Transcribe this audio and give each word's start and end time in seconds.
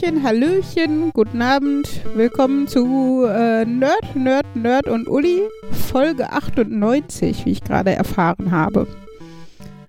Hallöchen, 0.00 0.22
Hallöchen, 0.22 1.10
guten 1.12 1.42
Abend. 1.42 2.00
Willkommen 2.14 2.66
zu 2.66 3.26
äh, 3.26 3.66
Nerd, 3.66 4.16
Nerd, 4.16 4.56
Nerd 4.56 4.88
und 4.88 5.08
Uli, 5.08 5.42
Folge 5.72 6.32
98, 6.32 7.44
wie 7.44 7.50
ich 7.50 7.62
gerade 7.62 7.90
erfahren 7.90 8.50
habe. 8.50 8.86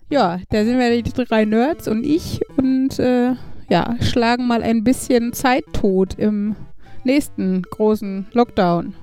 Ja, 0.10 0.40
da 0.50 0.66
sind 0.66 0.80
wir 0.80 1.02
die 1.02 1.12
drei 1.14 1.46
Nerds 1.46 1.88
und 1.88 2.04
ich 2.04 2.42
und 2.58 3.00
äh, 3.00 3.36
ja, 3.70 3.96
schlagen 4.02 4.48
mal 4.48 4.64
ein 4.64 4.84
bisschen 4.84 5.32
Zeit 5.32 5.64
tot 5.72 6.16
im 6.18 6.58
nächsten 7.06 7.62
großen 7.62 8.28
Lockdown. 8.34 8.94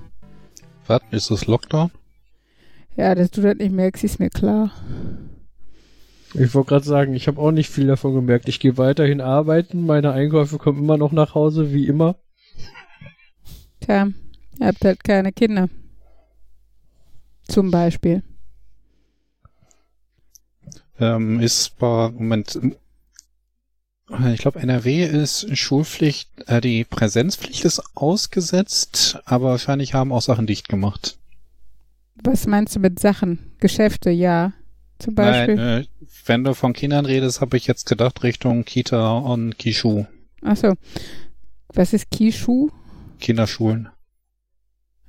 Was? 0.85 1.01
Ist 1.09 1.31
das 1.31 1.47
Lockdown? 1.47 1.89
Ja, 2.97 3.15
dass 3.15 3.31
du 3.31 3.41
das 3.41 3.55
nicht 3.55 3.71
merkst, 3.71 4.03
ist 4.03 4.19
mir 4.19 4.29
klar. 4.29 4.71
Ich 6.33 6.53
wollte 6.53 6.69
gerade 6.69 6.85
sagen, 6.85 7.13
ich 7.15 7.27
habe 7.27 7.41
auch 7.41 7.51
nicht 7.51 7.69
viel 7.69 7.87
davon 7.87 8.13
gemerkt. 8.13 8.47
Ich 8.47 8.59
gehe 8.59 8.77
weiterhin 8.77 9.21
arbeiten, 9.21 9.85
meine 9.85 10.11
Einkäufe 10.11 10.57
kommen 10.57 10.79
immer 10.79 10.97
noch 10.97 11.11
nach 11.11 11.33
Hause, 11.33 11.73
wie 11.73 11.87
immer. 11.87 12.15
Tja, 13.81 14.09
ihr 14.59 14.67
habt 14.67 14.85
halt 14.85 15.03
keine 15.03 15.31
Kinder. 15.31 15.69
Zum 17.47 17.71
Beispiel. 17.71 18.21
Ähm, 20.99 21.39
ist 21.39 21.79
bei, 21.79 22.11
Moment, 22.11 22.59
ich 24.33 24.41
glaube, 24.41 24.59
NRW 24.59 25.05
ist 25.05 25.57
Schulpflicht, 25.57 26.29
äh, 26.47 26.61
die 26.61 26.83
Präsenzpflicht 26.83 27.63
ist 27.63 27.81
ausgesetzt, 27.95 29.19
aber 29.25 29.51
wahrscheinlich 29.51 29.93
haben 29.93 30.11
auch 30.11 30.21
Sachen 30.21 30.45
dicht 30.45 30.67
gemacht. 30.67 31.17
Was 32.23 32.47
meinst 32.47 32.75
du 32.75 32.79
mit 32.79 32.99
Sachen? 32.99 33.53
Geschäfte, 33.59 34.09
ja. 34.09 34.53
Zum 34.99 35.15
Beispiel. 35.15 35.55
Nein, 35.55 35.83
äh, 35.83 35.85
wenn 36.25 36.43
du 36.43 36.53
von 36.53 36.73
Kindern 36.73 37.05
redest, 37.05 37.41
habe 37.41 37.57
ich 37.57 37.67
jetzt 37.67 37.85
gedacht 37.85 38.23
Richtung 38.23 38.65
Kita 38.65 39.17
und 39.17 39.57
Kishu. 39.57 40.05
Achso. 40.41 40.73
Was 41.73 41.93
ist 41.93 42.11
Kishu? 42.11 42.69
Kinderschulen. 43.19 43.89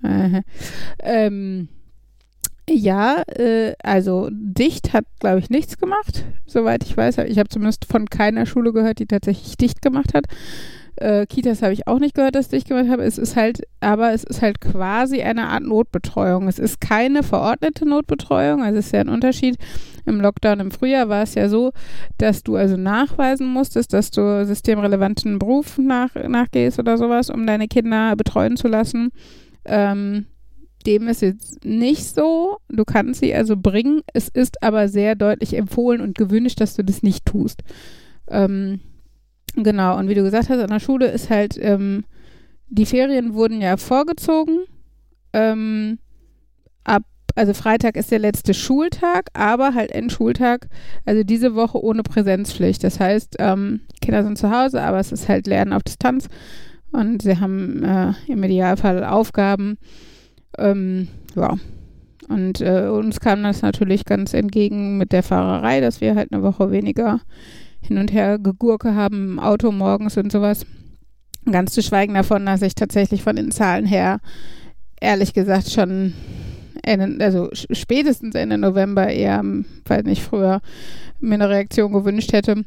Aha. 0.02 0.41
Ähm, 1.00 1.69
ja, 2.69 3.22
äh, 3.27 3.74
also 3.82 4.28
dicht 4.32 4.92
hat, 4.92 5.05
glaube 5.19 5.41
ich, 5.41 5.50
nichts 5.50 5.78
gemacht, 5.78 6.25
soweit 6.47 6.84
ich 6.84 6.97
weiß. 6.97 7.19
Ich 7.19 7.38
habe 7.38 7.48
zumindest 7.48 7.84
von 7.84 8.08
keiner 8.08 8.47
Schule 8.47 8.72
gehört, 8.72 9.00
die 9.00 9.06
tatsächlich 9.06 9.56
dicht 9.56 9.82
gemacht 9.82 10.14
hat. 10.14 10.27
Äh, 11.00 11.24
Kitas 11.26 11.62
habe 11.62 11.72
ich 11.72 11.86
auch 11.86 11.98
nicht 11.98 12.14
gehört, 12.14 12.34
dass 12.34 12.48
dicht 12.48 12.68
gemacht 12.68 12.90
habe. 12.90 13.04
Es 13.04 13.16
ist 13.16 13.34
halt, 13.34 13.62
aber 13.80 14.12
es 14.12 14.22
ist 14.22 14.42
halt 14.42 14.60
quasi 14.60 15.22
eine 15.22 15.48
Art 15.48 15.62
Notbetreuung. 15.62 16.46
Es 16.46 16.58
ist 16.58 16.80
keine 16.80 17.22
verordnete 17.22 17.88
Notbetreuung, 17.88 18.62
also 18.62 18.78
es 18.78 18.86
ist 18.86 18.92
ja 18.92 19.00
ein 19.00 19.08
Unterschied. 19.08 19.56
Im 20.04 20.20
Lockdown 20.20 20.60
im 20.60 20.70
Frühjahr 20.70 21.08
war 21.08 21.22
es 21.22 21.34
ja 21.34 21.48
so, 21.48 21.72
dass 22.18 22.42
du 22.42 22.56
also 22.56 22.76
nachweisen 22.76 23.48
musstest, 23.48 23.94
dass 23.94 24.10
du 24.10 24.44
systemrelevanten 24.44 25.38
Beruf 25.38 25.78
nach, 25.78 26.14
nachgehst 26.14 26.78
oder 26.78 26.98
sowas, 26.98 27.30
um 27.30 27.46
deine 27.46 27.66
Kinder 27.66 28.14
betreuen 28.16 28.56
zu 28.56 28.68
lassen. 28.68 29.10
Ähm, 29.64 30.26
dem 30.86 31.08
ist 31.08 31.22
jetzt 31.22 31.64
nicht 31.64 32.04
so. 32.04 32.58
Du 32.68 32.84
kannst 32.84 33.20
sie 33.20 33.34
also 33.34 33.56
bringen. 33.56 34.02
Es 34.12 34.28
ist 34.28 34.62
aber 34.62 34.88
sehr 34.88 35.14
deutlich 35.14 35.56
empfohlen 35.56 36.02
und 36.02 36.16
gewünscht, 36.16 36.60
dass 36.60 36.74
du 36.74 36.84
das 36.84 37.02
nicht 37.02 37.24
tust. 37.24 37.62
Ähm, 38.28 38.80
genau, 39.54 39.98
und 39.98 40.08
wie 40.08 40.14
du 40.14 40.22
gesagt 40.22 40.48
hast, 40.48 40.60
an 40.60 40.70
der 40.70 40.80
Schule 40.80 41.06
ist 41.06 41.30
halt, 41.30 41.58
ähm, 41.60 42.04
die 42.69 42.86
Ferien 42.86 43.34
wurden 43.34 43.60
ja 43.60 43.76
vorgezogen. 43.76 44.64
Ähm, 45.32 45.98
ab, 46.84 47.02
also 47.34 47.54
Freitag 47.54 47.97
ist 47.97 48.10
der 48.10 48.19
letzte 48.19 48.54
Schultag, 48.54 49.26
aber 49.32 49.75
halt 49.75 49.91
Endschultag, 49.92 50.69
also 51.04 51.22
diese 51.25 51.54
Woche 51.54 51.82
ohne 51.82 52.02
Präsenzpflicht. 52.02 52.82
Das 52.84 53.00
heißt, 53.00 53.36
ähm, 53.38 53.80
Kinder 54.00 54.22
sind 54.22 54.38
zu 54.38 54.50
Hause, 54.50 54.82
aber 54.82 54.98
es 54.98 55.12
ist 55.12 55.28
halt 55.28 55.47
Lernen 55.47 55.72
auf 55.72 55.82
Distanz 55.82 56.28
und 56.92 57.22
sie 57.22 57.38
haben 57.38 57.84
äh, 57.84 58.12
im 58.28 58.42
Idealfall 58.42 59.04
Aufgaben 59.04 59.78
ähm, 60.58 61.08
ja. 61.36 61.56
Und 62.28 62.60
äh, 62.60 62.86
uns 62.86 63.19
kam 63.19 63.42
das 63.42 63.62
natürlich 63.62 64.04
ganz 64.04 64.34
entgegen 64.34 64.98
mit 64.98 65.10
der 65.10 65.25
Fahrerei, 65.25 65.80
dass 65.80 66.00
wir 66.00 66.14
halt 66.14 66.32
eine 66.32 66.42
Woche 66.42 66.70
weniger 66.70 67.20
hin 67.80 67.98
und 67.98 68.12
her 68.12 68.38
gegurke 68.38 68.94
haben 68.94 69.32
im 69.32 69.38
Auto 69.38 69.72
morgens 69.72 70.16
und 70.16 70.30
sowas. 70.30 70.66
Ganz 71.50 71.72
zu 71.72 71.82
schweigen 71.82 72.14
davon, 72.14 72.46
dass 72.46 72.62
ich 72.62 72.74
tatsächlich 72.74 73.22
von 73.22 73.36
den 73.36 73.50
Zahlen 73.50 73.86
her, 73.86 74.20
ehrlich 75.00 75.32
gesagt, 75.32 75.70
schon 75.70 76.12
Ende, 76.82 77.24
also 77.24 77.48
spätestens 77.52 78.34
Ende 78.34 78.58
November 78.58 79.08
eher, 79.08 79.42
weiß 79.86 80.04
nicht, 80.04 80.22
früher 80.22 80.60
mir 81.20 81.34
eine 81.34 81.48
Reaktion 81.48 81.92
gewünscht 81.92 82.32
hätte. 82.32 82.64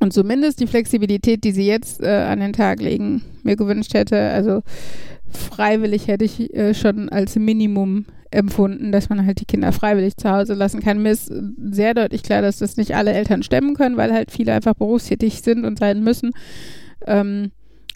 Und 0.00 0.12
zumindest 0.12 0.60
die 0.60 0.66
Flexibilität, 0.66 1.44
die 1.44 1.52
sie 1.52 1.66
jetzt 1.66 2.02
äh, 2.02 2.26
an 2.28 2.40
den 2.40 2.52
Tag 2.52 2.80
legen, 2.80 3.22
mir 3.42 3.56
gewünscht 3.56 3.94
hätte. 3.94 4.30
Also 4.30 4.62
freiwillig 5.30 6.06
hätte 6.06 6.24
ich 6.24 6.54
äh, 6.54 6.74
schon 6.74 7.08
als 7.08 7.36
Minimum 7.36 8.04
empfunden, 8.36 8.92
dass 8.92 9.08
man 9.08 9.24
halt 9.24 9.40
die 9.40 9.46
Kinder 9.46 9.72
freiwillig 9.72 10.16
zu 10.16 10.30
Hause 10.30 10.54
lassen 10.54 10.80
kann. 10.80 11.02
Mir 11.02 11.12
ist 11.12 11.32
sehr 11.70 11.94
deutlich 11.94 12.22
klar, 12.22 12.42
dass 12.42 12.58
das 12.58 12.76
nicht 12.76 12.94
alle 12.94 13.12
Eltern 13.12 13.42
stemmen 13.42 13.74
können, 13.74 13.96
weil 13.96 14.12
halt 14.12 14.30
viele 14.30 14.52
einfach 14.52 14.74
berufstätig 14.74 15.40
sind 15.42 15.64
und 15.64 15.78
sein 15.78 16.04
müssen. 16.04 16.32
Ähm, 17.06 17.50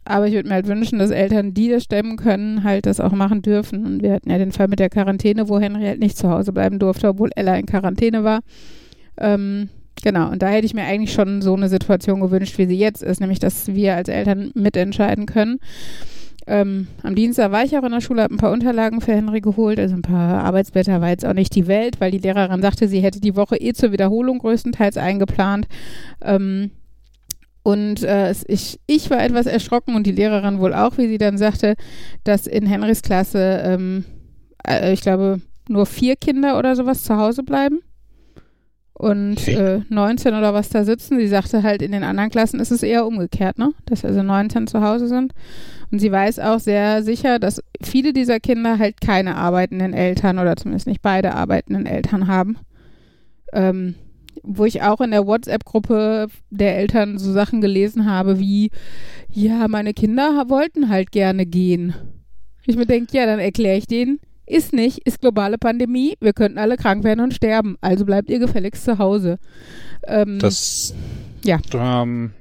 aber 0.05 0.27
ich 0.27 0.35
würde 0.35 0.49
mir 0.49 0.55
halt 0.55 0.67
wünschen, 0.67 0.99
dass 0.99 1.11
Eltern, 1.11 1.53
die 1.53 1.69
das 1.69 1.85
stemmen 1.85 2.17
können, 2.17 2.65
halt 2.65 2.87
das 2.87 3.01
auch 3.01 3.13
machen 3.13 3.43
dürfen. 3.43 3.85
Und 3.85 4.03
wir 4.03 4.15
hatten 4.15 4.31
ja 4.31 4.39
den 4.39 4.51
Fall 4.51 4.69
mit 4.69 4.79
der 4.79 4.89
Quarantäne, 4.89 5.49
wo 5.49 5.61
Henry 5.61 5.85
halt 5.85 6.01
nicht 6.01 6.17
zu 6.17 6.31
Hause 6.31 6.53
bleiben 6.53 6.79
durfte, 6.79 7.09
obwohl 7.09 7.31
Ella 7.37 7.57
in 7.57 7.67
Quarantäne 7.67 8.25
war. 8.25 8.41
Ähm, 9.19 9.69
genau, 10.03 10.31
und 10.31 10.41
da 10.41 10.49
hätte 10.49 10.65
ich 10.65 10.75
mir 10.75 10.85
eigentlich 10.85 11.13
schon 11.13 11.43
so 11.43 11.55
eine 11.55 11.69
Situation 11.69 12.21
gewünscht, 12.21 12.57
wie 12.57 12.67
sie 12.67 12.79
jetzt 12.79 13.03
ist, 13.03 13.21
nämlich 13.21 13.41
dass 13.41 13.69
wir 13.69 13.95
als 13.95 14.09
Eltern 14.09 14.53
mitentscheiden 14.55 15.27
können. 15.27 15.59
Ähm, 16.51 16.89
am 17.05 17.15
Dienstag 17.15 17.53
war 17.53 17.63
ich 17.63 17.79
auch 17.79 17.85
in 17.85 17.93
der 17.93 18.01
Schule, 18.01 18.25
habe 18.25 18.35
ein 18.35 18.39
paar 18.39 18.51
Unterlagen 18.51 19.01
für 19.01 19.13
Henry 19.13 19.41
geholt, 19.41 19.79
also 19.79 19.95
ein 19.95 20.03
paar 20.03 20.43
Arbeitsblätter 20.43 21.01
war 21.01 21.11
jetzt 21.11 21.25
auch 21.25 21.33
nicht 21.33 21.55
die 21.55 21.69
Welt, 21.69 22.01
weil 22.01 22.11
die 22.11 22.19
Lehrerin 22.19 22.61
sagte, 22.61 22.89
sie 22.89 22.99
hätte 22.99 23.21
die 23.21 23.37
Woche 23.37 23.57
eh 23.57 23.73
zur 23.73 23.93
Wiederholung 23.93 24.41
größtenteils 24.41 24.97
eingeplant. 24.97 25.69
Ähm, 26.21 26.73
und 27.63 28.03
äh, 28.03 28.35
ich, 28.49 28.81
ich 28.89 29.11
war 29.11 29.23
etwas 29.23 29.47
erschrocken 29.47 29.95
und 29.95 30.09
die 30.09 30.13
Lehrerin 30.13 30.59
wohl 30.59 30.75
auch, 30.75 30.99
wie 30.99 31.07
sie 31.07 31.19
dann 31.19 31.39
sagte, 31.39 31.77
dass 32.25 32.49
in 32.49 32.67
Henrys 32.67 33.03
Klasse, 33.03 33.63
ähm, 33.65 34.05
äh, 34.67 34.93
ich 34.93 35.03
glaube, 35.03 35.41
nur 35.69 35.87
vier 35.87 36.17
Kinder 36.17 36.59
oder 36.59 36.75
sowas 36.75 37.05
zu 37.05 37.17
Hause 37.17 37.45
bleiben 37.45 37.79
und 39.01 39.47
äh, 39.47 39.83
19 39.89 40.35
oder 40.35 40.53
was 40.53 40.69
da 40.69 40.85
sitzen. 40.85 41.19
Sie 41.19 41.29
sagte 41.29 41.63
halt, 41.63 41.81
in 41.81 41.93
den 41.93 42.03
anderen 42.03 42.29
Klassen 42.29 42.59
ist 42.59 42.71
es 42.71 42.83
eher 42.83 43.07
umgekehrt, 43.07 43.57
ne? 43.57 43.73
Dass 43.87 44.05
also 44.05 44.23
19 44.23 44.67
zu 44.67 44.83
Hause 44.83 45.07
sind. 45.07 45.33
Und 45.91 45.99
sie 45.99 46.13
weiß 46.13 46.39
auch 46.39 46.61
sehr 46.61 47.03
sicher, 47.03 47.39
dass 47.39 47.63
viele 47.83 48.13
dieser 48.13 48.39
Kinder 48.39 48.79
halt 48.79 49.01
keine 49.01 49.37
arbeitenden 49.37 49.93
Eltern 49.93 50.39
oder 50.39 50.57
zumindest 50.57 50.87
nicht 50.87 51.03
beide 51.03 51.35
arbeitenden 51.35 51.87
Eltern 51.87 52.29
haben. 52.29 52.59
Ähm, 53.53 53.97
wo 54.43 54.65
ich 54.65 54.83
auch 54.83 55.01
in 55.01 55.11
der 55.11 55.27
WhatsApp-Gruppe 55.27 56.29
der 56.51 56.79
Eltern 56.79 57.19
so 57.19 57.33
Sachen 57.33 57.61
gelesen 57.61 58.11
habe 58.11 58.39
wie, 58.39 58.71
ja, 59.29 59.69
meine 59.69 59.93
Kinder 59.93 60.49
wollten 60.49 60.89
halt 60.89 61.13
gerne 61.13 61.47
gehen. 61.47 61.95
Ich 62.67 62.77
mir 62.77 62.87
denke, 62.87 63.17
ja, 63.17 63.27
dann 63.27 63.39
erkläre 63.39 63.77
ich 63.77 63.87
denen, 63.87 64.21
ist 64.47 64.73
nicht, 64.73 65.07
ist 65.07 65.21
globale 65.21 65.59
Pandemie, 65.59 66.17
wir 66.21 66.33
könnten 66.33 66.59
alle 66.59 66.77
krank 66.77 67.05
werden 67.05 67.21
und 67.21 67.35
sterben, 67.35 67.77
also 67.81 68.05
bleibt 68.05 68.31
ihr 68.31 68.39
gefälligst 68.39 68.85
zu 68.85 68.99
Hause. 68.99 69.39
Ähm, 70.07 70.39
das, 70.39 70.95
ja. 71.45 71.59
Ähm, 71.73 72.33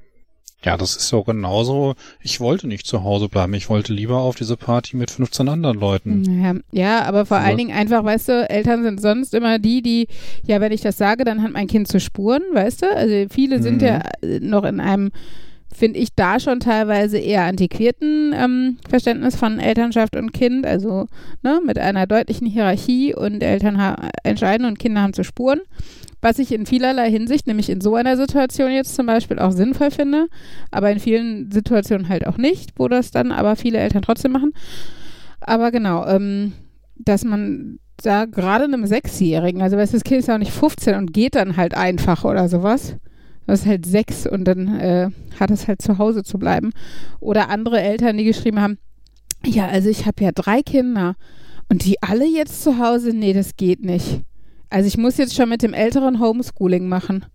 ja, 0.63 0.75
das 0.75 0.97
ist 0.97 1.07
so 1.07 1.23
genauso. 1.23 1.95
Ich 2.21 2.41
wollte 2.41 2.67
nicht 2.67 2.85
zu 2.85 3.03
Hause 3.03 3.29
bleiben. 3.29 3.53
Ich 3.53 3.69
wollte 3.69 3.93
lieber 3.93 4.17
auf 4.17 4.35
diese 4.35 4.57
Party 4.57 4.97
mit 4.97 5.09
15 5.09 5.47
anderen 5.47 5.79
Leuten. 5.79 6.41
Ja, 6.41 6.53
ja 6.71 7.03
aber 7.03 7.25
vor 7.25 7.37
allen 7.37 7.57
Dingen 7.57 7.71
einfach, 7.75 8.03
weißt 8.03 8.27
du, 8.27 8.49
Eltern 8.49 8.83
sind 8.83 9.01
sonst 9.01 9.33
immer 9.33 9.57
die, 9.57 9.81
die, 9.81 10.07
ja, 10.45 10.59
wenn 10.59 10.73
ich 10.73 10.81
das 10.81 10.97
sage, 10.97 11.23
dann 11.23 11.41
hat 11.43 11.53
mein 11.53 11.67
Kind 11.67 11.87
zu 11.87 12.01
spuren, 12.01 12.41
weißt 12.53 12.81
du? 12.81 12.93
Also 12.93 13.27
viele 13.29 13.61
sind 13.61 13.81
mhm. 13.81 13.87
ja 13.87 14.01
noch 14.41 14.65
in 14.65 14.81
einem 14.81 15.11
finde 15.73 15.99
ich 15.99 16.09
da 16.15 16.39
schon 16.39 16.59
teilweise 16.59 17.17
eher 17.17 17.43
antiquierten 17.43 18.33
ähm, 18.35 18.77
Verständnis 18.89 19.35
von 19.35 19.59
Elternschaft 19.59 20.15
und 20.15 20.33
Kind, 20.33 20.65
also 20.65 21.07
ne, 21.43 21.61
mit 21.65 21.77
einer 21.77 22.07
deutlichen 22.07 22.47
Hierarchie 22.47 23.13
und 23.13 23.41
Eltern 23.41 23.79
entscheiden 24.23 24.65
und 24.65 24.79
Kinder 24.79 25.01
haben 25.01 25.13
zu 25.13 25.23
spuren 25.23 25.61
was 26.21 26.39
ich 26.39 26.51
in 26.51 26.65
vielerlei 26.65 27.09
Hinsicht, 27.09 27.47
nämlich 27.47 27.69
in 27.69 27.81
so 27.81 27.95
einer 27.95 28.17
Situation 28.17 28.71
jetzt 28.71 28.95
zum 28.95 29.05
Beispiel 29.05 29.39
auch 29.39 29.51
sinnvoll 29.51 29.91
finde, 29.91 30.27
aber 30.71 30.91
in 30.91 30.99
vielen 30.99 31.51
Situationen 31.51 32.09
halt 32.09 32.27
auch 32.27 32.37
nicht, 32.37 32.71
wo 32.77 32.87
das 32.87 33.11
dann 33.11 33.31
aber 33.31 33.55
viele 33.55 33.79
Eltern 33.79 34.01
trotzdem 34.01 34.33
machen. 34.33 34.53
Aber 35.39 35.71
genau, 35.71 36.05
ähm, 36.05 36.53
dass 36.95 37.23
man 37.23 37.79
da 38.03 38.25
gerade 38.25 38.65
einem 38.65 38.85
Sechsjährigen, 38.85 39.61
also 39.61 39.77
weißt 39.77 39.93
du, 39.93 39.97
das 39.97 40.03
Kind 40.03 40.19
ist 40.19 40.27
ja 40.27 40.35
auch 40.35 40.39
nicht 40.39 40.51
15 40.51 40.95
und 40.95 41.13
geht 41.13 41.35
dann 41.35 41.57
halt 41.57 41.73
einfach 41.73 42.25
oder 42.25 42.49
sowas. 42.49 42.95
Das 43.49 43.61
ist 43.61 43.65
halt 43.65 43.85
sechs 43.87 44.27
und 44.27 44.45
dann 44.45 44.79
äh, 44.79 45.09
hat 45.39 45.49
es 45.49 45.67
halt 45.67 45.81
zu 45.81 45.97
Hause 45.97 46.23
zu 46.23 46.37
bleiben. 46.37 46.71
Oder 47.19 47.49
andere 47.49 47.81
Eltern, 47.81 48.15
die 48.15 48.23
geschrieben 48.23 48.61
haben, 48.61 48.77
ja, 49.43 49.67
also 49.67 49.89
ich 49.89 50.05
habe 50.05 50.23
ja 50.23 50.31
drei 50.31 50.61
Kinder 50.61 51.15
und 51.67 51.83
die 51.83 51.99
alle 52.03 52.27
jetzt 52.27 52.61
zu 52.61 52.77
Hause, 52.77 53.11
nee, 53.11 53.33
das 53.33 53.55
geht 53.55 53.83
nicht. 53.83 54.21
Also 54.69 54.87
ich 54.87 54.99
muss 54.99 55.17
jetzt 55.17 55.33
schon 55.35 55.49
mit 55.49 55.63
dem 55.63 55.73
älteren 55.73 56.19
Homeschooling 56.19 56.87
machen. 56.87 57.25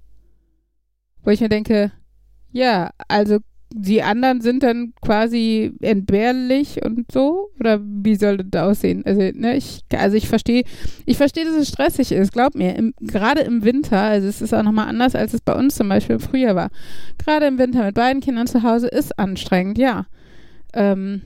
Wo 1.25 1.31
ich 1.31 1.41
mir 1.41 1.49
denke, 1.49 1.91
ja, 2.53 2.91
also 3.09 3.39
die 3.77 4.05
anderen 4.05 4.41
sind 4.41 4.63
dann 4.63 4.93
quasi 5.03 5.73
entbehrlich 5.81 6.85
und 6.85 7.11
so? 7.11 7.51
Oder 7.59 7.81
wie 7.83 8.15
soll 8.15 8.39
das 8.39 8.63
aussehen? 8.63 9.03
Also, 9.05 9.21
ne, 9.21 9.57
ich, 9.57 9.81
also 9.93 10.17
ich 10.17 10.29
verstehe, 10.29 10.63
ich 11.07 11.17
verstehe, 11.17 11.45
dass 11.45 11.57
es 11.57 11.69
stressig 11.69 12.13
ist, 12.13 12.33
glaub 12.33 12.55
mir. 12.55 12.77
Im, 12.77 12.95
gerade 13.01 13.41
im 13.41 13.65
Winter, 13.65 14.01
also 14.01 14.29
es 14.29 14.41
ist 14.41 14.55
auch 14.55 14.63
nochmal 14.63 14.87
anders, 14.87 15.17
als 15.17 15.35
es 15.35 15.41
bei 15.41 15.55
uns 15.55 15.75
zum 15.75 15.89
Beispiel 15.89 16.15
im 16.15 16.21
Frühjahr 16.21 16.55
war. 16.55 16.71
Gerade 17.19 17.47
im 17.47 17.59
Winter 17.59 17.85
mit 17.85 17.97
beiden 17.97 18.23
Kindern 18.23 18.47
zu 18.47 18.63
Hause 18.63 18.87
ist 18.87 19.19
anstrengend, 19.19 19.77
ja. 19.77 20.07
Ähm, 20.73 21.23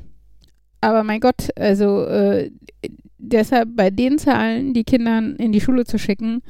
aber 0.81 1.05
mein 1.05 1.21
Gott, 1.21 1.51
also 1.55 2.07
äh, 2.07 2.51
deshalb 3.19 3.77
bei 3.77 3.91
den 3.91 4.17
Zahlen 4.19 4.73
die 4.73 4.85
Kinder 4.85 5.19
in 5.19 5.53
die 5.53 5.61
Schule 5.61 5.85
zu 5.85 5.99
schicken, 5.99 6.41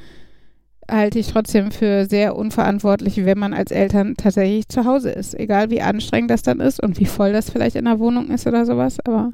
halte 0.89 1.19
ich 1.19 1.27
trotzdem 1.27 1.71
für 1.71 2.05
sehr 2.05 2.35
unverantwortlich, 2.35 3.25
wenn 3.25 3.39
man 3.39 3.53
als 3.53 3.71
Eltern 3.71 4.15
tatsächlich 4.15 4.67
zu 4.67 4.85
Hause 4.85 5.11
ist. 5.11 5.33
Egal 5.33 5.69
wie 5.69 5.81
anstrengend 5.81 6.31
das 6.31 6.41
dann 6.41 6.59
ist 6.59 6.81
und 6.81 6.99
wie 6.99 7.05
voll 7.05 7.33
das 7.33 7.49
vielleicht 7.49 7.75
in 7.75 7.85
der 7.85 7.99
Wohnung 7.99 8.29
ist 8.29 8.47
oder 8.47 8.65
sowas. 8.65 8.97
Aber 9.05 9.31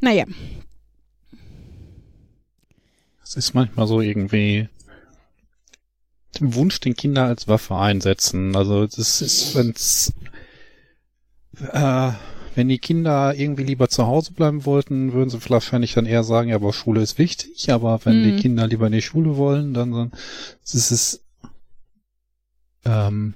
naja. 0.00 0.24
Es 3.22 3.36
ist 3.36 3.54
manchmal 3.54 3.86
so 3.86 4.00
irgendwie 4.00 4.68
den 6.38 6.54
Wunsch, 6.54 6.80
den 6.80 6.94
Kinder 6.94 7.24
als 7.24 7.48
Waffe 7.48 7.76
einsetzen. 7.76 8.54
Also 8.56 8.86
das 8.86 9.22
ist, 9.22 9.54
wenn's 9.54 10.12
äh, 11.72 12.12
wenn 12.54 12.68
die 12.68 12.78
Kinder 12.78 13.34
irgendwie 13.34 13.64
lieber 13.64 13.88
zu 13.88 14.06
Hause 14.06 14.32
bleiben 14.32 14.64
wollten, 14.64 15.12
würden 15.12 15.30
sie 15.30 15.38
wahrscheinlich 15.50 15.94
dann 15.94 16.06
eher 16.06 16.24
sagen, 16.24 16.48
ja, 16.50 16.56
aber 16.56 16.72
Schule 16.72 17.00
ist 17.00 17.18
wichtig, 17.18 17.70
aber 17.70 18.00
wenn 18.04 18.20
mhm. 18.20 18.24
die 18.24 18.42
Kinder 18.42 18.66
lieber 18.66 18.86
in 18.86 18.92
die 18.92 19.02
Schule 19.02 19.36
wollen, 19.36 19.74
dann, 19.74 19.92
dann 19.92 20.12
ist 20.62 20.90
es 20.90 21.24
ähm, 22.84 23.34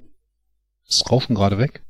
ist 0.87 1.09
Rauschen 1.11 1.35
gerade 1.35 1.57
weg? 1.57 1.81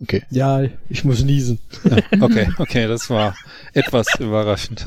Okay. 0.00 0.22
Ja, 0.30 0.62
ich 0.88 1.04
muss 1.04 1.24
niesen. 1.24 1.58
Ja, 1.84 1.98
okay, 2.20 2.48
okay, 2.58 2.86
das 2.86 3.10
war 3.10 3.36
etwas 3.72 4.06
überraschend. 4.20 4.86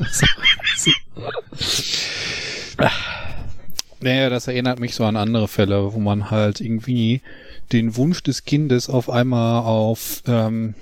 naja, 4.00 4.30
das 4.30 4.46
erinnert 4.48 4.80
mich 4.80 4.94
so 4.94 5.04
an 5.04 5.16
andere 5.16 5.48
Fälle, 5.48 5.92
wo 5.92 5.98
man 5.98 6.30
halt 6.30 6.60
irgendwie 6.60 7.20
den 7.72 7.96
Wunsch 7.96 8.22
des 8.22 8.44
Kindes 8.44 8.88
auf 8.88 9.10
einmal 9.10 9.62
auf 9.64 10.22
ähm, 10.26 10.74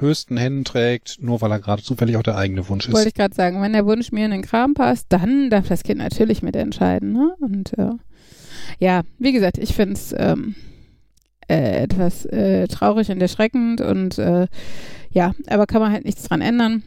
höchsten 0.00 0.36
Händen 0.36 0.64
trägt, 0.64 1.18
nur 1.20 1.40
weil 1.40 1.50
er 1.50 1.60
gerade 1.60 1.82
zufällig 1.82 2.16
auch 2.16 2.22
der 2.22 2.36
eigene 2.36 2.68
Wunsch 2.68 2.86
ist. 2.86 2.94
Wollte 2.94 3.08
ich 3.08 3.14
gerade 3.14 3.34
sagen, 3.34 3.60
wenn 3.62 3.72
der 3.72 3.86
Wunsch 3.86 4.12
mir 4.12 4.24
in 4.24 4.30
den 4.30 4.42
Kram 4.42 4.74
passt, 4.74 5.06
dann 5.10 5.50
darf 5.50 5.68
das 5.68 5.82
Kind 5.82 5.98
natürlich 5.98 6.42
mitentscheiden. 6.42 7.12
Ne? 7.12 7.34
Und 7.40 7.76
äh, 7.78 7.92
ja, 8.78 9.02
wie 9.18 9.32
gesagt, 9.32 9.58
ich 9.58 9.74
finde 9.74 9.94
es 9.94 10.14
ähm, 10.16 10.54
äh, 11.48 11.82
etwas 11.82 12.24
äh, 12.26 12.68
traurig 12.68 13.10
und 13.10 13.20
erschreckend 13.20 13.80
und 13.80 14.18
äh, 14.18 14.46
ja, 15.10 15.32
aber 15.48 15.66
kann 15.66 15.80
man 15.80 15.92
halt 15.92 16.04
nichts 16.04 16.24
dran 16.24 16.40
ändern. 16.40 16.82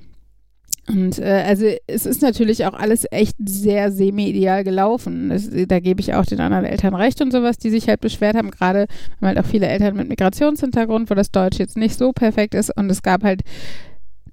Und 0.92 1.20
äh, 1.20 1.44
also 1.48 1.66
es 1.88 2.06
ist 2.06 2.22
natürlich 2.22 2.66
auch 2.66 2.74
alles 2.74 3.06
echt 3.12 3.36
sehr 3.46 3.92
semi-ideal 3.92 4.64
gelaufen. 4.64 5.30
Das, 5.30 5.50
da 5.68 5.80
gebe 5.80 6.02
ich 6.02 6.14
auch 6.14 6.26
den 6.26 6.42
anderen 6.42 6.66
Eltern 6.66 6.94
recht 6.94 7.22
und 7.22 7.32
sowas, 7.32 7.58
die 7.58 7.70
sich 7.70 7.88
halt 7.88 8.02
beschwert 8.02 8.36
haben. 8.36 8.52
Gerade 8.52 8.88
haben 9.18 9.28
halt 9.28 9.40
auch 9.40 9.46
viele 9.46 9.68
Eltern 9.68 9.96
mit 9.96 10.10
Migrationshintergrund, 10.10 11.10
wo 11.10 11.14
das 11.14 11.32
Deutsch 11.32 11.60
jetzt 11.60 11.78
nicht 11.78 11.98
so 11.98 12.12
perfekt 12.12 12.56
ist. 12.56 12.76
Und 12.76 12.90
es 12.90 13.02
gab 13.02 13.24
halt 13.24 13.42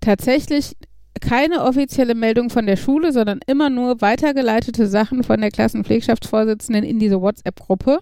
tatsächlich 0.00 0.76
keine 1.20 1.62
offizielle 1.62 2.14
Meldung 2.14 2.50
von 2.50 2.66
der 2.66 2.76
Schule, 2.76 3.12
sondern 3.12 3.40
immer 3.46 3.70
nur 3.70 4.00
weitergeleitete 4.00 4.87
Sachen 4.87 5.22
von 5.22 5.40
der 5.40 5.50
Klassenpflegschaftsvorsitzenden 5.50 6.84
in 6.84 6.99
diese 6.99 7.20
WhatsApp-Gruppe, 7.20 8.00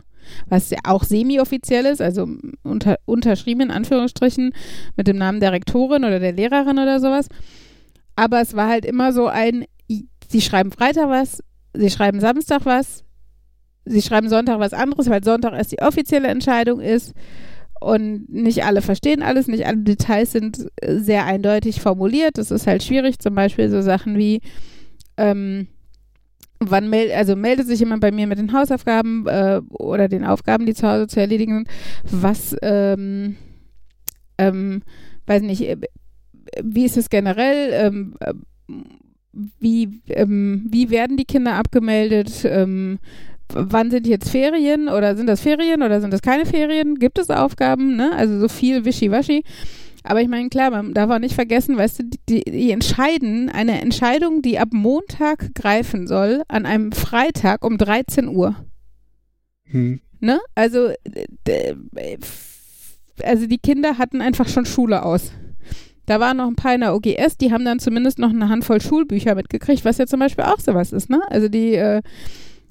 was 0.49 0.71
ja 0.71 0.79
auch 0.85 1.05
semi-offiziell 1.05 1.87
ist, 1.87 2.03
also 2.03 2.29
unter, 2.63 2.97
unterschrieben 3.05 3.63
in 3.63 3.71
Anführungsstrichen 3.71 4.53
mit 4.97 5.09
dem 5.09 5.17
Namen 5.17 5.41
der 5.41 5.53
Rektorin 5.53 6.05
oder 6.05 6.21
der 6.21 6.33
Lehrerin 6.33 6.79
oder 6.79 7.01
sowas. 7.01 7.29
Aber 8.17 8.41
es 8.41 8.57
war 8.57 8.69
halt 8.69 8.85
immer 8.85 9.13
so 9.13 9.27
ein, 9.27 9.67
sie 10.29 10.41
schreiben 10.41 10.73
Freitag 10.73 11.09
was, 11.09 11.43
sie 11.75 11.91
schreiben 11.91 12.21
Samstag 12.21 12.63
was, 12.65 13.05
sie 13.85 14.03
schreiben 14.03 14.29
Sonntag 14.29 14.59
was 14.59 14.73
anderes, 14.73 15.09
weil 15.09 15.23
Sonntag 15.23 15.53
erst 15.53 15.73
die 15.73 15.83
offizielle 15.83 16.29
Entscheidung 16.29 16.81
ist. 16.81 17.15
Und 17.79 18.31
nicht 18.31 18.65
alle 18.65 18.81
verstehen 18.81 19.23
alles, 19.23 19.49
nicht 19.49 19.67
alle 19.67 19.77
Details 19.79 20.33
sind 20.33 20.67
äh, 20.77 20.97
sehr 20.99 21.27
eindeutig 21.27 21.81
formuliert. 21.83 22.39
Das 22.39 22.51
ist 22.51 22.67
halt 22.67 22.83
schwierig. 22.83 23.19
Zum 23.19 23.35
Beispiel 23.35 23.69
so 23.69 23.83
Sachen 23.83 24.17
wie, 24.17 24.41
ähm, 25.19 25.69
wann 26.59 26.89
meld, 26.89 27.13
also 27.13 27.37
meldet 27.37 27.67
sich 27.67 27.81
jemand 27.81 28.01
bei 28.01 28.13
mir 28.13 28.27
mit 28.27 28.39
den 28.39 28.55
Hausaufgaben 28.55 29.27
äh, 29.27 29.61
oder 29.69 30.09
den 30.09 30.25
Aufgaben, 30.25 30.65
die 30.65 30.75
zu 30.75 30.89
Hause 30.89 31.07
zu 31.07 31.21
erledigen 31.21 31.67
sind, 31.67 31.69
was, 32.23 32.57
ähm, 32.63 33.37
ähm, 34.39 34.83
weiß 35.27 35.43
nicht, 35.43 35.77
wie 36.63 36.85
ist 36.85 36.97
es 36.97 37.11
generell? 37.11 37.71
Ähm, 37.73 38.15
äh, 38.21 38.35
wie, 39.61 40.01
ähm, 40.09 40.67
wie 40.71 40.91
werden 40.91 41.17
die 41.17 41.25
Kinder 41.25 41.55
abgemeldet? 41.55 42.45
Ähm, 42.45 42.99
wann 43.53 43.91
sind 43.91 44.07
jetzt 44.07 44.31
Ferien 44.31 44.89
oder 44.89 45.17
sind 45.17 45.27
das 45.27 45.41
Ferien 45.41 45.83
oder 45.83 46.01
sind 46.01 46.13
das 46.13 46.23
keine 46.23 46.47
Ferien? 46.47 46.97
Gibt 46.97 47.19
es 47.19 47.31
Aufgaben? 47.31 47.97
Ne? 47.97 48.13
Also 48.17 48.39
so 48.39 48.49
viel 48.49 48.85
Wischiwaschi. 48.85 49.45
Aber 50.03 50.21
ich 50.21 50.29
meine, 50.29 50.49
klar, 50.49 50.71
man 50.71 50.95
darf 50.95 51.11
auch 51.11 51.19
nicht 51.19 51.35
vergessen, 51.35 51.77
weißt 51.77 51.99
du, 51.99 52.05
die, 52.29 52.45
die 52.45 52.71
entscheiden 52.71 53.51
eine 53.51 53.81
Entscheidung, 53.81 54.41
die 54.41 54.59
ab 54.59 54.69
Montag 54.71 55.53
greifen 55.55 56.07
soll, 56.07 56.43
an 56.47 56.65
einem 56.65 56.93
Freitag 56.93 57.65
um 57.65 57.77
13 57.77 58.29
Uhr. 58.29 58.55
Hm. 59.65 60.01
Ne? 60.21 60.41
Also, 60.55 60.93
also 63.23 63.47
die 63.47 63.59
Kinder 63.59 63.99
hatten 63.99 64.21
einfach 64.21 64.49
schon 64.49 64.65
Schule 64.65 65.05
aus. 65.05 65.33
Da 66.07 66.21
waren 66.21 66.37
noch 66.37 66.47
ein 66.47 66.57
paar 66.57 66.75
in 66.75 66.81
der 66.81 66.95
OGS, 66.95 67.37
die 67.37 67.53
haben 67.53 67.65
dann 67.65 67.81
zumindest 67.81 68.19
noch 68.19 68.31
eine 68.31 68.49
Handvoll 68.49 68.81
Schulbücher 68.81 69.35
mitgekriegt, 69.35 69.85
was 69.85 69.99
ja 69.99 70.07
zum 70.07 70.21
Beispiel 70.21 70.45
auch 70.45 70.61
sowas 70.61 70.93
ist, 70.93 71.11
ne? 71.11 71.21
Also 71.29 71.49
die, 71.49 71.75
äh, 71.75 72.03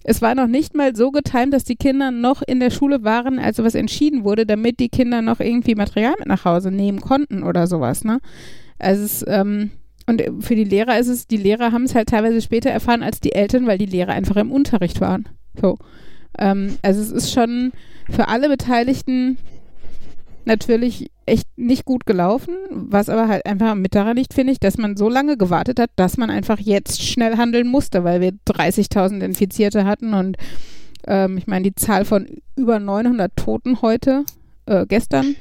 es 0.03 0.21
war 0.21 0.35
noch 0.35 0.47
nicht 0.47 0.75
mal 0.75 0.95
so 0.95 1.11
getimt, 1.11 1.53
dass 1.53 1.63
die 1.63 1.75
Kinder 1.75 2.11
noch 2.11 2.41
in 2.41 2.59
der 2.59 2.69
Schule 2.69 3.03
waren, 3.03 3.39
als 3.39 3.57
sowas 3.57 3.75
entschieden 3.75 4.23
wurde, 4.23 4.45
damit 4.45 4.79
die 4.79 4.89
Kinder 4.89 5.21
noch 5.21 5.39
irgendwie 5.39 5.75
Material 5.75 6.13
mit 6.19 6.27
nach 6.27 6.45
Hause 6.45 6.71
nehmen 6.71 7.01
konnten 7.01 7.43
oder 7.43 7.67
sowas, 7.67 8.03
ne? 8.03 8.19
Also 8.79 9.03
es, 9.03 9.25
ähm, 9.27 9.71
und 10.07 10.23
für 10.39 10.55
die 10.55 10.63
Lehrer 10.63 10.99
ist 10.99 11.07
es, 11.07 11.27
die 11.27 11.37
Lehrer 11.37 11.71
haben 11.71 11.83
es 11.83 11.95
halt 11.95 12.09
teilweise 12.09 12.41
später 12.41 12.69
erfahren 12.69 13.03
als 13.03 13.19
die 13.19 13.33
Eltern, 13.33 13.65
weil 13.65 13.77
die 13.77 13.85
Lehrer 13.85 14.13
einfach 14.13 14.35
im 14.35 14.51
Unterricht 14.51 15.01
waren. 15.01 15.27
So. 15.59 15.77
Ähm, 16.37 16.77
also 16.83 17.01
es 17.01 17.11
ist 17.11 17.31
schon 17.31 17.71
für 18.09 18.27
alle 18.27 18.47
Beteiligten 18.47 19.37
natürlich 20.45 21.09
echt 21.25 21.47
nicht 21.57 21.85
gut 21.85 22.05
gelaufen, 22.05 22.55
was 22.69 23.09
aber 23.09 23.27
halt 23.27 23.45
einfach 23.45 23.75
mit 23.75 23.95
daran 23.95 24.17
liegt, 24.17 24.33
finde 24.33 24.53
ich, 24.53 24.59
dass 24.59 24.77
man 24.77 24.95
so 24.95 25.09
lange 25.09 25.37
gewartet 25.37 25.79
hat, 25.79 25.89
dass 25.95 26.17
man 26.17 26.29
einfach 26.29 26.59
jetzt 26.59 27.01
schnell 27.01 27.37
handeln 27.37 27.67
musste, 27.67 28.03
weil 28.03 28.21
wir 28.21 28.31
30.000 28.47 29.23
Infizierte 29.23 29.85
hatten 29.85 30.13
und 30.13 30.37
ähm, 31.07 31.37
ich 31.37 31.47
meine, 31.47 31.63
die 31.63 31.75
Zahl 31.75 32.05
von 32.05 32.27
über 32.55 32.79
900 32.79 33.35
Toten 33.35 33.81
heute, 33.81 34.23
äh, 34.65 34.85
gestern, 34.85 35.35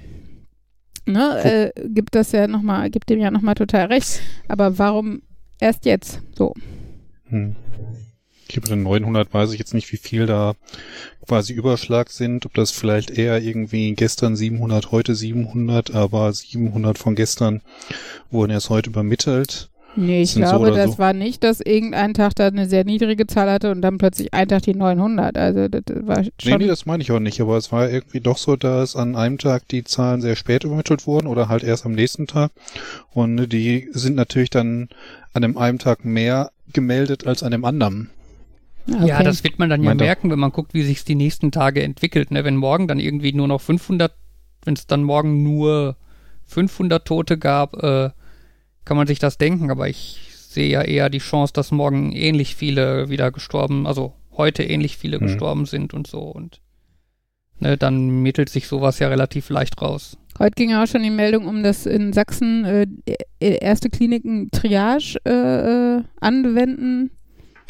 ne, 1.06 1.72
äh, 1.76 1.88
gibt 1.88 2.14
das 2.14 2.32
ja 2.32 2.46
nochmal, 2.46 2.90
gibt 2.90 3.10
dem 3.10 3.20
ja 3.20 3.30
nochmal 3.30 3.54
total 3.54 3.86
recht. 3.86 4.20
Aber 4.48 4.78
warum 4.78 5.22
erst 5.60 5.84
jetzt? 5.84 6.20
So. 6.36 6.54
Hm. 7.28 7.56
Ich 8.48 8.56
über 8.56 8.68
den 8.68 8.82
900 8.82 9.32
weiß 9.32 9.52
ich 9.52 9.58
jetzt 9.58 9.74
nicht, 9.74 9.90
wie 9.92 9.96
viel 9.96 10.26
da 10.26 10.54
quasi 11.26 11.52
Überschlag 11.52 12.10
sind, 12.10 12.46
ob 12.46 12.54
das 12.54 12.70
vielleicht 12.70 13.10
eher 13.10 13.40
irgendwie 13.40 13.94
gestern 13.94 14.36
700, 14.36 14.92
heute 14.92 15.14
700, 15.14 15.94
aber 15.94 16.32
700 16.32 16.98
von 16.98 17.14
gestern 17.14 17.62
wurden 18.30 18.52
erst 18.52 18.70
heute 18.70 18.90
übermittelt. 18.90 19.70
Nee, 19.96 20.22
ich 20.22 20.34
glaube, 20.34 20.68
so 20.68 20.74
das 20.74 20.92
so. 20.92 20.98
war 20.98 21.12
nicht, 21.12 21.44
dass 21.44 21.60
irgendein 21.60 22.14
Tag 22.14 22.34
da 22.34 22.48
eine 22.48 22.68
sehr 22.68 22.84
niedrige 22.84 23.26
Zahl 23.26 23.50
hatte 23.50 23.70
und 23.70 23.80
dann 23.80 23.98
plötzlich 23.98 24.34
ein 24.34 24.48
Tag 24.48 24.62
die 24.62 24.74
900. 24.74 25.36
Also 25.38 25.68
das 25.68 25.82
war 26.06 26.24
schon 26.24 26.32
Nee, 26.44 26.56
nee, 26.58 26.66
das 26.66 26.86
meine 26.86 27.02
ich 27.02 27.12
auch 27.12 27.20
nicht, 27.20 27.40
aber 27.40 27.56
es 27.56 27.70
war 27.70 27.88
irgendwie 27.88 28.20
doch 28.20 28.38
so, 28.38 28.56
dass 28.56 28.96
an 28.96 29.14
einem 29.14 29.38
Tag 29.38 29.68
die 29.68 29.84
Zahlen 29.84 30.20
sehr 30.20 30.36
spät 30.36 30.64
übermittelt 30.64 31.06
wurden 31.06 31.28
oder 31.28 31.48
halt 31.48 31.62
erst 31.62 31.86
am 31.86 31.92
nächsten 31.92 32.26
Tag 32.26 32.50
und 33.12 33.48
die 33.52 33.88
sind 33.92 34.16
natürlich 34.16 34.50
dann 34.50 34.88
an 35.32 35.42
dem 35.42 35.56
einen 35.56 35.78
Tag 35.78 36.04
mehr 36.04 36.50
gemeldet 36.72 37.26
als 37.26 37.42
an 37.42 37.52
dem 37.52 37.64
anderen. 37.64 38.10
Okay. 38.86 39.08
Ja, 39.08 39.22
das 39.22 39.44
wird 39.44 39.58
man 39.58 39.70
dann 39.70 39.82
ja 39.82 39.90
Meint 39.90 40.00
merken, 40.00 40.30
wenn 40.30 40.38
man 40.38 40.52
guckt, 40.52 40.74
wie 40.74 40.82
sich 40.82 40.98
es 40.98 41.04
die 41.04 41.14
nächsten 41.14 41.50
Tage 41.50 41.82
entwickelt. 41.82 42.30
Ne? 42.30 42.44
Wenn 42.44 42.56
morgen 42.56 42.86
dann 42.86 43.00
irgendwie 43.00 43.32
nur 43.32 43.48
noch 43.48 43.60
500, 43.60 44.12
wenn 44.64 44.74
es 44.74 44.86
dann 44.86 45.02
morgen 45.02 45.42
nur 45.42 45.96
500 46.46 47.06
Tote 47.06 47.38
gab, 47.38 47.82
äh, 47.82 48.10
kann 48.84 48.96
man 48.96 49.06
sich 49.06 49.18
das 49.18 49.38
denken. 49.38 49.70
Aber 49.70 49.88
ich 49.88 50.20
sehe 50.30 50.68
ja 50.68 50.82
eher 50.82 51.08
die 51.08 51.18
Chance, 51.18 51.52
dass 51.52 51.72
morgen 51.72 52.12
ähnlich 52.12 52.56
viele 52.56 53.08
wieder 53.08 53.32
gestorben, 53.32 53.86
also 53.86 54.14
heute 54.36 54.62
ähnlich 54.62 54.98
viele 54.98 55.18
mhm. 55.18 55.26
gestorben 55.26 55.66
sind 55.66 55.94
und 55.94 56.06
so. 56.06 56.20
Und 56.20 56.60
ne, 57.58 57.78
dann 57.78 58.22
mittelt 58.22 58.50
sich 58.50 58.68
sowas 58.68 58.98
ja 58.98 59.08
relativ 59.08 59.48
leicht 59.48 59.80
raus. 59.80 60.18
Heute 60.38 60.54
ging 60.56 60.74
auch 60.74 60.86
schon 60.86 61.02
die 61.02 61.10
Meldung 61.10 61.46
um, 61.46 61.62
dass 61.62 61.86
in 61.86 62.12
Sachsen 62.12 62.64
äh, 62.64 62.86
erste 63.38 63.88
Kliniken 63.88 64.50
Triage 64.50 65.16
äh, 65.24 65.98
äh 65.98 66.02
anwenden 66.20 67.12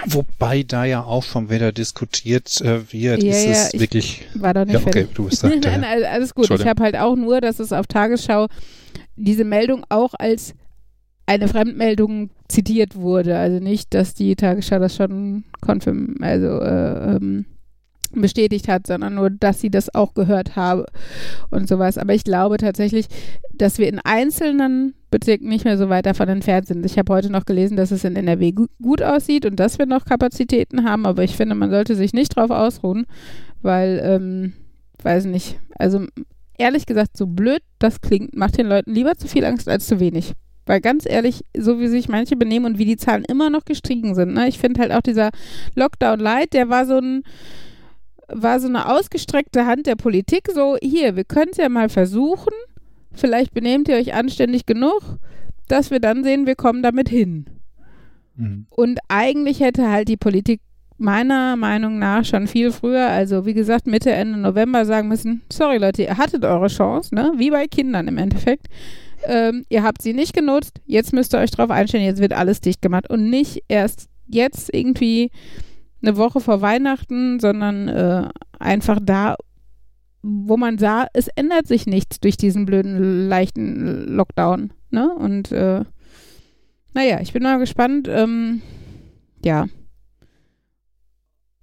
Wobei 0.07 0.63
da 0.63 0.85
ja 0.85 1.03
auch 1.03 1.23
schon 1.23 1.51
wieder 1.51 1.73
diskutiert 1.73 2.61
äh, 2.61 2.93
wird, 2.93 3.23
ja, 3.23 3.31
ist 3.31 3.45
ja, 3.45 3.53
es 3.53 3.81
wirklich. 3.81 4.27
War 4.35 4.53
da 4.53 4.65
nicht 4.65 4.75
ja, 4.75 4.87
okay, 4.87 5.07
du 5.13 5.27
bist 5.27 5.43
da, 5.43 5.49
Nein, 5.63 5.85
alles 5.85 6.35
gut. 6.35 6.51
Ich 6.51 6.67
habe 6.67 6.83
halt 6.83 6.97
auch 6.97 7.17
nur, 7.17 7.41
dass 7.41 7.59
es 7.59 7.73
auf 7.73 7.87
Tagesschau 7.87 8.49
diese 9.17 9.45
Meldung 9.45 9.85
auch 9.89 10.15
als 10.19 10.55
eine 11.27 11.49
Fremdmeldung 11.49 12.31
zitiert 12.49 12.97
wurde. 12.97 13.39
Also 13.39 13.61
nicht, 13.61 13.95
dass 13.95 14.15
die 14.15 14.37
Tagesschau 14.37 14.79
das 14.79 14.97
schon 14.97 15.45
konfirm, 15.61 16.17
also 16.21 16.61
äh, 16.61 17.17
ähm, 17.17 17.47
bestätigt 18.21 18.69
hat, 18.69 18.87
sondern 18.87 19.15
nur, 19.15 19.31
dass 19.31 19.61
sie 19.61 19.71
das 19.71 19.95
auch 19.95 20.15
gehört 20.15 20.57
habe 20.57 20.87
und 21.51 21.69
sowas. 21.69 21.99
Aber 21.99 22.15
ich 22.15 22.25
glaube 22.25 22.57
tatsächlich, 22.57 23.07
dass 23.55 23.79
wir 23.79 23.89
in 23.89 23.99
einzelnen 24.01 24.95
Bezirken 25.11 25.49
nicht 25.49 25.65
mehr 25.65 25.79
so 25.79 25.89
weit 25.89 26.07
davon 26.07 26.29
entfernt 26.29 26.67
sind. 26.67 26.85
Ich 26.85 26.99
habe 26.99 27.13
heute 27.13 27.31
noch 27.31 27.45
gelesen, 27.45 27.77
dass 27.77 27.91
es 27.91 28.05
in 28.05 28.17
NRW 28.17 28.53
gut 28.53 29.03
aussieht 29.03 29.47
und 29.47 29.61
dass 29.61 29.79
wir 29.79 29.87
noch 29.87 30.05
Kapazitäten 30.05 30.85
haben, 30.85 31.07
aber 31.07 31.23
ich 31.23 31.37
finde, 31.37 31.55
man 31.55 31.71
sollte 31.71 31.95
sich 31.95 32.13
nicht 32.13 32.37
drauf 32.37 32.51
ausruhen, 32.51 33.07
weil, 33.63 34.01
ähm, 34.05 34.53
weiß 35.03 35.27
nicht, 35.27 35.59
also 35.79 36.05
ehrlich 36.59 36.87
gesagt, 36.87 37.17
so 37.17 37.27
blöd 37.27 37.63
das 37.79 38.01
klingt, 38.01 38.37
macht 38.37 38.59
den 38.59 38.67
Leuten 38.67 38.93
lieber 38.93 39.17
zu 39.17 39.29
viel 39.29 39.45
Angst 39.45 39.69
als 39.69 39.87
zu 39.87 40.01
wenig. 40.01 40.33
Weil 40.67 40.81
ganz 40.81 41.05
ehrlich, 41.07 41.45
so 41.57 41.79
wie 41.79 41.89
sich 41.89 42.09
manche 42.09 42.37
benehmen 42.37 42.67
und 42.67 42.79
wie 42.79 42.87
die 42.87 42.97
Zahlen 42.97 43.25
immer 43.25 43.51
noch 43.51 43.65
gestiegen 43.65 44.15
sind, 44.15 44.35
ne? 44.35 44.49
ich 44.49 44.59
finde 44.59 44.81
halt 44.81 44.93
auch 44.93 45.03
dieser 45.03 45.31
Lockdown 45.75 46.19
Light, 46.19 46.55
der 46.55 46.71
war 46.71 46.87
so 46.87 46.97
ein, 46.97 47.23
war 48.29 48.61
so 48.61 48.69
eine 48.69 48.89
ausgestreckte 48.89 49.67
Hand 49.67 49.87
der 49.87 49.97
Politik, 49.97 50.49
so 50.53 50.77
hier, 50.83 51.17
wir 51.17 51.25
können 51.25 51.51
es 51.53 51.59
ja 51.59 51.69
mal 51.69 51.89
versuchen, 51.89 52.53
vielleicht 53.13 53.55
benehmt 53.55 53.89
ihr 53.89 53.97
euch 53.97 54.15
anständig 54.15 54.67
genug, 54.67 55.19
dass 55.69 55.91
wir 55.91 56.01
dann 56.01 56.25
sehen, 56.25 56.47
wir 56.47 56.57
kommen 56.57 56.83
damit 56.83 57.09
hin. 57.09 57.47
Mhm. 58.37 58.67
Und 58.71 58.99
eigentlich 59.09 59.61
hätte 59.61 59.91
halt 59.91 60.09
die 60.09 60.17
Politik 60.17 60.61
meiner 60.97 61.57
Meinung 61.57 61.99
nach 61.99 62.25
schon 62.25 62.47
viel 62.47 62.71
früher, 62.71 63.09
also 63.09 63.47
wie 63.47 63.55
gesagt 63.55 63.87
Mitte, 63.87 64.13
Ende 64.13 64.39
November 64.39 64.85
sagen 64.85 65.09
müssen, 65.09 65.43
sorry 65.53 65.79
Leute, 65.79 66.03
ihr 66.03 66.17
hattet 66.17 66.45
eure 66.45 66.69
Chance, 66.69 67.15
ne? 67.15 67.33
wie 67.37 67.51
bei 67.51 67.67
Kindern 67.67 68.09
im 68.09 68.19
Endeffekt. 68.19 68.67
Ähm, 69.27 69.65
ihr 69.69 69.83
habt 69.83 70.03
sie 70.03 70.13
nicht 70.13 70.35
genutzt, 70.35 70.81
jetzt 70.87 71.13
müsst 71.13 71.35
ihr 71.35 71.39
euch 71.39 71.51
drauf 71.51 71.71
einstellen, 71.71 72.05
jetzt 72.05 72.21
wird 72.21 72.33
alles 72.33 72.61
dicht 72.61 72.83
gemacht 72.83 73.09
und 73.11 73.29
nicht 73.31 73.63
erst 73.69 74.09
jetzt 74.29 74.73
irgendwie 74.73 75.31
eine 76.07 76.17
Woche 76.17 76.41
vor 76.41 76.61
Weihnachten, 76.61 77.41
sondern 77.41 77.89
äh, 77.89 78.29
einfach 78.59 78.99
da, 79.03 79.37
wo 80.23 80.57
man 80.57 80.79
sah, 80.79 81.07
es 81.13 81.29
ändert 81.29 81.67
sich 81.67 81.87
nichts 81.87 82.21
durch 82.21 82.37
diesen 82.37 82.67
blöden, 82.67 83.29
leichten 83.29 84.07
Lockdown. 84.15 84.73
Ne? 84.91 85.13
Und 85.15 85.53
äh, 85.53 85.85
naja, 86.95 87.21
ich 87.21 87.33
bin 87.33 87.43
mal 87.43 87.59
gespannt, 87.59 88.09
ähm, 88.09 88.63
ja, 89.45 89.67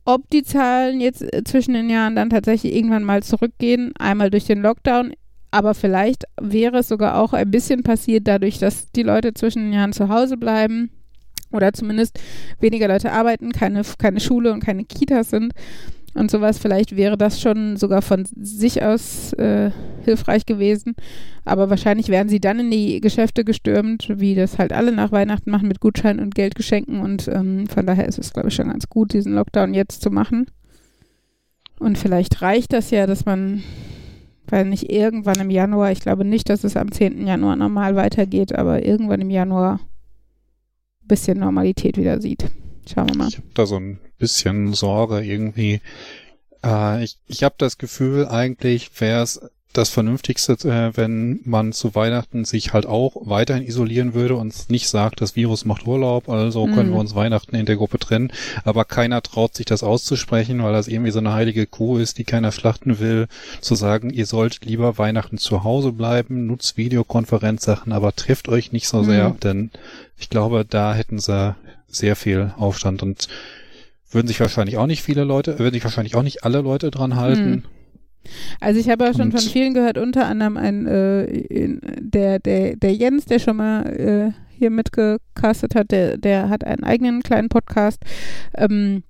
ob 0.03 0.29
die 0.29 0.43
Zahlen 0.43 1.00
jetzt 1.00 1.21
äh, 1.21 1.43
zwischen 1.43 1.74
den 1.74 1.89
Jahren 1.89 2.15
dann 2.15 2.29
tatsächlich 2.29 2.74
irgendwann 2.74 3.03
mal 3.03 3.24
zurückgehen, 3.24 3.93
einmal 3.98 4.29
durch 4.29 4.45
den 4.45 4.62
Lockdown, 4.62 5.13
aber 5.51 5.74
vielleicht 5.74 6.25
wäre 6.39 6.79
es 6.79 6.88
sogar 6.88 7.17
auch 7.17 7.33
ein 7.33 7.51
bisschen 7.51 7.83
passiert 7.83 8.27
dadurch, 8.27 8.57
dass 8.57 8.91
die 8.91 9.03
Leute 9.03 9.33
zwischen 9.33 9.63
den 9.63 9.74
Jahren 9.74 9.93
zu 9.93 10.10
Hause 10.10 10.38
bleiben 10.38 10.91
oder 11.51 11.74
zumindest 11.74 12.20
weniger 12.60 12.88
Leute 12.88 13.12
arbeiten, 13.12 13.51
keine, 13.51 13.81
keine 13.98 14.20
Schule 14.20 14.53
und 14.53 14.62
keine 14.62 14.84
Kitas 14.84 15.29
sind 15.29 15.53
und 16.13 16.31
sowas. 16.31 16.58
Vielleicht 16.58 16.96
wäre 16.96 17.17
das 17.17 17.39
schon 17.39 17.77
sogar 17.77 18.01
von 18.01 18.25
sich 18.25 18.84
aus 18.84 19.34
äh, 19.34 19.72
hilfreich 20.03 20.46
gewesen. 20.46 20.96
Aber 21.46 21.70
wahrscheinlich 21.70 22.10
wären 22.10 22.29
sie 22.29 22.39
dann 22.39 22.60
in 22.60 22.72
die 22.72 23.01
Geschäfte 23.01 23.43
gestürmt, 23.43 24.08
wie 24.15 24.36
das 24.36 24.58
halt 24.60 24.74
alle 24.74 24.91
nach 24.91 25.12
Weihnachten 25.12 25.51
machen 25.51 25.67
mit 25.67 25.79
Gutscheinen 25.79 26.24
und 26.24 26.36
Geldgeschenken. 26.36 27.00
Und 27.00 27.27
ähm, 27.27 27.67
von 27.67 27.86
daher 27.86 28.08
ist 28.08 28.20
es, 28.20 28.34
glaube 28.34 28.50
ich, 28.50 28.55
schon 28.55 28.70
ganz 28.70 28.89
gut, 28.89 29.13
diesen 29.13 29.34
Lockdown 29.34 29.74
jetzt 29.74 30.01
zu 30.01 30.12
machen. 30.12 30.48
Und 31.79 31.98
vielleicht 31.98 32.41
reicht 32.41 32.74
das 32.74 32.91
ja, 32.91 33.08
dass 33.08 33.25
man, 33.25 33.63
weil 34.48 34.65
nicht 34.65 34.91
irgendwann 34.91 35.39
im 35.39 35.50
Januar, 35.50 35.91
ich 35.91 36.01
glaube 36.01 36.25
nicht, 36.25 36.50
dass 36.50 36.63
es 36.63 36.77
am 36.77 36.91
10. 36.91 37.25
Januar 37.25 37.55
normal 37.55 37.96
weitergeht, 37.96 38.53
aber 38.53 38.86
irgendwann 38.86 39.22
im 39.22 39.31
Januar 39.31 39.79
bisschen 41.08 41.39
Normalität 41.39 41.98
wieder 41.98 42.22
sieht. 42.22 42.46
Schauen 42.91 43.10
wir 43.10 43.17
mal. 43.17 43.27
Ich 43.29 43.38
habe 43.38 43.48
da 43.53 43.65
so 43.65 43.77
ein 43.77 44.00
bisschen 44.17 44.74
Sorge 44.74 45.22
irgendwie. 45.24 45.81
Äh, 46.63 47.03
ich 47.03 47.17
ich 47.27 47.43
habe 47.43 47.55
das 47.58 47.77
Gefühl, 47.77 48.27
eigentlich 48.27 48.89
wäre 49.00 49.24
es 49.24 49.41
das 49.74 49.90
Vernünftigste, 49.90 50.54
äh, 50.68 50.96
wenn 50.96 51.40
man 51.46 51.72
zu 51.74 51.96
Weihnachten 51.96 52.46
sich 52.46 52.74
halt 52.74 52.86
auch 52.86 53.16
weiterhin 53.22 53.66
isolieren 53.66 54.13
würde 54.13 54.36
und 54.36 54.70
nicht 54.70 54.90
sagt, 54.90 55.22
das 55.22 55.36
Virus 55.36 55.66
macht 55.66 55.88
Urlaub, 55.88 56.30
also 56.30 56.66
können 56.66 56.90
mhm. 56.90 56.94
wir 56.94 57.00
uns 57.00 57.16
Weihnachten 57.16 57.56
in 57.56 57.66
der 57.66 57.78
Gruppe 57.78 58.00
trennen. 58.00 58.32
Aber 58.63 58.86
keiner 58.86 59.22
traut 59.22 59.56
sich 59.56 59.66
das 59.66 59.84
auszusprechen, 59.84 60.62
weil 60.63 60.74
das 60.74 60.88
irgendwie 60.88 61.12
so 61.12 61.20
eine 61.20 61.34
heilige 61.34 61.68
Kuh 61.68 61.98
ist, 61.98 62.18
die 62.18 62.24
keiner 62.24 62.51
schlachten 62.51 63.00
will, 63.00 63.28
zu 63.62 63.75
sagen, 63.75 64.10
ihr 64.10 64.25
sollt 64.25 64.66
lieber 64.66 64.98
Weihnachten 64.98 65.38
zu 65.38 65.63
Hause 65.63 65.92
bleiben, 65.92 66.48
nutzt 66.48 66.78
Videokonferenzsachen, 66.78 67.94
aber 67.94 68.16
trifft 68.16 68.50
euch 68.50 68.72
nicht 68.72 68.88
so 68.88 69.04
sehr, 69.04 69.30
mhm. 69.30 69.40
denn 69.40 69.72
ich 70.18 70.30
glaube, 70.30 70.66
da 70.66 70.94
hätten 70.94 71.20
sie 71.20 71.56
sehr 71.88 72.16
viel 72.16 72.54
Aufstand 72.58 73.04
und 73.04 73.28
würden 74.12 74.28
sich 74.28 74.40
wahrscheinlich 74.40 74.78
auch 74.78 74.88
nicht 74.88 75.01
viele 75.01 75.24
Leute, 75.24 75.60
würden 75.60 75.74
sich 75.74 75.84
wahrscheinlich 75.84 76.16
auch 76.16 76.24
nicht 76.24 76.44
alle 76.44 76.62
Leute 76.62 76.92
dran 76.92 77.16
halten. 77.16 77.50
Mhm. 77.50 77.63
Also 78.60 78.80
ich 78.80 78.90
habe 78.90 79.06
ja 79.06 79.13
schon 79.13 79.32
von 79.32 79.42
vielen 79.42 79.74
gehört, 79.74 79.98
unter 79.98 80.25
anderem 80.25 80.58
ein 80.58 80.86
äh, 80.88 81.78
der, 82.00 82.40
der, 82.40 82.75
der 82.75 82.94
Jens, 82.94 83.25
der 83.25 83.40
schon 83.40 83.58
mal 83.58 83.86
äh, 83.86 84.32
hier 84.58 84.70
mitgecastet 84.70 85.75
hat, 85.75 85.92
der, 85.92 86.18
der 86.18 86.50
hat 86.50 86.63
einen 86.63 86.84
eigenen 86.84 87.24
kleinen 87.24 87.50
Podcast. 87.50 88.01
Ähm, 88.56 89.04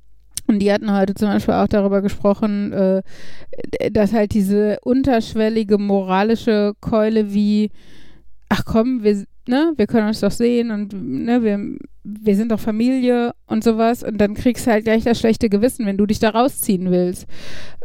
und 0.47 0.59
die 0.59 0.71
hatten 0.71 0.91
heute 0.91 1.13
zum 1.13 1.29
Beispiel 1.29 1.53
auch 1.53 1.67
darüber 1.67 2.01
gesprochen, 2.01 2.73
äh, 2.73 3.01
dass 3.91 4.13
halt 4.13 4.33
diese 4.33 4.79
unterschwellige 4.81 5.77
moralische 5.77 6.73
Keule 6.81 7.33
wie, 7.33 7.69
ach 8.49 8.63
komm, 8.65 9.03
wir, 9.03 9.25
ne, 9.47 9.73
wir 9.75 9.87
können 9.87 10.07
uns 10.07 10.19
doch 10.19 10.31
sehen 10.31 10.71
und 10.71 10.93
ne, 10.93 11.43
wir, 11.43 11.59
wir 12.03 12.35
sind 12.35 12.51
doch 12.51 12.59
Familie 12.59 13.33
und 13.45 13.63
sowas. 13.63 14.03
Und 14.03 14.17
dann 14.17 14.33
kriegst 14.33 14.67
du 14.67 14.71
halt 14.71 14.85
gleich 14.85 15.03
das 15.03 15.19
schlechte 15.19 15.49
Gewissen, 15.49 15.85
wenn 15.85 15.97
du 15.97 16.05
dich 16.05 16.19
da 16.19 16.29
rausziehen 16.29 16.91
willst. 16.91 17.27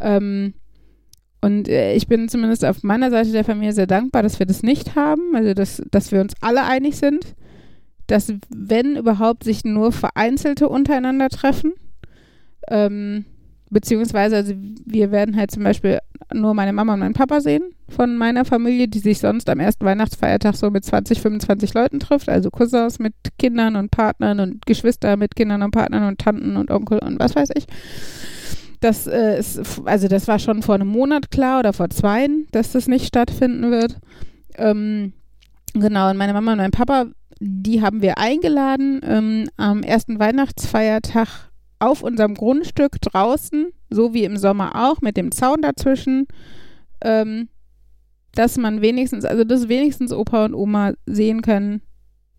Ähm, 0.00 0.54
und 1.40 1.69
äh, 1.69 1.95
ich 1.95 2.07
bin 2.09 2.28
zumindest 2.28 2.64
auf 2.64 2.83
meiner 2.83 3.11
Seite 3.11 3.33
der 3.33 3.45
Familie 3.45 3.73
sehr 3.73 3.87
dankbar, 3.87 4.23
dass 4.23 4.38
wir 4.38 4.47
das 4.47 4.62
nicht 4.62 4.95
haben, 4.97 5.35
also 5.35 5.55
dass, 5.55 5.83
dass 5.90 6.12
wir 6.12 6.21
uns 6.21 6.35
alle 6.40 6.64
einig 6.64 6.97
sind, 6.97 7.35
dass 8.07 8.33
wenn 8.49 8.97
überhaupt 8.97 9.45
sich 9.45 9.64
nur 9.64 9.93
Vereinzelte 9.93 10.69
untereinander 10.69 11.28
treffen, 11.28 11.73
ähm, 12.69 13.25
beziehungsweise 13.71 14.37
also 14.37 14.55
wir 14.85 15.11
werden 15.11 15.37
halt 15.37 15.50
zum 15.50 15.64
Beispiel 15.64 15.99
nur 16.33 16.55
meine 16.55 16.73
Mama 16.73 16.95
und 16.95 17.00
meinen 17.00 17.14
Papa 17.14 17.40
sehen 17.40 17.62
von 17.88 18.16
meiner 18.16 18.45
Familie, 18.45 18.88
die 18.88 18.99
sich 18.99 19.19
sonst 19.19 19.49
am 19.49 19.61
ersten 19.61 19.85
Weihnachtsfeiertag 19.85 20.57
so 20.57 20.71
mit 20.71 20.85
20, 20.85 21.21
25 21.21 21.75
Leuten 21.75 22.00
trifft, 22.00 22.28
also 22.28 22.50
Cousins 22.50 22.99
mit 22.99 23.14
Kindern 23.38 23.76
und 23.76 23.90
Partnern 23.90 24.40
und 24.40 24.66
Geschwister 24.66 25.16
mit 25.16 25.37
Kindern 25.37 25.62
und 25.62 25.71
Partnern 25.71 26.05
und 26.09 26.19
Tanten 26.19 26.57
und 26.57 26.71
Onkel 26.71 26.99
und 26.99 27.21
was 27.21 27.37
weiß 27.37 27.50
ich. 27.55 27.66
Das 28.80 29.06
äh, 29.06 29.38
ist, 29.38 29.61
also 29.85 30.09
das 30.09 30.28
war 30.28 30.38
schon 30.38 30.62
vor 30.62 30.75
einem 30.75 30.88
Monat 30.88 31.30
klar 31.30 31.61
oder 31.61 31.73
vor 31.73 31.90
zwei, 31.90 32.28
dass 32.52 32.73
das 32.73 32.88
nicht 32.88 33.06
stattfinden 33.06 33.71
wird. 33.71 33.99
Ähm, 34.56 35.12
genau, 35.73 36.11
und 36.11 36.16
meine 36.16 36.33
Mama 36.33 36.52
und 36.52 36.59
mein 36.59 36.71
Papa, 36.71 37.06
die 37.40 37.83
haben 37.83 38.02
wir 38.02 38.18
eingeladen 38.18 39.00
ähm, 39.02 39.49
am 39.56 39.83
ersten 39.83 40.18
Weihnachtsfeiertag 40.18 41.50
auf 41.78 42.02
unserem 42.02 42.35
Grundstück 42.35 43.00
draußen, 43.00 43.68
so 43.90 44.14
wie 44.14 44.25
im 44.25 44.37
Sommer 44.37 44.88
auch, 44.88 45.00
mit 45.00 45.16
dem 45.16 45.33
Zaun 45.33 45.62
dazwischen, 45.62 46.26
ähm, 47.02 47.49
dass 48.35 48.56
man 48.56 48.80
wenigstens, 48.80 49.25
also 49.25 49.45
dass 49.45 49.68
wenigstens 49.68 50.12
Opa 50.12 50.45
und 50.45 50.54
Oma 50.54 50.92
sehen 51.06 51.42
können, 51.42 51.83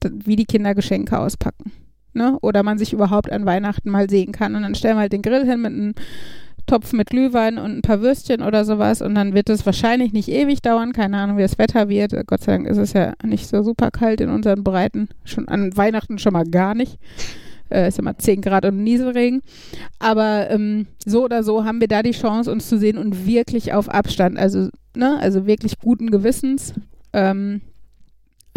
wie 0.03 0.35
die 0.35 0.45
Kinder 0.45 0.75
Geschenke 0.75 1.17
auspacken 1.17 1.71
ne? 2.17 2.37
Oder 2.41 2.63
man 2.63 2.77
sich 2.77 2.91
überhaupt 2.93 3.31
an 3.31 3.45
Weihnachten 3.45 3.89
mal 3.89 4.09
sehen 4.09 4.31
kann. 4.31 4.55
Und 4.55 4.63
dann 4.63 4.75
stellen 4.75 4.97
wir 4.97 5.01
halt 5.01 5.13
den 5.13 5.21
Grill 5.21 5.45
hin 5.45 5.61
mit 5.61 5.73
einem 5.73 5.93
Topf 6.67 6.91
mit 6.91 7.09
Glühwein 7.09 7.57
und 7.57 7.77
ein 7.77 7.81
paar 7.81 8.01
Würstchen 8.01 8.41
oder 8.41 8.65
sowas 8.65 9.01
und 9.01 9.15
dann 9.15 9.33
wird 9.33 9.49
es 9.49 9.65
wahrscheinlich 9.65 10.11
nicht 10.11 10.27
ewig 10.27 10.61
dauern, 10.61 10.91
keine 10.91 11.17
Ahnung, 11.17 11.37
wie 11.37 11.41
das 11.41 11.57
Wetter 11.57 11.87
wird. 11.87 12.13
Gott 12.27 12.43
sei 12.43 12.51
Dank 12.51 12.67
ist 12.67 12.77
es 12.77 12.91
ja 12.91 13.13
nicht 13.23 13.47
so 13.47 13.63
super 13.63 13.89
kalt 13.89 14.19
in 14.19 14.29
unseren 14.29 14.65
Breiten, 14.65 15.07
schon 15.23 15.47
an 15.47 15.75
Weihnachten 15.77 16.19
schon 16.19 16.33
mal 16.33 16.43
gar 16.43 16.75
nicht. 16.75 16.99
Äh, 17.69 17.87
ist 17.87 17.99
immer 17.99 18.17
10 18.17 18.41
Grad 18.41 18.65
und 18.65 18.83
Nieselregen. 18.83 19.41
Aber 19.99 20.49
ähm, 20.49 20.87
so 21.05 21.23
oder 21.23 21.43
so 21.43 21.65
haben 21.65 21.81
wir 21.81 21.87
da 21.87 22.03
die 22.03 22.11
Chance, 22.11 22.51
uns 22.51 22.67
zu 22.67 22.77
sehen 22.77 22.97
und 22.97 23.25
wirklich 23.25 23.73
auf 23.73 23.89
Abstand, 23.89 24.37
also, 24.37 24.69
ne, 24.95 25.17
also 25.19 25.47
wirklich 25.47 25.79
guten 25.79 26.11
Gewissens. 26.11 26.73
Ähm, 27.13 27.61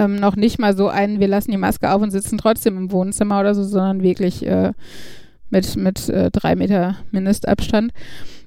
ähm, 0.01 0.17
noch 0.17 0.37
nicht 0.37 0.59
mal 0.59 0.77
so 0.77 0.89
einen, 0.89 1.21
wir 1.21 1.29
lassen 1.29 1.51
die 1.51 1.57
Maske 1.57 1.93
auf 1.93 2.03
und 2.03 2.11
sitzen 2.11 2.39
trotzdem 2.39 2.77
im 2.77 2.93
Wohnzimmer 2.93 3.41
oder 3.41 3.55
so, 3.55 3.63
sondern 3.63 4.03
wirklich 4.03 4.47
äh, 4.47 4.73
mit, 5.51 5.77
mit 5.77 6.09
äh, 6.09 6.31
drei 6.31 6.57
Meter 6.57 6.97
Mindestabstand. 7.11 7.93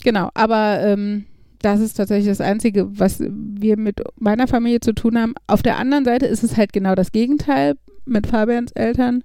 Genau, 0.04 0.30
aber 0.34 0.80
ähm, 0.82 1.26
das 1.62 1.80
ist 1.80 1.94
tatsächlich 1.94 2.28
das 2.28 2.42
Einzige, 2.42 2.88
was 3.00 3.20
wir 3.20 3.78
mit 3.78 4.02
meiner 4.20 4.48
Familie 4.48 4.80
zu 4.80 4.94
tun 4.94 5.18
haben. 5.18 5.36
Auf 5.48 5.62
der 5.62 5.78
anderen 5.78 6.06
Seite 6.06 6.26
ist 6.26 6.44
es 6.44 6.58
halt 6.58 6.74
genau 6.74 6.96
das 6.96 7.12
Gegenteil 7.12 7.76
mit 8.06 8.28
Fabians 8.28 8.72
Eltern. 8.74 9.24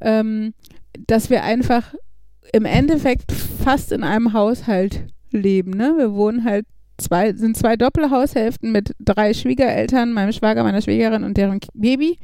ähm, 0.00 0.54
dass 1.06 1.30
wir 1.30 1.42
einfach 1.42 1.94
im 2.52 2.64
Endeffekt 2.64 3.32
fast 3.32 3.92
in 3.92 4.02
einem 4.04 4.32
Haushalt 4.32 5.06
leben. 5.30 5.72
Ne? 5.72 5.94
Wir 5.96 6.14
wohnen 6.14 6.44
halt 6.44 6.66
zwei, 6.98 7.32
sind 7.34 7.56
zwei 7.56 7.76
Doppelhaushälften 7.76 8.72
mit 8.72 8.94
drei 8.98 9.34
Schwiegereltern, 9.34 10.12
meinem 10.12 10.32
Schwager, 10.32 10.62
meiner 10.62 10.82
Schwägerin 10.82 11.24
und 11.24 11.36
deren 11.36 11.60
Baby 11.74 12.18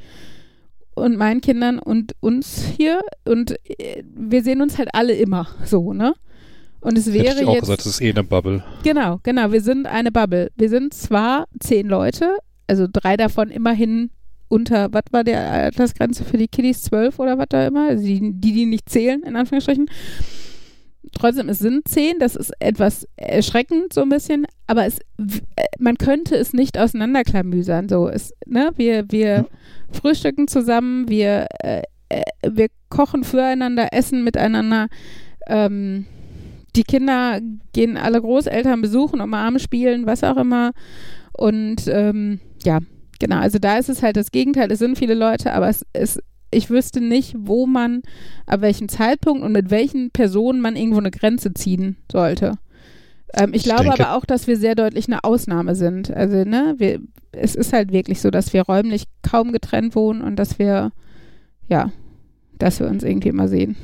und 0.94 1.16
meinen 1.16 1.40
Kindern 1.40 1.78
und 1.78 2.12
uns 2.20 2.64
hier. 2.76 3.00
Und 3.24 3.52
äh, 3.78 4.02
wir 4.14 4.42
sehen 4.42 4.60
uns 4.60 4.78
halt 4.78 4.90
alle 4.92 5.14
immer 5.14 5.48
so, 5.64 5.92
ne? 5.92 6.14
Und 6.80 6.98
es 6.98 7.12
wäre 7.12 7.28
Hätte 7.28 7.42
ich 7.42 7.46
auch 7.46 7.54
jetzt. 7.54 7.60
gesagt, 7.62 7.80
das 7.80 7.86
ist 7.86 8.00
eh 8.00 8.10
eine 8.10 8.24
Bubble. 8.24 8.64
Genau, 8.82 9.20
genau. 9.22 9.52
Wir 9.52 9.60
sind 9.60 9.86
eine 9.86 10.10
Bubble. 10.10 10.50
Wir 10.56 10.68
sind 10.68 10.92
zwar 10.92 11.46
zehn 11.60 11.86
Leute, 11.86 12.36
also 12.66 12.86
drei 12.92 13.16
davon 13.16 13.50
immerhin 13.50 14.10
unter, 14.48 14.92
was 14.92 15.04
war 15.12 15.22
der 15.24 15.50
Altersgrenze 15.50 16.24
für 16.24 16.36
die 16.36 16.48
Kiddies? 16.48 16.82
Zwölf 16.82 17.18
oder 17.18 17.38
was 17.38 17.46
da 17.48 17.66
immer? 17.68 17.88
Also 17.88 18.04
die, 18.04 18.32
die, 18.34 18.52
die 18.52 18.66
nicht 18.66 18.88
zählen, 18.90 19.22
in 19.22 19.36
Anführungsstrichen. 19.36 19.88
Trotzdem, 21.14 21.48
es 21.48 21.58
sind 21.58 21.88
zehn, 21.88 22.18
das 22.20 22.36
ist 22.36 22.52
etwas 22.60 23.06
erschreckend 23.16 23.92
so 23.92 24.02
ein 24.02 24.08
bisschen, 24.08 24.46
aber 24.66 24.86
es, 24.86 24.98
äh, 25.56 25.64
man 25.78 25.96
könnte 25.98 26.36
es 26.36 26.52
nicht 26.52 26.78
auseinanderklamüsern. 26.78 27.88
So, 27.88 28.08
es, 28.08 28.32
ne, 28.46 28.70
wir, 28.76 29.10
wir 29.10 29.28
Ja. 29.28 29.44
frühstücken 29.92 30.48
zusammen, 30.48 31.08
wir, 31.08 31.46
äh, 31.62 31.82
äh, 32.08 32.22
wir 32.48 32.68
kochen 32.88 33.24
füreinander, 33.24 33.88
essen 33.92 34.22
miteinander. 34.24 34.86
Ähm, 35.48 36.06
die 36.76 36.84
Kinder 36.84 37.40
gehen 37.72 37.96
alle 37.96 38.20
Großeltern 38.20 38.80
besuchen, 38.80 39.20
umarmen, 39.20 39.58
spielen, 39.60 40.06
was 40.06 40.24
auch 40.24 40.36
immer. 40.36 40.70
Und 41.32 41.88
ähm, 41.88 42.40
ja, 42.64 42.78
genau. 43.18 43.38
Also 43.38 43.58
da 43.58 43.76
ist 43.76 43.88
es 43.88 44.02
halt 44.02 44.16
das 44.16 44.30
Gegenteil. 44.30 44.70
Es 44.70 44.78
sind 44.78 44.96
viele 44.96 45.14
Leute, 45.14 45.52
aber 45.52 45.68
es, 45.68 45.84
es, 45.92 46.18
ich 46.52 46.70
wüsste 46.70 47.00
nicht, 47.00 47.34
wo 47.38 47.66
man, 47.66 48.02
ab 48.46 48.60
welchem 48.60 48.88
Zeitpunkt 48.88 49.42
und 49.42 49.52
mit 49.52 49.70
welchen 49.70 50.10
Personen 50.10 50.60
man 50.60 50.76
irgendwo 50.76 50.98
eine 50.98 51.10
Grenze 51.10 51.52
ziehen 51.54 51.96
sollte. 52.10 52.58
Ähm, 53.34 53.50
ich, 53.50 53.56
Ich 53.58 53.62
glaube 53.64 53.84
denke- 53.84 54.06
aber 54.06 54.16
auch, 54.16 54.24
dass 54.24 54.46
wir 54.46 54.56
sehr 54.56 54.74
deutlich 54.74 55.06
eine 55.08 55.24
Ausnahme 55.24 55.74
sind. 55.74 56.10
Also, 56.10 56.44
ne, 56.44 56.74
wir, 56.78 57.00
es 57.32 57.54
ist 57.54 57.72
halt 57.72 57.92
wirklich 57.92 58.20
so, 58.20 58.30
dass 58.30 58.52
wir 58.52 58.62
räumlich 58.62 59.04
kaum 59.22 59.52
getrennt 59.52 59.94
wohnen 59.96 60.20
und 60.22 60.36
dass 60.36 60.58
wir, 60.58 60.92
ja, 61.68 61.90
dass 62.58 62.78
wir 62.78 62.86
uns 62.88 63.02
irgendwie 63.02 63.28
immer 63.30 63.48
sehen. 63.48 63.76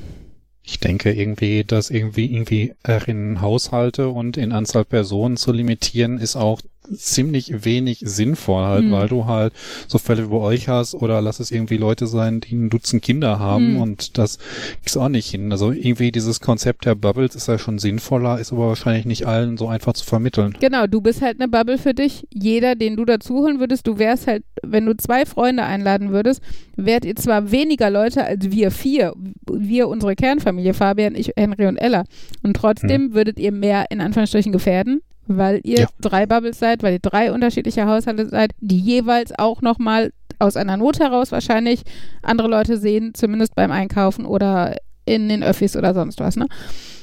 Ich 0.63 0.81
denke 0.81 1.13
irgendwie, 1.15 1.65
dass 1.65 1.89
irgendwie 1.89 2.27
irgendwie 2.27 2.75
in 3.07 3.41
Haushalte 3.41 4.11
und 4.11 4.37
in 4.37 4.53
Anzahl 4.53 4.85
Personen 4.85 5.39
zu 5.39 5.51
limitieren, 5.51 6.19
ist 6.19 6.37
auch 6.37 6.61
ziemlich 6.97 7.65
wenig 7.65 8.01
sinnvoll 8.05 8.65
halt, 8.65 8.85
Hm. 8.85 8.93
weil 8.93 9.09
du 9.09 9.27
halt 9.27 9.53
so 9.87 9.99
Fälle 9.99 10.25
wie 10.27 10.31
bei 10.31 10.37
euch 10.39 10.69
hast 10.69 10.95
oder 10.95 11.21
lass 11.21 11.41
es 11.41 11.51
irgendwie 11.51 11.77
Leute 11.77 12.07
sein, 12.07 12.41
die 12.41 12.55
ein 12.55 12.71
Dutzend 12.71 13.03
Kinder 13.03 13.39
haben 13.39 13.75
Hm. 13.75 13.81
und 13.81 14.19
das 14.19 14.39
ist 14.85 14.97
auch 14.97 15.09
nicht 15.09 15.31
hin. 15.31 15.53
Also 15.53 15.73
irgendwie 15.73 16.13
dieses 16.13 16.41
Konzept 16.41 16.85
der 16.87 16.95
Bubbles 16.95 17.35
ist 17.35 17.49
ja 17.49 17.59
schon 17.59 17.79
sinnvoller, 17.79 18.39
ist 18.39 18.53
aber 18.53 18.69
wahrscheinlich 18.69 19.05
nicht 19.07 19.27
allen 19.27 19.57
so 19.57 19.69
einfach 19.69 19.93
zu 19.93 20.05
vermitteln. 20.05 20.57
Genau, 20.61 20.87
du 20.87 21.01
bist 21.01 21.23
halt 21.23 21.41
eine 21.41 21.49
Bubble 21.49 21.79
für 21.79 21.95
dich. 21.95 22.27
Jeder, 22.33 22.75
den 22.75 22.97
du 22.97 23.05
dazuholen 23.05 23.61
würdest, 23.61 23.87
du 23.87 23.99
wärst 23.99 24.27
halt, 24.27 24.45
wenn 24.63 24.87
du 24.87 24.97
zwei 24.97 25.27
Freunde 25.27 25.65
einladen 25.65 26.11
würdest, 26.13 26.43
wärt 26.77 27.05
ihr 27.05 27.17
zwar 27.17 27.51
weniger 27.51 27.91
Leute 27.91 28.25
als 28.25 28.51
wir 28.51 28.71
vier, 28.71 29.15
wir, 29.51 29.89
unsere 29.89 30.15
Kernfamilie, 30.15 30.75
Fabian, 30.75 31.15
ich, 31.15 31.33
Henry 31.37 31.67
und 31.67 31.77
Ella. 31.77 32.05
Und 32.43 32.55
trotzdem 32.57 33.15
würdet 33.15 33.39
ihr 33.39 33.53
mehr 33.53 33.87
in 33.91 34.01
Anführungsstrichen 34.01 34.53
gefährden, 34.53 35.01
weil 35.29 35.61
ihr 35.65 35.81
Ja. 35.81 35.87
drei 36.01 36.27
Bubbles 36.27 36.59
seid, 36.59 36.83
weil 36.83 36.95
ihr 36.95 36.99
drei 36.99 37.33
unterschiedliche 37.33 37.87
Haushalte 37.87 38.29
seid, 38.29 38.53
die 38.61 38.79
jeweils 38.79 39.33
auch 39.39 39.63
nochmal 39.63 40.13
aus 40.39 40.57
einer 40.57 40.77
Not 40.77 41.01
heraus 41.01 41.33
wahrscheinlich 41.33 41.83
andere 42.23 42.49
Leute 42.49 42.79
sehen, 42.79 43.13
zumindest 43.15 43.55
beim 43.55 43.71
Einkaufen 43.71 44.25
oder 44.25 44.77
in 45.05 45.29
den 45.29 45.43
Öffis 45.43 45.77
oder 45.77 45.95
sonst 45.95 46.21
was, 46.21 46.37
ne? 46.37 46.47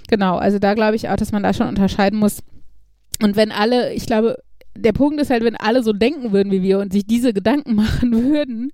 Genau, 0.08 0.38
also 0.38 0.60
da 0.60 0.74
glaube 0.74 0.96
ich 0.96 1.10
auch, 1.10 1.16
dass 1.16 1.32
man 1.32 1.44
da 1.44 1.54
schon 1.54 1.68
unterscheiden 1.68 2.20
muss. 2.20 2.40
Und 3.22 3.36
wenn 3.36 3.52
alle, 3.52 3.94
ich 3.94 4.06
glaube, 4.06 4.38
der 4.78 4.92
Punkt 4.92 5.20
ist 5.22 5.30
halt, 5.30 5.44
wenn 5.44 5.56
alle 5.56 5.84
so 5.84 5.94
denken 5.94 6.32
würden 6.34 6.52
wie 6.52 6.62
wir 6.62 6.80
und 6.80 6.92
sich 6.94 7.06
diese 7.08 7.34
Gedanken 7.34 7.76
machen 7.76 8.12
würden, 8.14 8.72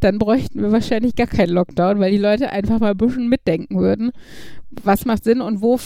dann 0.00 0.18
bräuchten 0.18 0.62
wir 0.62 0.72
wahrscheinlich 0.72 1.14
gar 1.16 1.26
keinen 1.26 1.50
Lockdown, 1.52 1.98
weil 2.00 2.10
die 2.10 2.18
Leute 2.18 2.50
einfach 2.50 2.80
mal 2.80 2.92
ein 2.92 2.96
bisschen 2.96 3.28
mitdenken 3.28 3.78
würden. 3.78 4.10
Was 4.82 5.04
macht 5.04 5.22
Sinn 5.24 5.40
und 5.40 5.60
wo, 5.62 5.78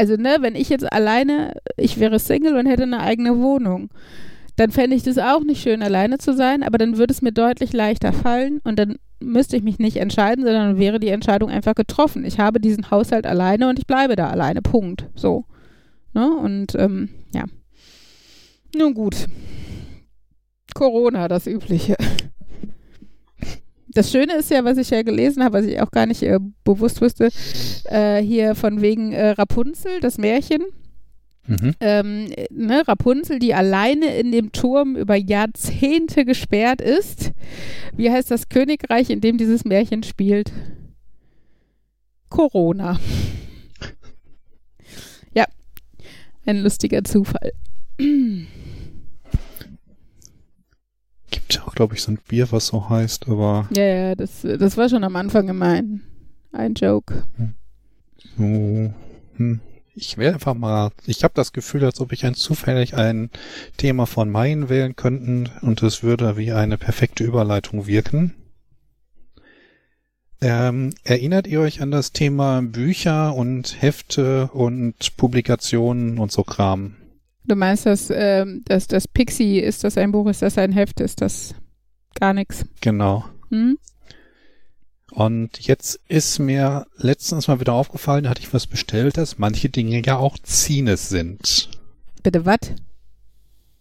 also 0.00 0.16
ne, 0.16 0.38
wenn 0.40 0.54
ich 0.54 0.70
jetzt 0.70 0.90
alleine, 0.90 1.52
ich 1.76 2.00
wäre 2.00 2.18
Single 2.18 2.56
und 2.56 2.64
hätte 2.64 2.84
eine 2.84 3.00
eigene 3.00 3.38
Wohnung, 3.38 3.90
dann 4.56 4.70
fände 4.70 4.96
ich 4.96 5.02
das 5.02 5.18
auch 5.18 5.44
nicht 5.44 5.62
schön, 5.62 5.82
alleine 5.82 6.16
zu 6.16 6.32
sein, 6.32 6.62
aber 6.62 6.78
dann 6.78 6.96
würde 6.96 7.12
es 7.12 7.20
mir 7.20 7.32
deutlich 7.32 7.74
leichter 7.74 8.14
fallen 8.14 8.60
und 8.64 8.78
dann 8.78 8.96
müsste 9.20 9.58
ich 9.58 9.62
mich 9.62 9.78
nicht 9.78 9.98
entscheiden, 9.98 10.42
sondern 10.42 10.78
wäre 10.78 11.00
die 11.00 11.08
Entscheidung 11.08 11.50
einfach 11.50 11.74
getroffen. 11.74 12.24
Ich 12.24 12.38
habe 12.38 12.60
diesen 12.60 12.90
Haushalt 12.90 13.26
alleine 13.26 13.68
und 13.68 13.78
ich 13.78 13.86
bleibe 13.86 14.16
da 14.16 14.30
alleine. 14.30 14.62
Punkt. 14.62 15.06
So. 15.14 15.44
Ne? 16.14 16.30
Und 16.30 16.74
ähm, 16.76 17.10
ja. 17.34 17.44
Nun 18.74 18.94
gut. 18.94 19.26
Corona, 20.74 21.28
das 21.28 21.46
Übliche. 21.46 21.96
Das 23.92 24.10
Schöne 24.10 24.36
ist 24.36 24.50
ja, 24.50 24.64
was 24.64 24.78
ich 24.78 24.90
ja 24.90 25.02
gelesen 25.02 25.42
habe, 25.42 25.58
was 25.58 25.66
ich 25.66 25.80
auch 25.80 25.90
gar 25.90 26.06
nicht 26.06 26.22
äh, 26.22 26.38
bewusst 26.64 27.00
wusste, 27.00 27.30
äh, 27.84 28.22
hier 28.22 28.54
von 28.54 28.80
wegen 28.80 29.12
äh, 29.12 29.30
Rapunzel, 29.30 30.00
das 30.00 30.18
Märchen. 30.18 30.62
Mhm. 31.46 31.74
Ähm, 31.80 32.26
äh, 32.36 32.46
ne, 32.50 32.86
Rapunzel, 32.86 33.40
die 33.40 33.54
alleine 33.54 34.16
in 34.16 34.30
dem 34.30 34.52
Turm 34.52 34.94
über 34.94 35.16
Jahrzehnte 35.16 36.24
gesperrt 36.24 36.80
ist. 36.80 37.32
Wie 37.96 38.10
heißt 38.10 38.30
das 38.30 38.48
Königreich, 38.48 39.10
in 39.10 39.20
dem 39.20 39.36
dieses 39.36 39.64
Märchen 39.64 40.04
spielt? 40.04 40.52
Corona. 42.28 43.00
ja, 45.34 45.46
ein 46.46 46.58
lustiger 46.58 47.02
Zufall. 47.02 47.52
Gibt 51.30 51.54
ja 51.54 51.62
auch, 51.62 51.74
glaube 51.74 51.94
ich, 51.94 52.02
so 52.02 52.12
ein 52.12 52.18
Bier, 52.28 52.50
was 52.50 52.66
so 52.68 52.88
heißt, 52.88 53.28
aber 53.28 53.68
Ja, 53.70 53.84
ja, 53.84 54.14
das, 54.14 54.42
das 54.42 54.76
war 54.76 54.88
schon 54.88 55.04
am 55.04 55.16
Anfang 55.16 55.46
gemein. 55.46 56.02
Ein 56.52 56.74
Joke. 56.74 57.24
so, 58.36 58.92
hm. 59.36 59.60
Ich 59.94 60.16
wäre 60.16 60.34
einfach 60.34 60.54
mal, 60.54 60.92
ich 61.06 61.24
habe 61.24 61.34
das 61.34 61.52
Gefühl, 61.52 61.84
als 61.84 62.00
ob 62.00 62.12
ich 62.12 62.24
ein 62.24 62.34
zufällig 62.34 62.94
ein 62.94 63.30
Thema 63.76 64.06
von 64.06 64.30
Main 64.30 64.68
wählen 64.68 64.96
könnten 64.96 65.50
und 65.62 65.82
es 65.82 66.02
würde 66.02 66.36
wie 66.36 66.52
eine 66.52 66.78
perfekte 66.78 67.24
Überleitung 67.24 67.86
wirken. 67.86 68.34
Ähm, 70.40 70.94
erinnert 71.04 71.46
ihr 71.46 71.60
euch 71.60 71.82
an 71.82 71.90
das 71.90 72.12
Thema 72.12 72.62
Bücher 72.62 73.34
und 73.34 73.82
Hefte 73.82 74.48
und 74.52 75.16
Publikationen 75.18 76.18
und 76.18 76.32
so 76.32 76.44
Kram? 76.44 76.96
Du 77.44 77.56
meinst, 77.56 77.86
dass, 77.86 78.10
ähm, 78.10 78.62
dass 78.66 78.86
das 78.86 79.08
Pixie, 79.08 79.58
ist 79.58 79.84
das 79.84 79.96
ein 79.96 80.12
Buch, 80.12 80.28
ist 80.28 80.42
das 80.42 80.58
ein 80.58 80.72
Heft, 80.72 81.00
ist 81.00 81.20
das 81.20 81.54
gar 82.18 82.34
nichts? 82.34 82.64
Genau. 82.80 83.24
Hm? 83.50 83.78
Und 85.12 85.58
jetzt 85.60 85.98
ist 86.08 86.38
mir 86.38 86.86
letztens 86.96 87.48
mal 87.48 87.58
wieder 87.60 87.72
aufgefallen, 87.72 88.24
da 88.24 88.30
hatte 88.30 88.42
ich 88.42 88.54
was 88.54 88.66
bestellt, 88.66 89.16
dass 89.16 89.38
manche 89.38 89.68
Dinge 89.68 90.02
ja 90.04 90.16
auch 90.16 90.38
Zines 90.38 91.08
sind. 91.08 91.70
Bitte 92.22 92.46
was? 92.46 92.58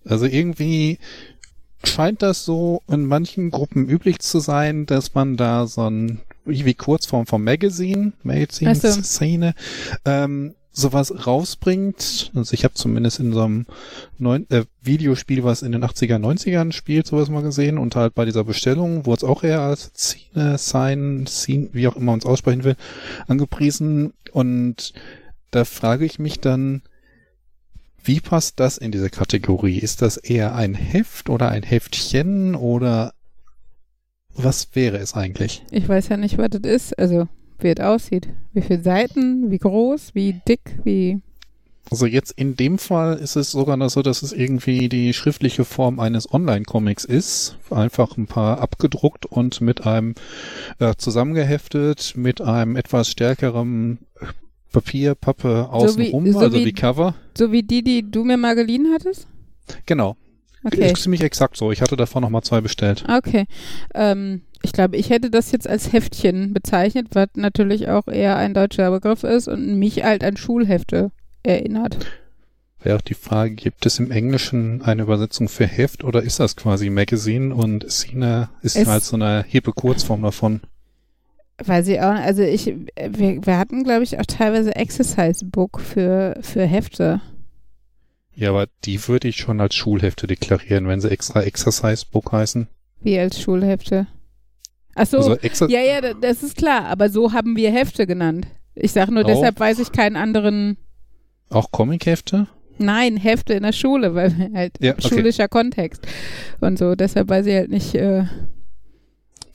Also 0.06 0.26
irgendwie 0.26 0.98
scheint 1.84 2.22
das 2.22 2.46
so 2.46 2.82
in 2.88 3.06
manchen 3.06 3.52
Gruppen 3.52 3.88
üblich 3.88 4.20
zu 4.20 4.40
sein, 4.40 4.86
dass 4.86 5.14
man 5.14 5.38
da 5.38 5.68
so 5.68 5.90
ein, 5.90 6.22
wie 6.46 6.74
Kurzform 6.74 7.26
vom 7.26 7.44
Magazine, 7.44 8.14
Ach 8.18 8.24
so. 8.24 8.66
Magazine-Szene, 8.66 9.54
ähm, 10.06 10.56
sowas 10.72 11.26
rausbringt. 11.26 12.32
Also 12.36 12.54
ich 12.54 12.64
habe 12.64 12.74
zumindest 12.74 13.20
in 13.20 13.34
so 13.34 13.42
einem 13.42 13.66
neun, 14.18 14.50
äh, 14.50 14.66
Videospiel, 14.82 15.44
was 15.44 15.62
in 15.62 15.72
den 15.72 15.84
80er, 15.84 16.18
90ern 16.18 16.72
spielt, 16.72 17.08
sowas 17.08 17.30
mal 17.30 17.42
gesehen 17.42 17.78
und 17.78 17.96
halt 17.96 18.16
bei 18.16 18.26
dieser 18.26 18.44
Bestellung 18.44 19.06
wurde 19.06 19.18
es 19.18 19.24
auch 19.24 19.44
eher 19.44 19.62
als 19.62 19.92
Szene, 19.96 20.58
Sign, 20.58 21.26
Scene, 21.28 21.70
wie 21.74 21.88
auch 21.88 21.96
immer 21.96 22.12
man 22.12 22.20
es 22.20 22.26
aussprechen 22.26 22.64
will, 22.64 22.76
angepriesen 23.28 24.14
und 24.32 24.94
da 25.52 25.66
frage 25.66 26.06
ich 26.06 26.20
mich 26.20 26.40
dann, 26.40 26.84
wie 28.04 28.22
passt 28.22 28.60
das 28.60 28.78
in 28.78 28.92
diese 28.92 29.10
Kategorie? 29.10 29.78
Ist 29.78 30.02
das 30.02 30.18
eher 30.18 30.56
ein 30.56 30.74
Heft 30.74 31.30
oder 31.30 31.50
ein 31.50 31.64
Heftchen 31.64 32.56
oder 32.56 33.14
was 34.36 34.70
wäre 34.74 34.98
es 34.98 35.16
eigentlich? 35.16 35.64
Ich 35.72 35.88
weiß 35.88 36.10
ja 36.10 36.18
nicht, 36.18 36.38
was 36.38 36.50
das 36.50 36.62
ist. 36.62 36.98
Also, 36.98 37.28
wie 37.64 37.70
es 37.70 37.80
aussieht. 37.80 38.30
Wie 38.54 38.62
viele 38.62 38.82
Seiten, 38.82 39.52
wie 39.52 39.58
groß, 39.58 40.12
wie 40.16 40.42
dick, 40.48 40.80
wie. 40.84 41.22
Also 41.92 42.06
jetzt 42.06 42.32
in 42.34 42.56
dem 42.56 42.78
Fall 42.78 43.18
ist 43.18 43.36
es 43.36 43.50
sogar 43.52 43.76
noch 43.76 43.90
so, 43.90 44.04
dass 44.04 44.22
es 44.22 44.32
irgendwie 44.32 44.90
die 44.90 45.12
schriftliche 45.14 45.66
Form 45.66 46.00
eines 46.00 46.32
Online-Comics 46.32 47.04
ist. 47.04 47.58
Einfach 47.72 48.16
ein 48.16 48.28
paar 48.28 48.60
abgedruckt 48.62 49.26
und 49.26 49.60
mit 49.62 49.88
einem 49.88 50.14
äh, 50.78 50.94
zusammengeheftet, 50.98 52.14
mit 52.16 52.42
einem 52.42 52.76
etwas 52.76 53.10
stärkerem 53.10 53.98
Papier, 54.72 55.16
Pappe 55.16 55.70
außenrum, 55.72 56.32
so 56.32 56.40
also 56.40 56.58
wie- 56.60 56.66
wie 56.66 56.74
Cover. 56.74 57.16
So 57.36 57.52
wie 57.52 57.64
die, 57.64 57.84
die 57.84 58.04
du 58.10 58.24
mir 58.24 58.38
mal 58.38 58.54
geliehen 58.54 58.90
hattest? 58.94 59.28
Genau. 59.88 60.16
Okay. 60.64 60.92
Ist 60.92 61.02
ziemlich 61.04 61.22
exakt 61.24 61.58
so. 61.58 61.72
Ich 61.72 61.82
hatte 61.82 61.96
davon 61.96 62.22
noch 62.22 62.30
mal 62.30 62.42
zwei 62.44 62.62
bestellt. 62.62 63.04
Okay. 63.10 63.46
Ähm, 63.96 64.42
ich 64.64 64.72
glaube, 64.74 64.98
ich 64.98 65.10
hätte 65.10 65.30
das 65.30 65.52
jetzt 65.52 65.68
als 65.68 65.94
Heftchen 65.94 66.54
bezeichnet, 66.54 67.08
was 67.14 67.30
natürlich 67.36 67.88
auch 67.90 68.08
eher 68.08 68.36
ein 68.38 68.54
deutscher 68.54 68.92
Begriff 68.92 69.24
ist 69.24 69.48
und 69.48 69.78
mich 69.80 70.04
halt 70.04 70.24
an 70.24 70.38
Schulhefte 70.38 71.12
erinnert. 71.44 71.98
Wäre 72.82 72.96
auch 72.98 73.02
die 73.02 73.14
Frage, 73.14 73.56
gibt 73.56 73.86
es 73.86 74.00
im 74.00 74.10
Englischen 74.12 74.82
eine 74.82 75.02
Übersetzung 75.04 75.50
für 75.50 75.66
Heft 75.68 76.04
oder 76.04 76.22
ist 76.24 76.40
das 76.40 76.56
quasi 76.56 76.90
Magazine 76.90 77.54
und 77.54 77.90
Sina 77.92 78.50
ist 78.62 78.78
Es- 78.78 78.88
halt 78.88 79.04
so 79.04 79.16
eine 79.18 79.44
hippe 79.48 79.74
Kurzform 79.74 80.22
davon? 80.22 80.62
Weiß 81.62 81.90
ich 81.90 82.00
auch. 82.00 82.16
Also 82.16 82.42
ich, 82.42 82.68
wir, 82.68 83.46
wir 83.46 83.58
hatten, 83.58 83.84
glaube 83.84 84.04
ich, 84.04 84.18
auch 84.18 84.26
teilweise 84.26 84.74
Exercise 84.78 85.44
Book 85.44 85.82
für, 85.82 86.38
für 86.42 86.66
Hefte. 86.66 87.20
Ja, 88.34 88.52
aber 88.52 88.68
die 88.86 89.06
würde 89.10 89.28
ich 89.28 89.36
schon 89.36 89.60
als 89.60 89.76
Schulhefte 89.76 90.26
deklarieren, 90.26 90.88
wenn 90.88 91.02
sie 91.02 91.12
extra 91.12 91.42
Exercise 91.44 92.06
Book 92.10 92.32
heißen. 92.32 92.68
Wie 93.02 93.20
als 93.20 93.42
Schulhefte. 93.42 94.08
Ach 95.02 95.08
so, 95.08 95.18
Also 95.18 95.36
Exer 95.38 95.70
ja, 95.70 95.80
ja, 95.82 96.02
da- 96.02 96.14
das 96.14 96.44
ist 96.44 96.58
klar, 96.58 96.86
aber 96.86 97.10
so 97.10 97.32
haben 97.32 97.56
wir 97.56 97.72
Hefte 97.72 98.06
genannt. 98.06 98.48
Ich 98.76 98.92
sage 98.92 99.14
nur, 99.14 99.24
Auch? 99.24 99.28
deshalb 99.28 99.60
weiß 99.60 99.80
ich 99.80 99.92
keinen 99.94 100.16
anderen, 100.18 100.78
auch 101.50 101.72
Comichefte? 101.72 102.48
nein, 102.78 103.16
Hefte 103.18 103.54
in 103.54 103.64
der 103.64 103.72
Schule, 103.74 104.14
weil 104.16 104.52
halt 104.54 104.74
Ja, 104.82 104.94
okay. 104.94 105.08
schulischer 105.08 105.48
Kontext 105.48 106.06
und 106.62 106.78
so. 106.78 106.96
Deshalb 106.96 107.30
weiß 107.30 107.46
ich 107.46 107.54
halt 107.56 107.70
nicht, 107.72 107.96
äh, 107.96 108.24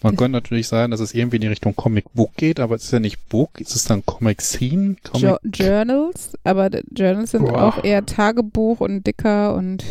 Man 0.02 0.16
könnte 0.16 0.32
natürlich 0.32 0.68
sagen, 0.68 0.90
dass 0.90 1.00
es 1.00 1.14
irgendwie 1.14 1.36
in 1.36 1.42
die 1.42 1.48
Richtung 1.48 1.74
Comic 1.76 2.04
Book 2.12 2.34
geht, 2.36 2.60
aber 2.60 2.74
es 2.76 2.84
ist 2.84 2.92
ja 2.92 3.00
nicht 3.00 3.28
Book, 3.30 3.60
ist 3.60 3.74
es 3.76 3.84
dann 3.84 4.04
Comic 4.04 4.42
Scene? 4.42 4.96
Comic 5.04 5.22
jo 5.22 5.36
Journals, 5.44 6.32
aber 6.44 6.68
Journals 6.90 7.30
sind 7.30 7.46
Boah. 7.46 7.62
auch 7.68 7.84
eher 7.84 8.04
Tagebuch 8.04 8.80
und 8.80 9.06
dicker 9.06 9.54
und 9.54 9.82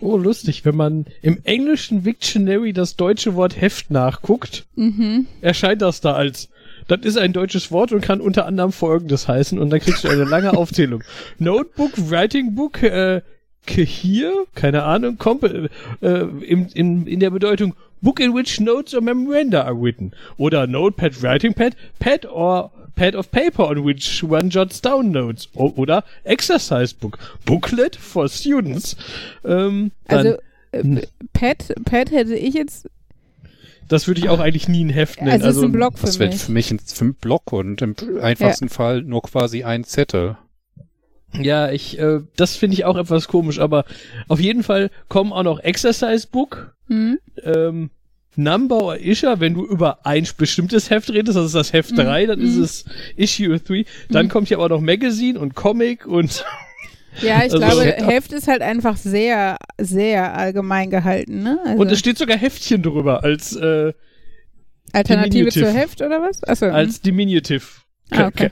Oh, 0.00 0.16
lustig, 0.16 0.64
wenn 0.64 0.76
man 0.76 1.06
im 1.22 1.40
englischen 1.44 2.04
Dictionary 2.04 2.72
das 2.72 2.96
deutsche 2.96 3.34
Wort 3.34 3.60
Heft 3.60 3.90
nachguckt, 3.90 4.64
mhm. 4.76 5.26
erscheint 5.40 5.82
das 5.82 6.00
da 6.00 6.14
als 6.14 6.48
das 6.86 7.00
ist 7.02 7.18
ein 7.18 7.34
deutsches 7.34 7.70
Wort 7.70 7.92
und 7.92 8.00
kann 8.00 8.20
unter 8.20 8.46
anderem 8.46 8.72
folgendes 8.72 9.28
heißen 9.28 9.58
und 9.58 9.70
dann 9.70 9.80
kriegst 9.80 10.04
du 10.04 10.08
eine 10.08 10.24
lange 10.24 10.52
Aufzählung. 10.56 11.04
Notebook, 11.38 11.92
Writing 12.10 12.54
Book, 12.54 12.82
äh, 12.82 13.20
hier, 13.66 14.46
keine 14.54 14.84
Ahnung, 14.84 15.18
Comp 15.18 15.42
äh, 15.44 15.68
in, 16.00 16.68
in, 16.68 17.06
in 17.06 17.20
der 17.20 17.30
Bedeutung 17.30 17.74
Book 18.00 18.20
in 18.20 18.34
which 18.34 18.60
notes 18.60 18.94
or 18.94 19.02
memoranda 19.02 19.62
are 19.64 19.74
written. 19.74 20.12
Oder 20.36 20.66
Notepad, 20.66 21.22
Writing 21.22 21.52
Pad, 21.52 21.76
Pad 21.98 22.24
or 22.26 22.70
Pad 22.98 23.14
of 23.14 23.30
paper 23.30 23.64
on 23.68 23.84
which 23.84 24.22
one 24.24 24.48
jots 24.50 24.80
down 24.80 25.10
notes. 25.10 25.48
O 25.54 25.72
oder 25.76 26.04
Exercise 26.24 26.94
Book, 26.94 27.18
Booklet 27.44 27.96
for 27.96 28.28
students. 28.28 28.96
Ähm, 29.44 29.92
dann, 30.08 30.18
Also 30.18 30.38
äh, 30.72 31.06
Pad, 31.32 31.72
Pad 31.84 32.10
hätte 32.10 32.34
ich 32.34 32.54
jetzt, 32.54 32.88
das 33.88 34.06
würde 34.06 34.20
ich 34.20 34.28
auch 34.28 34.40
eigentlich 34.40 34.68
nie 34.68 34.84
ein 34.84 34.90
Heft 34.90 35.20
nennen. 35.20 35.30
also 35.32 35.48
es 35.48 35.56
ist 35.56 35.62
ein 35.62 35.72
Blog 35.72 35.98
für 35.98 36.06
Das 36.06 36.18
wäre 36.18 36.32
für 36.32 36.52
mich 36.52 36.70
ein, 36.70 36.78
für 36.78 37.12
Block 37.14 37.52
und 37.52 37.80
im 37.82 37.94
einfachsten 38.20 38.68
Fall 38.68 39.02
nur 39.02 39.22
quasi 39.22 39.62
ein 39.64 39.84
Zettel. 39.84 40.36
Ja, 41.32 41.70
ich, 41.70 41.98
äh, 41.98 42.20
das 42.36 42.56
finde 42.56 42.74
ich 42.74 42.84
auch 42.84 42.96
etwas 42.96 43.28
komisch, 43.28 43.58
aber 43.58 43.84
auf 44.28 44.40
jeden 44.40 44.62
Fall 44.62 44.90
kommen 45.08 45.32
auch 45.32 45.42
noch 45.42 45.60
Exercise 45.60 46.26
Book, 46.30 46.74
Hm? 46.88 47.18
ähm, 47.44 47.90
Number 48.36 48.82
or 48.82 48.96
Issue, 48.98 49.40
wenn 49.40 49.54
du 49.54 49.66
über 49.66 50.06
ein 50.06 50.26
bestimmtes 50.36 50.90
Heft 50.90 51.10
redest, 51.10 51.36
das 51.36 51.46
ist 51.46 51.54
das 51.54 51.72
Heft 51.72 51.96
3, 51.98 52.26
dann 52.26 52.40
ist 52.40 52.56
mhm. 52.56 52.62
es 52.62 52.84
Issue 53.16 53.58
3. 53.58 53.84
Dann 54.10 54.28
kommt 54.28 54.48
hier 54.48 54.58
aber 54.58 54.68
noch 54.68 54.80
Magazine 54.80 55.38
und 55.38 55.54
Comic 55.54 56.06
und 56.06 56.44
Ja, 57.22 57.38
ich 57.44 57.52
Also- 57.52 57.58
glaube, 57.58 57.84
Heft 57.84 58.32
ist 58.32 58.46
halt 58.48 58.62
einfach 58.62 58.96
sehr, 58.96 59.56
sehr 59.78 60.36
allgemein 60.36 60.90
gehalten, 60.90 61.42
ne? 61.42 61.58
Also 61.64 61.80
und 61.82 61.90
es 61.90 61.98
steht 61.98 62.18
sogar 62.18 62.36
Heftchen 62.36 62.82
drüber 62.82 63.24
als 63.24 63.56
äh, 63.56 63.92
Alternative 64.92 65.30
Diminutiv. 65.50 65.62
zur 65.62 65.72
Heft 65.72 66.02
oder 66.02 66.22
was? 66.22 66.44
Achso. 66.44 66.66
als 66.66 67.00
Diminutive. 67.00 67.64
Ah, 68.10 68.26
okay. 68.26 68.50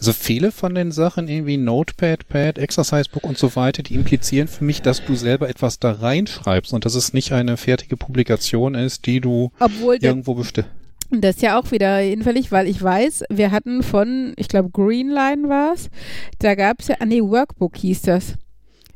Also 0.00 0.14
viele 0.14 0.50
von 0.50 0.74
den 0.74 0.92
Sachen, 0.92 1.28
irgendwie 1.28 1.58
Notepad, 1.58 2.26
Pad, 2.26 2.56
Exercise 2.56 3.10
Book 3.12 3.24
und 3.24 3.36
so 3.36 3.54
weiter, 3.54 3.82
die 3.82 3.94
implizieren 3.94 4.48
für 4.48 4.64
mich, 4.64 4.80
dass 4.80 5.04
du 5.04 5.14
selber 5.14 5.50
etwas 5.50 5.78
da 5.78 5.92
reinschreibst 5.92 6.72
und 6.72 6.86
dass 6.86 6.94
es 6.94 7.12
nicht 7.12 7.32
eine 7.32 7.58
fertige 7.58 7.98
Publikation 7.98 8.74
ist, 8.74 9.04
die 9.04 9.20
du 9.20 9.52
Obwohl 9.60 9.98
irgendwo 10.00 10.34
besti 10.34 10.64
das 11.10 11.36
ist 11.36 11.42
ja 11.42 11.58
auch 11.58 11.72
wieder 11.72 11.96
hinfällig, 11.96 12.52
weil 12.52 12.68
ich 12.68 12.80
weiß, 12.80 13.24
wir 13.30 13.50
hatten 13.50 13.82
von, 13.82 14.32
ich 14.36 14.48
glaube, 14.48 14.70
Greenline 14.70 15.48
war 15.48 15.74
es, 15.74 15.90
da 16.38 16.54
gab 16.54 16.80
es 16.80 16.88
ja, 16.88 16.96
ah 17.00 17.04
nee, 17.04 17.20
Workbook 17.20 17.76
hieß 17.76 18.02
das. 18.02 18.34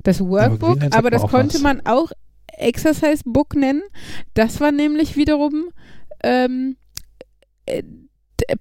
Das 0.04 0.20
Workbook, 0.20 0.78
aber 0.90 1.02
mir 1.02 1.10
das 1.10 1.22
konnte 1.22 1.54
was. 1.54 1.62
man 1.62 1.84
auch 1.84 2.12
Exercise 2.46 3.22
Book 3.24 3.56
nennen. 3.56 3.82
Das 4.34 4.60
war 4.60 4.70
nämlich 4.70 5.16
wiederum 5.16 5.70
ähm, 6.22 6.76
äh, 7.66 7.82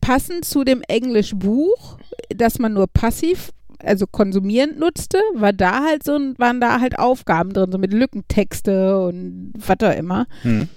passend 0.01 0.45
zu 0.45 0.63
dem 0.63 0.81
Englischbuch, 0.88 1.97
das 2.29 2.59
man 2.59 2.73
nur 2.73 2.88
passiv, 2.88 3.51
also 3.79 4.07
konsumierend 4.07 4.79
nutzte, 4.79 5.17
war 5.36 5.53
da 5.53 5.83
halt 5.83 6.03
so, 6.03 6.13
waren 6.38 6.62
da 6.62 6.79
halt 6.79 6.99
Aufgaben 6.99 7.51
drin, 7.51 7.71
so 7.71 7.77
mit 7.77 7.93
Lückentexte 7.93 9.01
und 9.05 9.53
was 9.57 9.77
auch 9.81 9.97
immer. 9.97 10.27
Hm. 10.43 10.69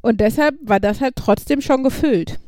Und 0.00 0.20
deshalb 0.20 0.56
war 0.62 0.80
das 0.80 1.00
halt 1.00 1.16
trotzdem 1.16 1.60
schon 1.60 1.82
gefüllt. 1.82 2.38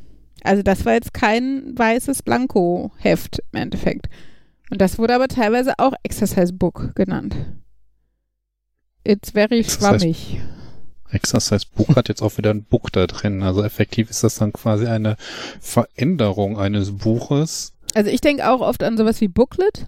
Also 0.43 0.63
das 0.63 0.85
war 0.85 0.93
jetzt 0.93 1.13
kein 1.13 1.77
weißes 1.77 2.23
Blanko-Heft 2.23 3.39
im 3.51 3.59
Endeffekt. 3.59 4.07
Und 4.69 4.81
das 4.81 4.97
wurde 4.97 5.15
aber 5.15 5.27
teilweise 5.27 5.73
auch 5.77 5.93
Exercise 6.03 6.53
Book 6.53 6.95
genannt. 6.95 7.35
It's 9.03 9.31
very 9.31 9.63
schwammig. 9.63 10.39
Exercise 11.11 11.65
Book 11.75 11.95
hat 11.95 12.09
jetzt 12.09 12.21
auch 12.21 12.37
wieder 12.37 12.51
ein 12.51 12.63
Book 12.63 12.91
da 12.91 13.07
drin. 13.07 13.43
Also 13.43 13.63
effektiv 13.63 14.09
ist 14.09 14.23
das 14.23 14.35
dann 14.35 14.53
quasi 14.53 14.87
eine 14.87 15.17
Veränderung 15.59 16.57
eines 16.57 16.97
Buches. 16.97 17.73
Also 17.93 18.09
ich 18.09 18.21
denke 18.21 18.49
auch 18.49 18.61
oft 18.61 18.83
an 18.83 18.97
sowas 18.97 19.21
wie 19.21 19.27
Booklet, 19.27 19.87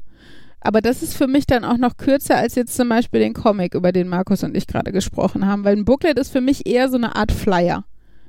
aber 0.61 0.81
das 0.81 1.03
ist 1.03 1.15
für 1.15 1.27
mich 1.27 1.45
dann 1.45 1.63
auch 1.63 1.77
noch 1.77 1.97
kürzer 1.97 2.37
als 2.37 2.55
jetzt 2.55 2.75
zum 2.75 2.89
Beispiel 2.89 3.19
den 3.19 3.33
Comic, 3.33 3.75
über 3.75 3.91
den 3.91 4.07
Markus 4.07 4.43
und 4.43 4.55
ich 4.57 4.67
gerade 4.67 4.91
gesprochen 4.91 5.45
haben, 5.45 5.63
weil 5.63 5.77
ein 5.77 5.85
Booklet 5.85 6.17
ist 6.17 6.31
für 6.31 6.41
mich 6.41 6.67
eher 6.67 6.89
so 6.89 6.97
eine 6.97 7.15
Art 7.15 7.31
Flyer. 7.31 7.85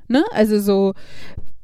Ne? 0.09 0.25
Also 0.33 0.61
so, 0.61 0.95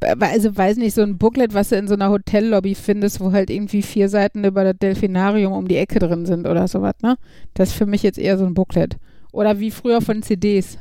äh, 0.01 0.17
also 0.19 0.57
weiß 0.57 0.77
nicht, 0.79 0.95
so 0.95 1.03
ein 1.03 1.19
Booklet, 1.19 1.55
was 1.55 1.69
du 1.69 1.77
in 1.77 1.89
so 1.89 1.95
einer 1.95 2.11
Hotellobby 2.11 2.75
findest, 2.75 3.21
wo 3.21 3.33
halt 3.33 3.51
irgendwie 3.51 3.83
vier 3.83 4.09
Seiten 4.09 4.45
über 4.45 4.65
das 4.65 4.79
Delfinarium 4.79 5.53
um 5.53 5.69
die 5.69 5.77
Ecke 5.77 5.99
drin 5.99 6.27
sind 6.27 6.47
oder 6.47 6.69
sowas, 6.69 6.95
ne? 7.03 7.17
Das 7.55 7.71
ist 7.71 7.75
für 7.77 7.87
mich 7.87 8.03
jetzt 8.03 8.19
eher 8.19 8.39
so 8.39 8.47
ein 8.47 8.55
Booklet. 8.55 8.97
Oder 9.33 9.61
wie 9.61 9.71
früher 9.71 10.01
von 10.01 10.23
CDs, 10.23 10.79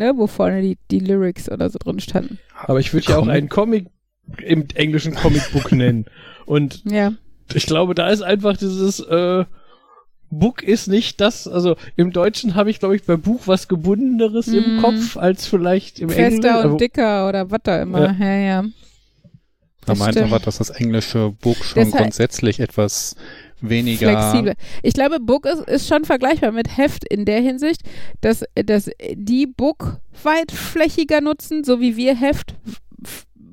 ne? 0.00 0.14
Wo 0.16 0.26
vorne 0.26 0.60
die, 0.62 0.78
die 0.90 0.98
Lyrics 0.98 1.48
oder 1.50 1.70
so 1.70 1.78
drin 1.78 2.00
standen. 2.00 2.38
Aber 2.64 2.80
ich 2.80 2.92
würde 2.92 3.06
ja 3.06 3.16
auch 3.16 3.20
Comic? 3.20 3.34
einen 3.36 3.48
Comic 3.48 3.86
im 4.44 4.66
englischen 4.74 5.14
Comicbook 5.14 5.70
nennen. 5.72 6.06
Und 6.46 6.82
Ja. 6.90 7.12
ich 7.54 7.66
glaube, 7.66 7.94
da 7.94 8.08
ist 8.10 8.22
einfach 8.22 8.56
dieses 8.56 8.98
äh, 9.00 9.44
Book 10.32 10.62
ist 10.62 10.86
nicht 10.86 11.20
das, 11.20 11.48
also 11.48 11.74
im 11.96 12.12
Deutschen 12.12 12.54
habe 12.54 12.70
ich, 12.70 12.78
glaube 12.78 12.94
ich, 12.94 13.02
bei 13.04 13.16
Buch 13.16 13.42
was 13.46 13.66
Gebundeneres 13.66 14.46
im 14.48 14.76
Mhm. 14.76 14.80
Kopf 14.80 15.16
als 15.16 15.46
vielleicht 15.46 15.98
im 15.98 16.08
Fester 16.08 16.26
Englischen. 16.28 16.48
und 16.56 16.64
Also, 16.64 16.76
dicker 16.76 17.28
oder 17.28 17.50
was 17.50 17.60
da 17.64 17.82
immer. 17.82 18.16
Ja, 18.18 18.36
ja. 18.36 18.62
Da 18.62 19.94
Das 19.94 19.98
meint 19.98 20.16
aber, 20.18 20.38
dass 20.38 20.58
das 20.58 20.70
englische 20.70 21.30
Book 21.40 21.56
schon 21.64 21.82
Deshalb- 21.84 22.02
grundsätzlich 22.02 22.60
etwas 22.60 23.16
weniger 23.62 24.08
flexibel. 24.10 24.54
Ich 24.82 24.94
glaube, 24.94 25.20
Book 25.20 25.46
ist, 25.46 25.68
ist 25.68 25.88
schon 25.88 26.04
vergleichbar 26.04 26.52
mit 26.52 26.76
Heft 26.76 27.04
in 27.04 27.24
der 27.24 27.40
Hinsicht, 27.40 27.82
dass, 28.20 28.44
dass 28.54 28.90
die 29.14 29.46
Book 29.46 29.98
weitflächiger 30.22 31.20
nutzen, 31.20 31.64
so 31.64 31.80
wie 31.80 31.96
wir 31.96 32.16
Heft 32.16 32.54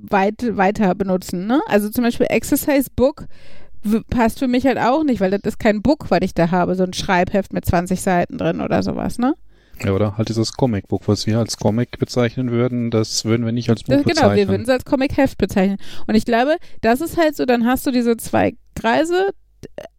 weit 0.10 0.56
weiter 0.58 0.96
benutzen. 0.96 1.48
Ne? 1.48 1.62
Also 1.68 1.90
zum 1.90 2.04
Beispiel 2.04 2.28
Exercise 2.30 2.90
Book 2.96 3.26
passt 4.10 4.40
für 4.40 4.48
mich 4.48 4.66
halt 4.66 4.78
auch 4.78 5.04
nicht, 5.04 5.22
weil 5.22 5.32
das 5.32 5.42
ist 5.44 5.60
kein 5.60 5.82
Book, 5.82 6.08
was 6.10 6.20
ich 6.22 6.34
da 6.34 6.52
habe, 6.52 6.76
so 6.76 6.84
ein 6.84 6.94
Schreibheft 6.94 7.54
mit 7.54 7.66
20 7.66 8.02
Seiten 8.02 8.38
drin 8.38 8.62
oder 8.62 8.84
sowas, 8.84 9.18
ne? 9.18 9.36
Ja, 9.84 9.92
oder 9.92 10.18
halt 10.18 10.30
dieses 10.30 10.54
Comicbook, 10.54 11.08
was 11.08 11.28
wir 11.28 11.38
als 11.38 11.58
Comic 11.58 12.00
bezeichnen 12.00 12.50
würden, 12.50 12.90
das 12.90 13.26
würden 13.26 13.46
wir 13.46 13.52
nicht 13.52 13.70
als 13.70 13.84
Buch 13.84 13.94
Das, 13.94 14.04
genau, 14.04 14.22
wir 14.22 14.30
bezeichnen. 14.30 14.48
würden 14.50 14.64
es 14.64 14.70
als 14.70 14.86
Comic-Heft 14.86 15.38
bezeichnen. 15.38 15.78
Und 16.08 16.16
ich 16.16 16.26
glaube, 16.26 16.58
das 16.82 17.00
ist 17.00 17.16
halt 17.16 17.36
so, 17.36 17.46
dann 17.46 17.66
hast 17.66 17.86
du 17.86 17.92
diese 17.92 18.18
zwei 18.18 18.56
Kreise. 18.76 19.30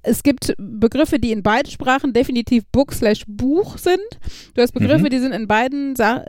Es 0.03 0.23
gibt 0.23 0.55
Begriffe, 0.59 1.19
die 1.19 1.33
in 1.33 1.43
beiden 1.43 1.71
Sprachen 1.71 2.13
definitiv 2.13 2.65
Book 2.73 2.93
slash 2.93 3.25
Buch 3.27 3.79
sind. 3.79 3.99
Du 4.55 4.63
hast 4.63 4.73
Begriffe, 4.73 5.05
Mhm. 5.05 5.11
die 5.11 5.19
sind 5.19 5.33
in 5.33 5.47
beiden, 5.49 5.97
Sa 5.97 6.25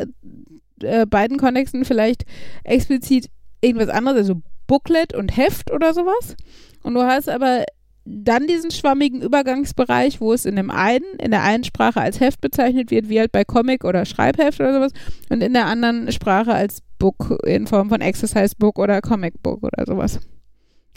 äh, 0.81 1.05
beiden 1.05 1.37
Kontexten 1.37 1.85
vielleicht 1.85 2.23
explizit 2.63 3.29
irgendwas 3.61 3.89
anderes, 3.89 4.17
also 4.19 4.41
Booklet 4.67 5.13
und 5.13 5.35
Heft 5.35 5.71
oder 5.71 5.93
sowas. 5.93 6.35
Und 6.83 6.93
du 6.93 7.01
hast 7.03 7.27
aber 7.29 7.65
dann 8.05 8.47
diesen 8.47 8.71
schwammigen 8.71 9.21
Übergangsbereich, 9.21 10.19
wo 10.21 10.33
es 10.33 10.45
in 10.45 10.55
dem 10.55 10.71
einen, 10.71 11.03
in 11.19 11.31
der 11.31 11.43
einen 11.43 11.63
Sprache 11.63 12.01
als 12.01 12.19
Heft 12.19 12.41
bezeichnet 12.41 12.89
wird, 12.91 13.09
wie 13.09 13.19
halt 13.19 13.31
bei 13.31 13.43
Comic 13.43 13.83
oder 13.83 14.05
Schreibheft 14.05 14.59
oder 14.59 14.73
sowas, 14.73 14.91
und 15.29 15.41
in 15.43 15.53
der 15.53 15.67
anderen 15.67 16.11
Sprache 16.11 16.53
als 16.53 16.81
Book 16.97 17.37
in 17.45 17.67
Form 17.67 17.89
von 17.89 18.01
Exercise 18.01 18.55
Book 18.57 18.79
oder 18.79 19.01
Comic 19.01 19.41
Book 19.43 19.61
oder 19.63 19.83
sowas. 19.85 20.19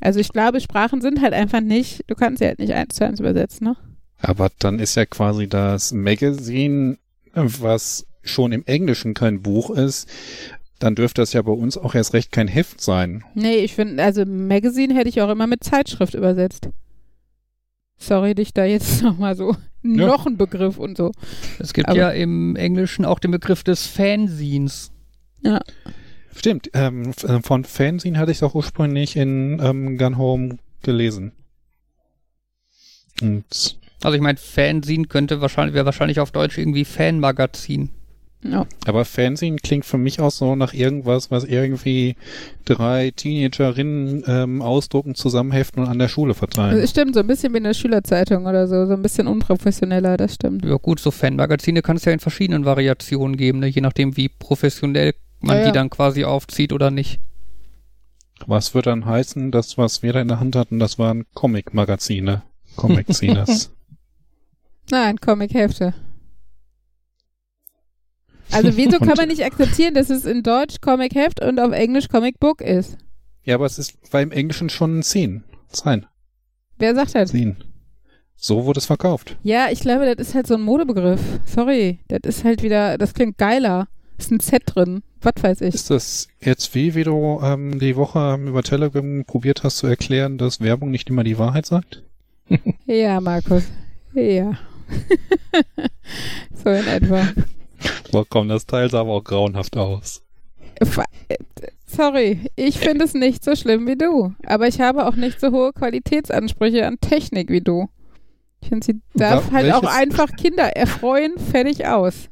Also 0.03 0.19
ich 0.21 0.29
glaube, 0.31 0.61
Sprachen 0.61 1.01
sind 1.01 1.21
halt 1.23 1.33
einfach 1.33 1.61
nicht, 1.61 2.03
du 2.09 2.15
kannst 2.15 2.41
sie 2.41 2.47
halt 2.47 2.59
nicht 2.59 2.73
eins 2.75 2.97
zu 2.97 3.07
eins 3.07 3.21
übersetzen, 3.21 3.67
ne? 3.69 3.77
Aber 4.19 4.51
dann 4.59 4.79
ist 4.79 4.95
ja 4.97 5.07
quasi 5.07 5.49
das 5.49 5.93
Magazine, 5.93 6.99
was 7.35 8.07
schon 8.23 8.53
im 8.53 8.65
Englischen 8.67 9.15
kein 9.15 9.43
Buch 9.43 9.71
ist, 9.71 10.09
dann 10.79 10.95
dürfte 10.97 11.23
das 11.23 11.33
ja 11.33 11.43
bei 11.43 11.53
uns 11.53 11.77
auch 11.79 11.95
erst 11.95 12.13
recht 12.15 12.33
kein 12.33 12.49
Heft 12.49 12.81
sein. 12.81 13.25
Nee, 13.35 13.57
ich 13.59 13.75
finde, 13.75 14.03
also 14.03 14.25
Magazine 14.27 14.95
hätte 14.95 15.09
ich 15.09 15.23
auch 15.23 15.31
immer 15.31 15.47
mit 15.47 15.63
Zeitschrift 15.65 16.15
übersetzt. 16.15 16.69
Sorry, 17.97 18.35
dich 18.35 18.53
da 18.53 18.65
jetzt 18.65 19.03
nochmal 19.03 19.37
so. 19.37 19.51
Ja. 19.85 20.07
Noch 20.07 20.27
ein 20.27 20.37
Begriff 20.37 20.79
und 20.79 20.97
so. 20.97 21.13
Es 21.59 21.73
gibt 21.73 21.89
Aber- 21.89 21.99
ja 21.99 22.11
im 22.11 22.57
Englischen 22.57 23.05
auch 23.05 23.19
den 23.21 23.31
Begriff 23.31 23.63
des 23.65 23.87
Fanzines. 23.87 24.91
Stimmt, 26.37 26.71
ähm, 26.75 27.13
äh, 27.23 27.41
von 27.41 27.65
Fanzine 27.65 28.19
hatte 28.19 28.33
ich 28.33 28.39
es 28.39 28.43
auch 28.43 28.55
ursprünglich 28.55 29.17
in 29.17 29.61
ähm, 29.63 29.99
Gun 29.99 30.19
Home 30.19 30.59
gelesen. 30.83 31.33
Und 33.21 33.79
Also 34.03 34.17
ich 34.17 34.23
meine, 34.23 34.39
Fanzine 34.39 35.07
könnte 35.07 35.41
wahrscheinlich, 35.41 35.75
wäre 35.75 35.87
wahrscheinlich 35.87 36.21
auf 36.21 36.31
Deutsch 36.33 36.59
irgendwie 36.59 36.85
Fanmagazin. 36.85 37.91
Ja. 38.45 38.67
aber 38.87 39.05
Fanzine 39.05 39.59
klingt 39.59 39.85
für 39.85 39.99
mich 39.99 40.19
auch 40.19 40.33
so 40.33 40.57
nach 40.57 40.75
irgendwas, 40.75 41.31
was 41.31 41.45
irgendwie 41.45 42.17
drei 42.65 43.13
Teenagerinnen 43.15 44.25
ähm, 44.27 44.63
ausdrucken, 44.63 45.15
zusammenheften 45.15 45.81
und 45.81 45.89
an 45.89 46.01
der 46.01 46.09
Schule 46.09 46.35
verteilen. 46.35 46.81
Das 46.81 46.91
stimmt, 46.91 47.15
so 47.15 47.21
ein 47.21 47.29
bisschen 47.29 47.53
wie 47.53 47.59
eine 47.59 47.73
Schülerzeitung 47.73 48.47
oder 48.47 48.67
so, 48.67 48.85
so 48.87 48.95
ein 48.95 49.03
bisschen 49.03 49.29
unprofessioneller, 49.29 50.17
das 50.17 50.35
stimmt. 50.35 50.65
Ja 50.65 50.75
gut, 50.75 50.99
so 50.99 51.13
Fanmagazine 51.13 51.83
kann 51.83 51.97
es 51.97 52.05
ja 52.05 52.11
in 52.11 52.19
verschiedenen 52.19 52.65
Variationen 52.65 53.37
geben, 53.37 53.61
ne? 53.61 53.69
je 53.69 53.81
nachdem 53.81 54.17
wie 54.17 54.29
professionell 54.29 55.15
man 55.43 55.57
Ja, 55.57 55.63
ja. 55.63 55.69
die 55.69 55.73
dann 55.73 55.91
quasi 55.91 56.25
aufzieht 56.25 56.73
oder 56.73 56.91
nicht. 56.91 57.21
Was 58.47 58.75
wird 58.75 58.87
dann 58.87 59.07
heißen, 59.07 59.53
das, 59.53 59.79
was 59.79 60.03
wir 60.03 60.13
da 60.13 60.21
in 60.21 60.29
der 60.29 60.41
Hand 60.41 60.57
hatten, 60.57 60.79
das 60.79 60.99
waren 60.99 61.25
Comic-Magazine. 61.35 62.43
Comic-Zines. 62.77 63.71
Nein, 64.91 65.19
Comic-Hefte. 65.21 65.95
Also 68.51 68.77
wieso 68.77 68.99
kann 68.99 69.15
man 69.17 69.29
nicht 69.29 69.45
akzeptieren, 69.45 69.95
dass 69.95 70.11
es 70.11 70.25
in 70.25 70.43
Deutsch 70.43 70.81
Comic-Heft 70.81 71.43
und 71.43 71.59
auf 71.61 71.73
Englisch 71.73 72.09
Comic-Book 72.09 72.61
ist? 72.61 72.99
ja, 73.45 73.57
aber 73.57 73.67
es 73.67 73.79
ist, 73.79 74.13
war 74.13 74.21
im 74.23 74.31
Englischen 74.31 74.69
schon 74.71 74.99
ein 74.99 75.03
Zehn. 75.03 75.45
Sein. 75.69 76.07
Wer 76.79 76.95
sagt 76.95 77.15
das? 77.15 77.31
Zehn. 77.31 77.57
So 78.37 78.65
wurde 78.65 78.79
es 78.79 78.87
verkauft. 78.87 79.37
Ja, 79.43 79.69
ich 79.71 79.81
glaube, 79.81 80.15
das 80.15 80.29
ist 80.29 80.35
halt 80.35 80.47
so 80.47 80.55
ein 80.55 80.63
Modebegriff. 80.63 81.21
Sorry, 81.47 82.01
das 82.09 82.21
ist 82.25 82.45
halt 82.45 82.63
wieder, 82.63 82.99
das 82.99 83.15
klingt 83.15 83.39
geiler. 83.39 83.89
Ist 84.19 84.31
ein 84.31 84.41
Z 84.41 84.63
drin. 84.67 85.03
Was 85.23 85.35
weiß 85.43 85.61
ich. 85.63 85.75
Ist 85.75 85.91
das 85.91 86.29
jetzt 86.41 86.75
wie, 86.75 86.95
wie 86.95 87.05
du 87.05 87.41
ähm, 87.43 87.79
die 87.79 87.97
Woche 87.97 88.35
ähm, 88.35 88.49
über 88.49 88.63
Telegram 88.63 89.25
probiert 89.25 89.63
hast 89.63 89.79
zu 89.79 89.87
erklären, 89.87 90.37
dass 90.39 90.61
Werbung 90.61 90.91
nicht 90.91 91.09
immer 91.11 91.25
die 91.25 91.39
Wahrheit 91.39 91.67
sagt? 91.67 92.03
Ja, 92.87 93.21
Markus. 93.21 93.65
Ja. 94.15 94.59
so 96.63 96.71
in 96.71 96.87
etwa. 96.87 97.27
So, 98.11 98.25
komm, 98.29 98.49
das 98.49 98.67
Teil 98.67 98.91
sah 98.91 99.01
aber 99.01 99.13
auch 99.13 99.25
grauenhaft 99.25 99.77
aus. 99.77 100.23
Äh, 100.77 100.87
Sorry, 101.87 102.51
ich 102.57 102.79
finde 102.79 103.05
es 103.05 103.13
nicht 103.15 103.45
so 103.45 103.55
schlimm 103.55 103.87
wie 103.87 103.97
du. 103.97 104.35
Aber 104.47 104.67
ich 104.67 104.81
habe 104.81 105.07
auch 105.07 105.15
nicht 105.15 105.41
so 105.41 105.51
hohe 105.53 105.73
Qualitätsansprüche 105.73 106.87
an 106.87 106.99
Technik 107.01 107.51
wie 107.51 107.61
du. 107.61 107.89
Ich 108.63 108.69
finde, 108.71 108.87
sie 108.87 109.01
darf 109.15 109.51
Wa- 109.51 109.57
halt 109.57 109.73
auch 109.75 109.85
einfach 109.85 110.31
Kinder 110.37 110.75
erfreuen, 110.77 111.35
fertig 111.39 111.87
aus. 111.87 112.29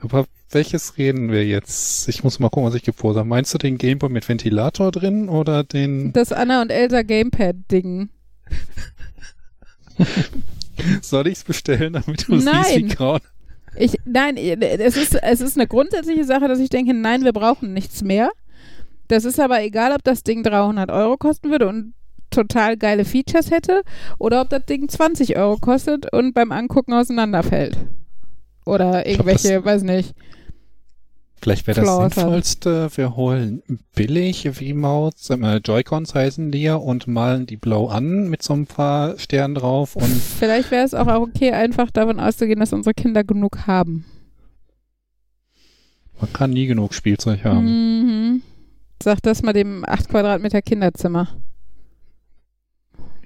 Aber 0.00 0.26
welches 0.50 0.96
reden 0.98 1.30
wir 1.30 1.44
jetzt? 1.44 2.08
Ich 2.08 2.22
muss 2.22 2.38
mal 2.38 2.48
gucken, 2.48 2.68
was 2.68 2.74
ich 2.74 2.82
gepostet 2.82 3.20
habe. 3.20 3.28
Meinst 3.28 3.52
du 3.54 3.58
den 3.58 3.78
Gameboy 3.78 4.08
mit 4.08 4.28
Ventilator 4.28 4.92
drin 4.92 5.28
oder 5.28 5.64
den... 5.64 6.12
Das 6.12 6.32
Anna 6.32 6.62
und 6.62 6.70
Elsa 6.70 7.02
Gamepad-Ding. 7.02 8.10
Soll 11.02 11.26
ich's 11.26 11.44
bestellen, 11.44 11.94
damit 11.94 12.28
du 12.28 12.36
Nein. 12.36 12.64
siehst, 12.64 12.76
wie 12.76 12.88
grauen... 12.88 13.20
Ich, 13.78 13.98
nein, 14.06 14.38
es 14.38 14.96
ist, 14.96 15.14
es 15.22 15.40
ist 15.42 15.58
eine 15.58 15.66
grundsätzliche 15.66 16.24
Sache, 16.24 16.48
dass 16.48 16.58
ich 16.60 16.70
denke, 16.70 16.94
nein, 16.94 17.24
wir 17.24 17.34
brauchen 17.34 17.74
nichts 17.74 18.02
mehr. 18.02 18.30
Das 19.08 19.26
ist 19.26 19.38
aber 19.38 19.62
egal, 19.62 19.92
ob 19.92 20.02
das 20.02 20.22
Ding 20.22 20.42
300 20.42 20.90
Euro 20.90 21.18
kosten 21.18 21.50
würde 21.50 21.68
und 21.68 21.92
total 22.30 22.76
geile 22.76 23.04
Features 23.04 23.50
hätte 23.50 23.82
oder 24.18 24.40
ob 24.40 24.48
das 24.48 24.64
Ding 24.64 24.88
20 24.88 25.36
Euro 25.36 25.58
kostet 25.58 26.12
und 26.12 26.34
beim 26.34 26.52
Angucken 26.52 26.94
auseinanderfällt. 26.94 27.76
Oder 28.64 29.02
glaub, 29.02 29.06
irgendwelche, 29.06 29.64
weiß 29.64 29.82
nicht. 29.82 30.14
Vielleicht 31.40 31.66
wäre 31.66 31.76
das 31.76 31.84
Flaws 31.84 32.02
hat. 32.04 32.14
Sinnvollste, 32.14 32.88
wir 32.96 33.16
holen 33.16 33.62
billig 33.94 34.48
V-Mounts, 34.52 35.30
äh, 35.30 35.56
Joy-Cons 35.64 36.14
heißen 36.14 36.50
die 36.50 36.62
ja, 36.62 36.76
und 36.76 37.06
malen 37.06 37.46
die 37.46 37.56
blau 37.56 37.88
an 37.88 38.28
mit 38.28 38.42
so 38.42 38.54
ein 38.54 38.66
paar 38.66 39.18
Sternen 39.18 39.54
drauf 39.54 39.96
und 39.96 40.06
Vielleicht 40.06 40.70
wäre 40.70 40.84
es 40.84 40.94
auch 40.94 41.06
okay, 41.06 41.52
einfach 41.52 41.90
davon 41.90 42.20
auszugehen, 42.20 42.60
dass 42.60 42.72
unsere 42.72 42.94
Kinder 42.94 43.22
genug 43.22 43.66
haben. 43.66 44.06
man 46.20 46.32
kann 46.32 46.50
nie 46.50 46.66
genug 46.66 46.94
Spielzeug 46.94 47.44
haben. 47.44 47.64
Mhm. 47.66 48.42
Sag 49.02 49.20
das 49.22 49.42
mal 49.42 49.52
dem 49.52 49.84
8 49.86 50.08
Quadratmeter 50.08 50.62
Kinderzimmer. 50.62 51.28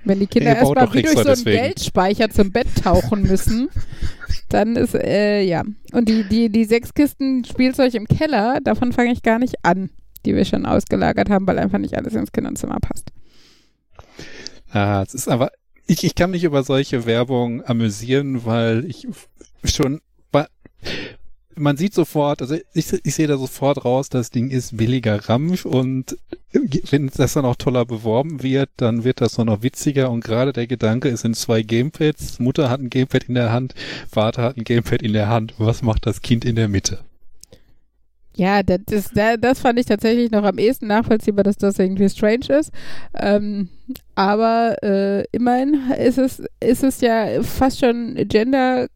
Wenn 0.05 0.21
die 0.21 0.27
Kinder 0.27 0.55
baut 0.55 0.77
erstmal 0.77 0.95
wie 0.95 1.03
durch 1.03 1.15
so 1.15 1.19
einen 1.21 1.29
deswegen. 1.29 1.63
Geldspeicher 1.63 2.31
zum 2.31 2.53
Bett 2.53 2.69
tauchen 2.83 3.23
müssen, 3.23 3.69
dann 4.49 4.77
ist, 4.77 4.95
äh, 4.95 5.43
ja. 5.43 5.63
Und 5.93 6.09
die, 6.09 6.25
die, 6.25 6.51
die 6.51 6.65
sechs 6.65 6.95
Kisten 6.95 7.45
Spielzeug 7.45 7.95
im 7.95 8.07
Keller, 8.07 8.61
davon 8.63 8.93
fange 8.93 9.13
ich 9.13 9.23
gar 9.23 9.39
nicht 9.39 9.57
an, 9.63 9.91
die 10.25 10.35
wir 10.35 10.45
schon 10.45 10.67
ausgelagert 10.67 11.29
haben, 11.29 11.47
weil 11.47 11.59
einfach 11.59 11.79
nicht 11.79 11.97
alles 11.97 12.15
ins 12.15 12.33
Kinderzimmer 12.33 12.79
passt. 12.81 13.13
Ah, 14.73 15.03
es 15.07 15.15
ist 15.15 15.29
aber, 15.29 15.51
ich, 15.87 16.05
ich 16.05 16.15
kann 16.15 16.31
mich 16.31 16.45
über 16.45 16.63
solche 16.63 17.05
Werbung 17.05 17.65
amüsieren, 17.65 18.45
weil 18.45 18.85
ich 18.85 19.07
schon, 19.65 20.01
man 21.61 21.77
sieht 21.77 21.95
sofort, 21.95 22.43
also 22.43 22.57
ich, 22.75 22.93
ich 23.05 23.15
sehe 23.15 23.27
da 23.29 23.37
sofort 23.37 23.85
raus, 23.85 24.09
das 24.09 24.31
Ding 24.31 24.51
ist 24.51 24.77
billiger 24.77 25.29
Ramsch 25.29 25.65
und 25.67 26.17
wenn 26.91 27.11
das 27.15 27.35
dann 27.35 27.45
auch 27.45 27.57
toller 27.57 27.85
beworben 27.85 28.43
wird, 28.43 28.71
dann 28.77 29.05
wird 29.05 29.21
das 29.21 29.37
nur 29.39 29.47
noch 29.47 29.63
witziger 29.63 30.11
und 30.11 30.25
gerade 30.25 30.53
der 30.53 30.67
Gedanke 30.67 31.09
ist 31.09 31.25
in 31.25 31.35
zwei 31.35 31.63
Gamepads, 31.63 32.41
Mutter 32.41 32.71
hat 32.71 32.81
ein 32.81 32.91
Gamepad 32.91 33.25
in 33.25 33.35
der 33.35 33.53
Hand, 33.53 33.75
Vater 34.11 34.43
hat 34.43 34.57
ein 34.57 34.65
Gamepad 34.65 35.03
in 35.03 35.13
der 35.13 35.29
Hand, 35.29 35.55
was 35.59 35.83
macht 35.83 36.07
das 36.07 36.23
Kind 36.23 36.45
in 36.45 36.57
der 36.57 36.69
Mitte? 36.69 37.01
Ja, 38.37 38.63
das, 38.63 38.81
ist, 38.91 39.17
da- 39.17 39.37
das 39.37 39.61
fand 39.61 39.79
ich 39.79 39.87
tatsächlich 39.87 40.31
noch 40.31 40.45
am 40.45 40.57
ehesten 40.59 40.87
nachvollziehbar, 40.87 41.43
dass 41.45 41.57
das 41.57 41.79
irgendwie 41.79 42.09
strange 42.09 42.47
ist. 42.49 42.71
Ähm, 43.15 43.69
aber 44.15 44.77
äh, 44.83 45.25
immerhin 45.33 45.91
ist 45.99 46.17
es, 46.17 46.43
ist 46.61 46.85
es 46.85 47.01
ja 47.01 47.43
fast 47.43 47.81
schon 47.81 48.15
gender 48.29 48.87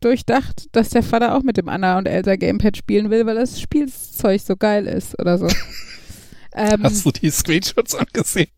durchdacht, 0.00 0.66
dass 0.72 0.90
der 0.90 1.02
Vater 1.02 1.34
auch 1.34 1.42
mit 1.42 1.56
dem 1.56 1.68
Anna 1.68 1.98
und 1.98 2.06
Elsa 2.06 2.36
Gamepad 2.36 2.76
spielen 2.76 3.10
will, 3.10 3.26
weil 3.26 3.36
das 3.36 3.60
Spielzeug 3.60 4.40
so 4.40 4.56
geil 4.56 4.86
ist 4.86 5.18
oder 5.18 5.38
so. 5.38 5.46
ähm, 6.54 6.82
Hast 6.82 7.04
du 7.04 7.10
die 7.10 7.30
Screenshots 7.30 7.94
angesehen? 7.94 8.48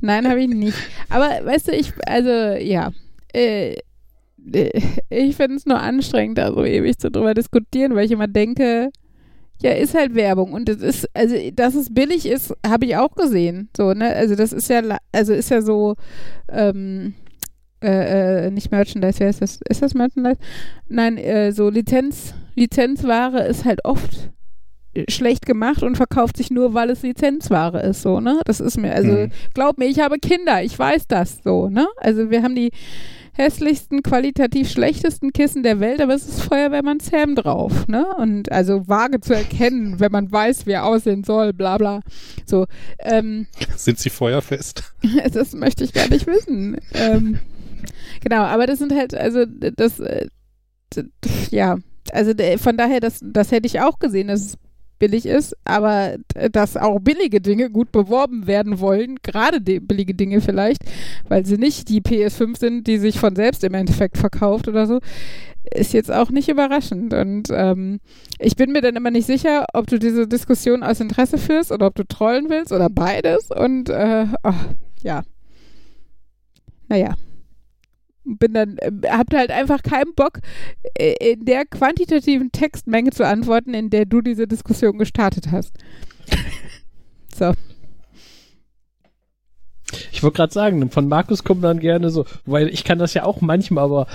Nein, 0.00 0.28
habe 0.28 0.42
ich 0.42 0.48
nicht. 0.48 0.76
Aber 1.08 1.28
weißt 1.44 1.68
du, 1.68 1.72
ich, 1.72 1.92
also 2.06 2.30
ja, 2.62 2.92
äh, 3.32 3.76
äh, 4.52 4.80
ich 5.08 5.36
finde 5.36 5.56
es 5.56 5.66
nur 5.66 5.80
anstrengend, 5.80 6.38
da 6.38 6.52
so 6.52 6.64
ewig 6.64 6.98
zu 6.98 7.10
drüber 7.10 7.34
diskutieren, 7.34 7.94
weil 7.94 8.06
ich 8.06 8.12
immer 8.12 8.28
denke, 8.28 8.90
ja, 9.62 9.72
ist 9.72 9.94
halt 9.94 10.14
Werbung 10.14 10.52
und 10.52 10.68
das 10.68 10.78
ist, 10.78 11.08
also 11.14 11.36
dass 11.52 11.74
es 11.74 11.94
billig 11.94 12.26
ist, 12.26 12.54
habe 12.66 12.86
ich 12.86 12.96
auch 12.96 13.14
gesehen. 13.14 13.68
So, 13.76 13.94
ne? 13.94 14.14
Also 14.14 14.34
das 14.34 14.52
ist 14.52 14.68
ja, 14.68 14.82
also 15.12 15.32
ist 15.32 15.50
ja 15.50 15.62
so, 15.62 15.94
ähm, 16.50 17.14
äh, 17.84 18.46
äh, 18.46 18.50
nicht 18.50 18.70
Merchandise, 18.70 19.20
wer 19.20 19.28
ist 19.30 19.42
das? 19.42 19.60
Ist 19.68 19.82
das 19.82 19.94
Merchandise? 19.94 20.38
Nein, 20.88 21.18
äh, 21.18 21.52
so 21.52 21.68
Lizenz, 21.68 22.34
Lizenzware 22.56 23.46
ist 23.46 23.64
halt 23.64 23.84
oft 23.84 24.30
äh, 24.94 25.04
schlecht 25.10 25.46
gemacht 25.46 25.82
und 25.82 25.96
verkauft 25.96 26.36
sich 26.36 26.50
nur, 26.50 26.74
weil 26.74 26.90
es 26.90 27.02
Lizenzware 27.02 27.82
ist, 27.82 28.02
so, 28.02 28.20
ne? 28.20 28.40
Das 28.46 28.60
ist 28.60 28.78
mir, 28.78 28.94
also 28.94 29.12
Mhm. 29.12 29.30
glaub 29.54 29.78
mir, 29.78 29.86
ich 29.86 30.00
habe 30.00 30.18
Kinder, 30.18 30.62
ich 30.62 30.78
weiß 30.78 31.06
das 31.08 31.38
so, 31.44 31.68
ne? 31.68 31.86
Also 31.98 32.30
wir 32.30 32.42
haben 32.42 32.54
die 32.54 32.70
hässlichsten, 33.36 34.04
qualitativ 34.04 34.70
schlechtesten 34.70 35.32
Kissen 35.32 35.64
der 35.64 35.80
Welt, 35.80 36.00
aber 36.00 36.14
es 36.14 36.28
ist 36.28 36.42
Feuerwehrmann 36.42 37.00
Sam 37.00 37.34
drauf, 37.34 37.88
ne? 37.88 38.06
Und 38.16 38.52
also 38.52 38.86
vage 38.86 39.20
zu 39.20 39.34
erkennen, 39.34 39.98
wenn 39.98 40.12
man 40.12 40.30
weiß, 40.30 40.66
wie 40.66 40.70
er 40.72 40.84
aussehen 40.84 41.24
soll, 41.24 41.52
bla 41.52 41.76
bla. 41.76 42.00
So, 42.46 42.66
ähm, 43.00 43.46
Sind 43.76 43.98
sie 43.98 44.10
feuerfest? 44.10 44.94
das 45.32 45.52
möchte 45.54 45.82
ich 45.82 45.92
gar 45.92 46.08
nicht 46.08 46.28
wissen. 46.28 46.76
ähm, 46.94 47.40
genau, 48.20 48.42
aber 48.42 48.66
das 48.66 48.78
sind 48.78 48.92
halt, 48.92 49.14
also 49.14 49.44
das, 49.46 50.00
äh, 50.00 50.28
ja, 51.50 51.76
also 52.12 52.32
von 52.58 52.76
daher, 52.76 53.00
das, 53.00 53.20
das 53.22 53.50
hätte 53.50 53.66
ich 53.66 53.80
auch 53.80 53.98
gesehen, 53.98 54.28
dass 54.28 54.40
es 54.40 54.58
billig 54.98 55.26
ist, 55.26 55.56
aber 55.64 56.16
dass 56.52 56.76
auch 56.76 57.00
billige 57.00 57.40
Dinge 57.40 57.70
gut 57.70 57.92
beworben 57.92 58.46
werden 58.46 58.80
wollen, 58.80 59.16
gerade 59.22 59.60
billige 59.60 60.14
Dinge 60.14 60.40
vielleicht, 60.40 60.82
weil 61.28 61.44
sie 61.44 61.58
nicht 61.58 61.88
die 61.88 62.00
PS5 62.00 62.58
sind, 62.58 62.86
die 62.86 62.98
sich 62.98 63.18
von 63.18 63.34
selbst 63.34 63.64
im 63.64 63.74
Endeffekt 63.74 64.16
verkauft 64.18 64.68
oder 64.68 64.86
so, 64.86 65.00
ist 65.74 65.92
jetzt 65.92 66.12
auch 66.12 66.30
nicht 66.30 66.48
überraschend. 66.48 67.14
Und 67.14 67.48
ähm, 67.50 68.00
ich 68.38 68.56
bin 68.56 68.72
mir 68.72 68.82
dann 68.82 68.96
immer 68.96 69.10
nicht 69.10 69.26
sicher, 69.26 69.66
ob 69.72 69.86
du 69.86 69.98
diese 69.98 70.28
Diskussion 70.28 70.82
aus 70.82 71.00
Interesse 71.00 71.38
führst 71.38 71.72
oder 71.72 71.86
ob 71.86 71.94
du 71.94 72.04
trollen 72.04 72.48
willst 72.48 72.72
oder 72.72 72.88
beides. 72.90 73.50
Und 73.50 73.88
äh, 73.88 74.26
oh, 74.42 74.52
ja. 75.02 75.22
Naja. 76.88 77.14
Bin 78.24 78.54
dann, 78.54 78.78
äh, 78.78 78.90
habt 79.08 79.34
halt 79.34 79.50
einfach 79.50 79.82
keinen 79.82 80.14
Bock, 80.14 80.40
äh, 80.98 81.32
in 81.32 81.44
der 81.44 81.66
quantitativen 81.66 82.50
Textmenge 82.52 83.10
zu 83.10 83.26
antworten, 83.26 83.74
in 83.74 83.90
der 83.90 84.06
du 84.06 84.20
diese 84.22 84.46
Diskussion 84.46 84.98
gestartet 84.98 85.48
hast. 85.52 85.72
so. 87.34 87.52
Ich 90.10 90.22
wollte 90.22 90.36
gerade 90.36 90.52
sagen, 90.52 90.90
von 90.90 91.08
Markus 91.08 91.44
kommt 91.44 91.62
dann 91.62 91.78
gerne 91.78 92.10
so, 92.10 92.24
weil 92.46 92.68
ich 92.68 92.84
kann 92.84 92.98
das 92.98 93.14
ja 93.14 93.24
auch 93.24 93.40
manchmal, 93.40 93.84
aber 93.84 94.06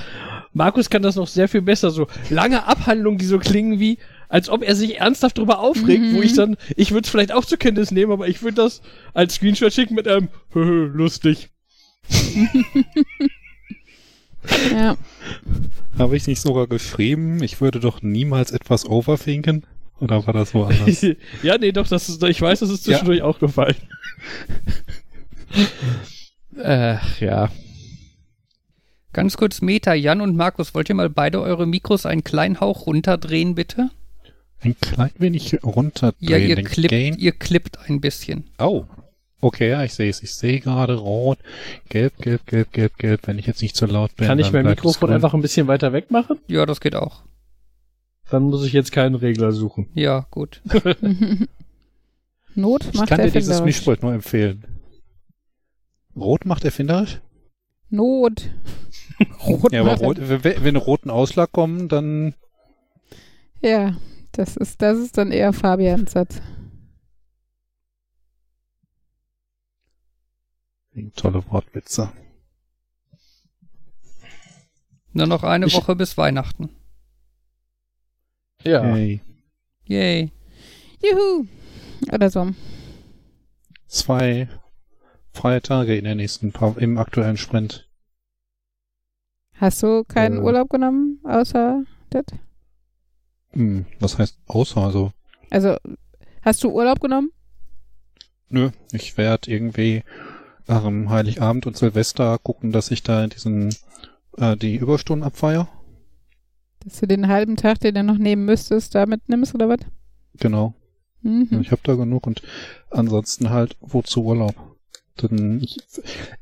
Markus 0.52 0.89
kann 0.89 1.04
das 1.04 1.15
noch 1.15 1.28
sehr 1.28 1.48
viel 1.48 1.62
besser, 1.62 1.91
so 1.91 2.08
lange 2.30 2.65
Abhandlungen, 2.65 3.19
die 3.19 3.26
so 3.26 3.38
klingen 3.38 3.80
wie, 3.80 4.00
als 4.28 4.50
ob 4.50 4.63
er 4.63 4.76
sich 4.76 5.00
ernsthaft 5.00 5.38
darüber 5.38 5.60
aufregt, 5.60 6.02
Mhm. 6.04 6.15
wo 6.15 6.22
ich 6.22 6.34
dann, 6.34 6.58
ich 6.76 6.91
würde 6.91 7.06
es 7.06 7.10
vielleicht 7.12 7.32
auch 7.32 7.45
zur 7.45 7.60
Kenntnis 7.60 7.91
nehmen, 7.91 8.12
aber 8.12 8.28
ich 8.28 8.41
würde 8.41 8.56
das 8.56 8.82
als 9.13 9.36
Screenshot 9.36 9.72
schicken 9.72 9.93
mit 9.93 10.08
einem 10.08 10.30
lustig. 10.54 11.50
Ja. 14.71 14.97
Habe 15.97 16.15
ich 16.15 16.28
nicht 16.28 16.41
sogar 16.41 16.67
geschrieben, 16.67 17.43
ich 17.43 17.60
würde 17.62 17.80
doch 17.80 18.02
niemals 18.02 18.52
etwas 18.52 18.86
overthinken? 18.86 19.65
Oder 19.99 20.25
war 20.25 20.34
das 20.34 20.54
woanders? 20.54 21.02
ja, 21.43 21.58
nee, 21.58 21.71
doch, 21.71 21.88
das 21.88 22.08
ist, 22.08 22.23
ich 22.23 22.41
weiß, 22.41 22.60
das 22.60 22.69
ist 22.69 22.86
zwischendurch 22.86 23.21
auch 23.21 23.39
gefallen. 23.39 23.75
Ach, 26.63 27.19
ja. 27.19 27.49
Ganz 29.12 29.38
kurz 29.38 29.62
Meta, 29.62 29.93
Jan 29.93 30.21
und 30.21 30.36
Markus, 30.36 30.75
wollt 30.75 30.89
ihr 30.89 30.95
mal 30.95 31.10
beide 31.10 31.41
eure 31.41 31.65
Mikros 31.65 32.06
einen 32.06 32.23
kleinen 32.23 32.60
Hauch 32.60 32.86
runterdrehen, 32.86 33.56
bitte? 33.56 33.89
Ein 34.62 34.75
klein 34.80 35.12
wenig 35.17 35.63
runterdrehen. 35.63 36.30
Ja, 36.30 36.38
ihr 36.38 36.63
klippt, 36.63 37.19
ihr 37.19 37.32
klippt 37.32 37.89
ein 37.89 38.02
bisschen. 38.02 38.49
Oh. 38.60 38.86
Okay, 39.41 39.69
ja, 39.69 39.84
ich 39.84 39.93
sehe 39.93 40.10
es. 40.10 40.21
Ich 40.21 40.34
sehe 40.36 40.60
gerade 40.60 40.95
rot, 40.95 41.38
gelb, 41.88 42.17
gelb, 42.17 42.45
gelb, 42.45 42.73
gelb, 42.73 42.97
gelb. 42.97 43.21
Wenn 43.25 43.39
ich 43.39 43.45
jetzt 43.45 43.62
nicht 43.62 43.75
zu 43.75 43.86
laut 43.86 44.15
bin. 44.17 44.28
Kann 44.28 44.39
ich 44.39 44.52
mein 44.52 44.65
Mikrofon 44.65 45.12
einfach 45.12 45.34
ein 45.34 45.41
bisschen 45.41 45.67
weiter 45.67 45.93
weg 45.93 46.12
machen? 46.12 46.39
Ja, 46.47 46.65
das 46.65 46.82
geht 46.82 46.95
auch. 46.95 47.23
Dann 48.30 48.43
muss 48.43 48.65
ich 48.65 48.73
jetzt 48.73 48.91
keinen 48.91 49.15
Regler 49.15 49.52
suchen. 49.54 49.88
Ja, 49.93 50.28
gut. 50.30 50.62
Not 52.56 52.86
Ich 52.91 52.99
macht 52.99 53.10
kann 53.10 53.21
dir 53.21 53.32
dieses. 53.32 53.62
Mischpult 53.63 54.04
nur 54.04 54.13
empfehlen. 54.13 54.65
Rot 56.15 56.45
macht 56.45 56.65
erfinderisch? 56.65 57.21
Not. 57.89 58.49
Rot 59.47 59.71
Ja, 59.71 59.82
aber 59.82 59.91
macht 59.91 60.02
rot, 60.02 60.17
wenn, 60.19 60.75
roten 60.75 61.10
Ausschlag 61.10 61.52
kommen, 61.52 61.88
dann 61.88 62.36
Ja, 63.62 63.95
das 64.34 64.58
ist, 64.58 64.82
das 64.82 64.97
ist 64.97 65.17
dann 65.17 65.32
eher 65.32 65.54
Fabians 65.54 66.12
Satz. 66.12 66.41
Tolle 71.16 71.44
Wortwitze. 71.52 72.12
Nur 75.14 75.28
noch 75.28 75.44
eine 75.44 75.66
Ich- 75.68 75.74
Woche 75.76 75.96
bis 75.96 76.18
Weihnachten. 76.18 76.70
Ja. 78.64 78.84
Hey, 78.84 79.22
Yay. 79.86 80.32
Juhu. 81.02 81.48
Oder 82.12 82.30
so. 82.30 82.52
zwei 83.88 84.48
freie 85.32 85.62
Tage 85.62 85.96
in 85.98 86.04
der 86.04 86.16
nächsten 86.16 86.52
Pa- 86.52 86.76
im 86.78 86.98
aktuellen 86.98 87.38
Sprint. 87.38 87.90
Hast 89.56 89.82
du 89.84 90.04
keinen 90.04 90.38
Äh. 90.38 90.42
Urlaub 90.42 90.70
genommen, 90.70 91.20
außer 91.24 91.84
das? 92.12 92.26
Hm, 93.52 93.86
was 94.00 94.18
heißt 94.18 94.38
außer? 94.48 94.82
Also, 94.82 95.12
Also, 95.50 95.78
hast 96.44 96.64
du 96.64 96.70
Urlaub 96.70 97.00
genommen? 97.00 97.32
nö, 98.50 98.70
ich 98.92 99.18
werde 99.18 99.50
irgendwie 99.52 100.04
am 100.70 101.10
Heiligabend 101.10 101.66
und 101.66 101.78
Silvester 101.78 102.38
gucken, 102.38 102.72
dass 102.72 102.92
ich 102.92 103.04
da 103.04 103.28
diesen 103.28 103.76
äh, 104.38 104.56
die 104.56 104.76
Überstunden 104.76 105.26
abfeier. 105.26 105.68
Dass 106.84 107.00
du 107.00 107.08
den 107.08 107.28
halben 107.28 107.58
Tag, 107.58 107.80
den 107.80 107.96
du 107.96 108.04
noch 108.04 108.18
nehmen 108.18 108.46
müsstest, 108.46 108.96
da 108.96 109.06
mitnimmst 109.06 109.54
oder 109.54 109.68
was? 109.68 109.80
Genau. 110.40 110.74
Mhm. 111.22 111.60
Ich 111.62 111.72
habe 111.72 111.82
da 111.84 111.96
genug 111.96 112.26
und 112.28 112.42
ansonsten 112.90 113.50
halt 113.50 113.76
wozu 113.82 114.24
Urlaub. 114.24 114.56
Denn 115.22 115.62
ich, 115.62 115.78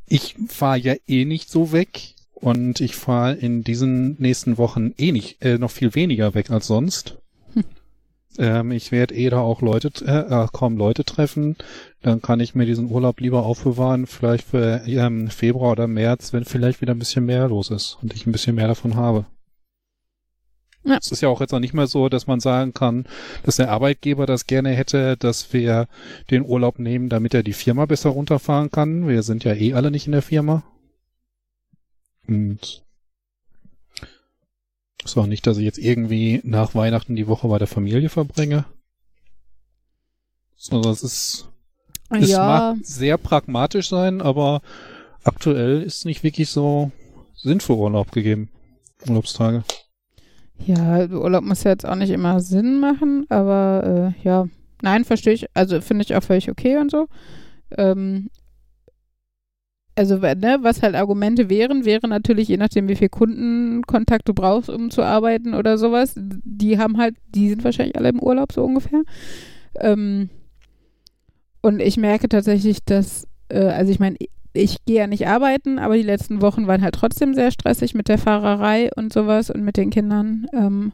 ich 0.05 0.35
fahre 0.47 0.77
ja 0.77 0.93
eh 1.07 1.25
nicht 1.25 1.49
so 1.49 1.71
weg 1.71 2.13
und 2.33 2.79
ich 2.81 2.95
fahre 2.95 3.33
in 3.33 3.63
diesen 3.63 4.15
nächsten 4.19 4.59
Wochen 4.59 4.93
eh 4.97 5.11
nicht, 5.11 5.43
äh, 5.43 5.57
noch 5.57 5.71
viel 5.71 5.95
weniger 5.95 6.35
weg 6.35 6.51
als 6.51 6.67
sonst. 6.67 7.17
Hm. 7.53 7.63
Ähm, 8.37 8.71
ich 8.71 8.91
werde 8.91 9.15
eh 9.15 9.31
da 9.31 9.39
auch 9.39 9.61
Leute, 9.61 9.89
äh, 10.05 10.43
äh, 10.43 10.47
kaum 10.53 10.77
Leute 10.77 11.03
treffen. 11.03 11.55
Dann 12.07 12.21
kann 12.21 12.39
ich 12.39 12.55
mir 12.55 12.65
diesen 12.65 12.89
Urlaub 12.89 13.19
lieber 13.19 13.45
aufbewahren, 13.45 14.07
vielleicht 14.07 14.47
für 14.47 14.81
ähm, 14.87 15.29
Februar 15.29 15.73
oder 15.73 15.87
März, 15.87 16.31
wenn 16.31 16.45
vielleicht 16.45 16.79
wieder 16.79 16.93
ein 16.93 16.99
bisschen 16.99 17.25
mehr 17.25 17.49
los 17.49 17.69
ist 17.69 17.97
und 18.01 18.13
ich 18.13 18.25
ein 18.25 18.31
bisschen 18.31 18.55
mehr 18.55 18.69
davon 18.69 18.95
habe. 18.95 19.25
Ja. 20.85 20.99
Es 21.01 21.11
ist 21.11 21.19
ja 21.19 21.27
auch 21.27 21.41
jetzt 21.41 21.51
noch 21.51 21.59
nicht 21.59 21.73
mehr 21.73 21.87
so, 21.87 22.07
dass 22.07 22.25
man 22.25 22.39
sagen 22.39 22.73
kann, 22.73 23.09
dass 23.43 23.57
der 23.57 23.71
Arbeitgeber 23.71 24.25
das 24.25 24.47
gerne 24.47 24.69
hätte, 24.69 25.17
dass 25.17 25.51
wir 25.51 25.89
den 26.31 26.45
Urlaub 26.45 26.79
nehmen, 26.79 27.09
damit 27.09 27.33
er 27.33 27.43
die 27.43 27.51
Firma 27.51 27.85
besser 27.85 28.11
runterfahren 28.11 28.71
kann. 28.71 29.09
Wir 29.09 29.21
sind 29.21 29.43
ja 29.43 29.53
eh 29.53 29.73
alle 29.73 29.91
nicht 29.91 30.05
in 30.05 30.13
der 30.13 30.21
Firma. 30.21 30.63
Und 32.25 32.85
ist 35.03 35.17
auch 35.17 35.27
nicht, 35.27 35.45
dass 35.45 35.57
ich 35.57 35.65
jetzt 35.65 35.77
irgendwie 35.77 36.39
nach 36.45 36.73
Weihnachten 36.73 37.17
die 37.17 37.27
Woche 37.27 37.49
bei 37.49 37.57
der 37.57 37.67
Familie 37.67 38.07
verbringe. 38.07 38.63
Sondern 40.55 40.93
es 40.93 41.03
ist, 41.03 41.49
es 42.09 42.29
ja, 42.29 42.45
mag 42.45 42.77
sehr 42.83 43.17
pragmatisch 43.17 43.89
sein, 43.89 44.21
aber 44.21 44.61
aktuell 45.23 45.81
ist 45.81 46.05
nicht 46.05 46.23
wirklich 46.23 46.49
so 46.49 46.91
sinnvoll 47.35 47.77
Urlaub 47.77 48.11
gegeben. 48.11 48.49
Urlaubstage. 49.07 49.63
ja, 50.65 51.07
Urlaub 51.07 51.43
muss 51.43 51.63
ja 51.63 51.71
jetzt 51.71 51.85
auch 51.85 51.95
nicht 51.95 52.09
immer 52.09 52.39
Sinn 52.39 52.79
machen, 52.79 53.25
aber 53.29 54.13
äh, 54.23 54.27
ja, 54.27 54.47
nein, 54.81 55.05
verstehe 55.05 55.33
ich. 55.33 55.45
Also 55.53 55.81
finde 55.81 56.03
ich 56.03 56.15
auch 56.15 56.23
völlig 56.23 56.49
okay 56.49 56.77
und 56.77 56.91
so. 56.91 57.07
Ähm, 57.77 58.29
also, 59.97 60.17
ne, 60.17 60.59
was 60.61 60.83
halt 60.83 60.93
Argumente 60.93 61.49
wären, 61.49 61.83
wäre 61.83 62.07
natürlich, 62.07 62.49
je 62.49 62.57
nachdem, 62.57 62.87
wie 62.87 62.95
viel 62.95 63.09
Kundenkontakt 63.09 64.29
du 64.29 64.33
brauchst, 64.35 64.69
um 64.69 64.91
zu 64.91 65.01
arbeiten 65.01 65.55
oder 65.55 65.79
sowas, 65.79 66.13
die 66.15 66.77
haben 66.77 66.97
halt, 66.97 67.15
die 67.33 67.49
sind 67.49 67.63
wahrscheinlich 67.63 67.97
alle 67.97 68.09
im 68.09 68.21
Urlaub 68.21 68.51
so 68.51 68.63
ungefähr. 68.63 69.01
Ähm, 69.79 70.29
und 71.61 71.81
ich 71.81 71.97
merke 71.97 72.29
tatsächlich, 72.29 72.83
dass, 72.83 73.27
äh, 73.49 73.59
also 73.59 73.91
ich 73.91 73.99
meine, 73.99 74.17
ich 74.53 74.83
gehe 74.85 74.97
ja 74.97 75.07
nicht 75.07 75.27
arbeiten, 75.27 75.77
aber 75.79 75.95
die 75.95 76.03
letzten 76.03 76.41
Wochen 76.41 76.67
waren 76.67 76.81
halt 76.81 76.95
trotzdem 76.95 77.33
sehr 77.33 77.51
stressig 77.51 77.93
mit 77.93 78.07
der 78.07 78.17
Fahrerei 78.17 78.89
und 78.95 79.13
sowas 79.13 79.49
und 79.49 79.63
mit 79.63 79.77
den 79.77 79.89
Kindern. 79.89 80.47
Ähm, 80.53 80.93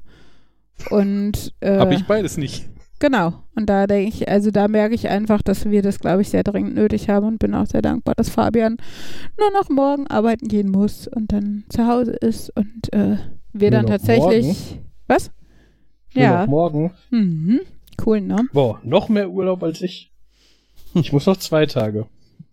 und 0.89 1.53
äh, 1.61 1.77
Habe 1.77 1.93
ich 1.95 2.05
beides 2.05 2.37
nicht. 2.37 2.69
Genau. 2.99 3.33
Und 3.55 3.69
da 3.69 3.85
denke 3.85 4.07
ich, 4.09 4.29
also 4.29 4.49
da 4.49 4.67
merke 4.67 4.95
ich 4.95 5.09
einfach, 5.09 5.41
dass 5.41 5.65
wir 5.69 5.81
das, 5.81 5.99
glaube 5.99 6.21
ich, 6.21 6.29
sehr 6.29 6.43
dringend 6.43 6.75
nötig 6.75 7.09
haben 7.09 7.27
und 7.27 7.39
bin 7.39 7.53
auch 7.53 7.65
sehr 7.65 7.81
dankbar, 7.81 8.15
dass 8.15 8.29
Fabian 8.29 8.77
nur 9.37 9.51
noch 9.51 9.69
morgen 9.69 10.07
arbeiten 10.07 10.47
gehen 10.47 10.69
muss 10.69 11.07
und 11.07 11.31
dann 11.33 11.65
zu 11.69 11.85
Hause 11.87 12.11
ist 12.11 12.49
und 12.55 12.93
äh, 12.93 13.17
wir 13.51 13.71
Nur 13.71 13.79
dann 13.81 13.87
tatsächlich. 13.87 14.79
Was? 15.07 15.31
Nur 16.15 16.23
Ja. 16.23 16.41
noch 16.41 16.47
morgen. 16.47 16.91
Mhm. 17.11 17.59
Cool, 18.05 18.21
ne? 18.21 18.37
Boah, 18.53 18.79
noch 18.83 19.09
mehr 19.09 19.29
Urlaub 19.29 19.63
als 19.63 19.81
ich. 19.81 20.12
Ich 20.93 21.11
muss 21.11 21.25
noch 21.25 21.37
zwei 21.37 21.65
Tage. 21.65 22.05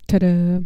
Tada. 0.07 0.63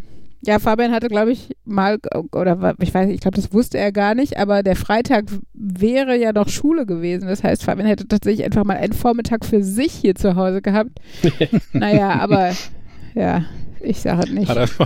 Ja, 0.46 0.58
Fabian 0.58 0.92
hatte, 0.92 1.08
glaube 1.08 1.32
ich, 1.32 1.56
mal, 1.64 1.98
oder 2.32 2.74
ich 2.80 2.92
weiß 2.92 3.06
nicht, 3.06 3.14
ich 3.14 3.20
glaube, 3.22 3.36
das 3.36 3.54
wusste 3.54 3.78
er 3.78 3.92
gar 3.92 4.14
nicht, 4.14 4.36
aber 4.36 4.62
der 4.62 4.76
Freitag 4.76 5.24
wäre 5.54 6.18
ja 6.18 6.32
noch 6.32 6.50
Schule 6.50 6.84
gewesen. 6.84 7.28
Das 7.28 7.42
heißt, 7.42 7.64
Fabian 7.64 7.86
hätte 7.86 8.06
tatsächlich 8.06 8.44
einfach 8.44 8.64
mal 8.64 8.76
einen 8.76 8.92
Vormittag 8.92 9.46
für 9.46 9.62
sich 9.62 9.92
hier 9.92 10.14
zu 10.14 10.36
Hause 10.36 10.60
gehabt. 10.60 10.90
naja, 11.72 12.20
aber 12.20 12.52
ja, 13.14 13.44
ich 13.80 14.00
sage 14.00 14.34
nicht. 14.34 14.48
Hat 14.48 14.70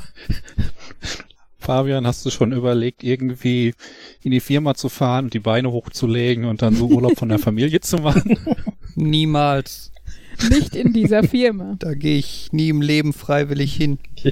Fabian, 1.59 2.07
hast 2.07 2.24
du 2.24 2.30
schon 2.30 2.53
überlegt, 2.53 3.03
irgendwie 3.03 3.74
in 4.22 4.30
die 4.30 4.41
Firma 4.41 4.74
zu 4.74 4.89
fahren 4.89 5.26
und 5.26 5.34
die 5.34 5.41
Beine 5.41 5.72
hochzulegen 5.72 6.45
und 6.45 6.62
dann 6.62 6.74
so 6.74 6.86
Urlaub 6.86 7.18
von 7.18 7.28
der 7.28 7.39
Familie 7.39 7.80
zu 7.80 7.99
machen? 7.99 8.39
Niemals. 8.95 9.93
Nicht 10.51 10.74
in 10.76 10.93
dieser 10.93 11.22
Firma. 11.24 11.76
Da 11.78 11.95
gehe 11.95 12.16
ich 12.18 12.53
nie 12.53 12.68
im 12.68 12.80
Leben 12.82 13.12
freiwillig 13.12 13.74
hin. 13.74 13.99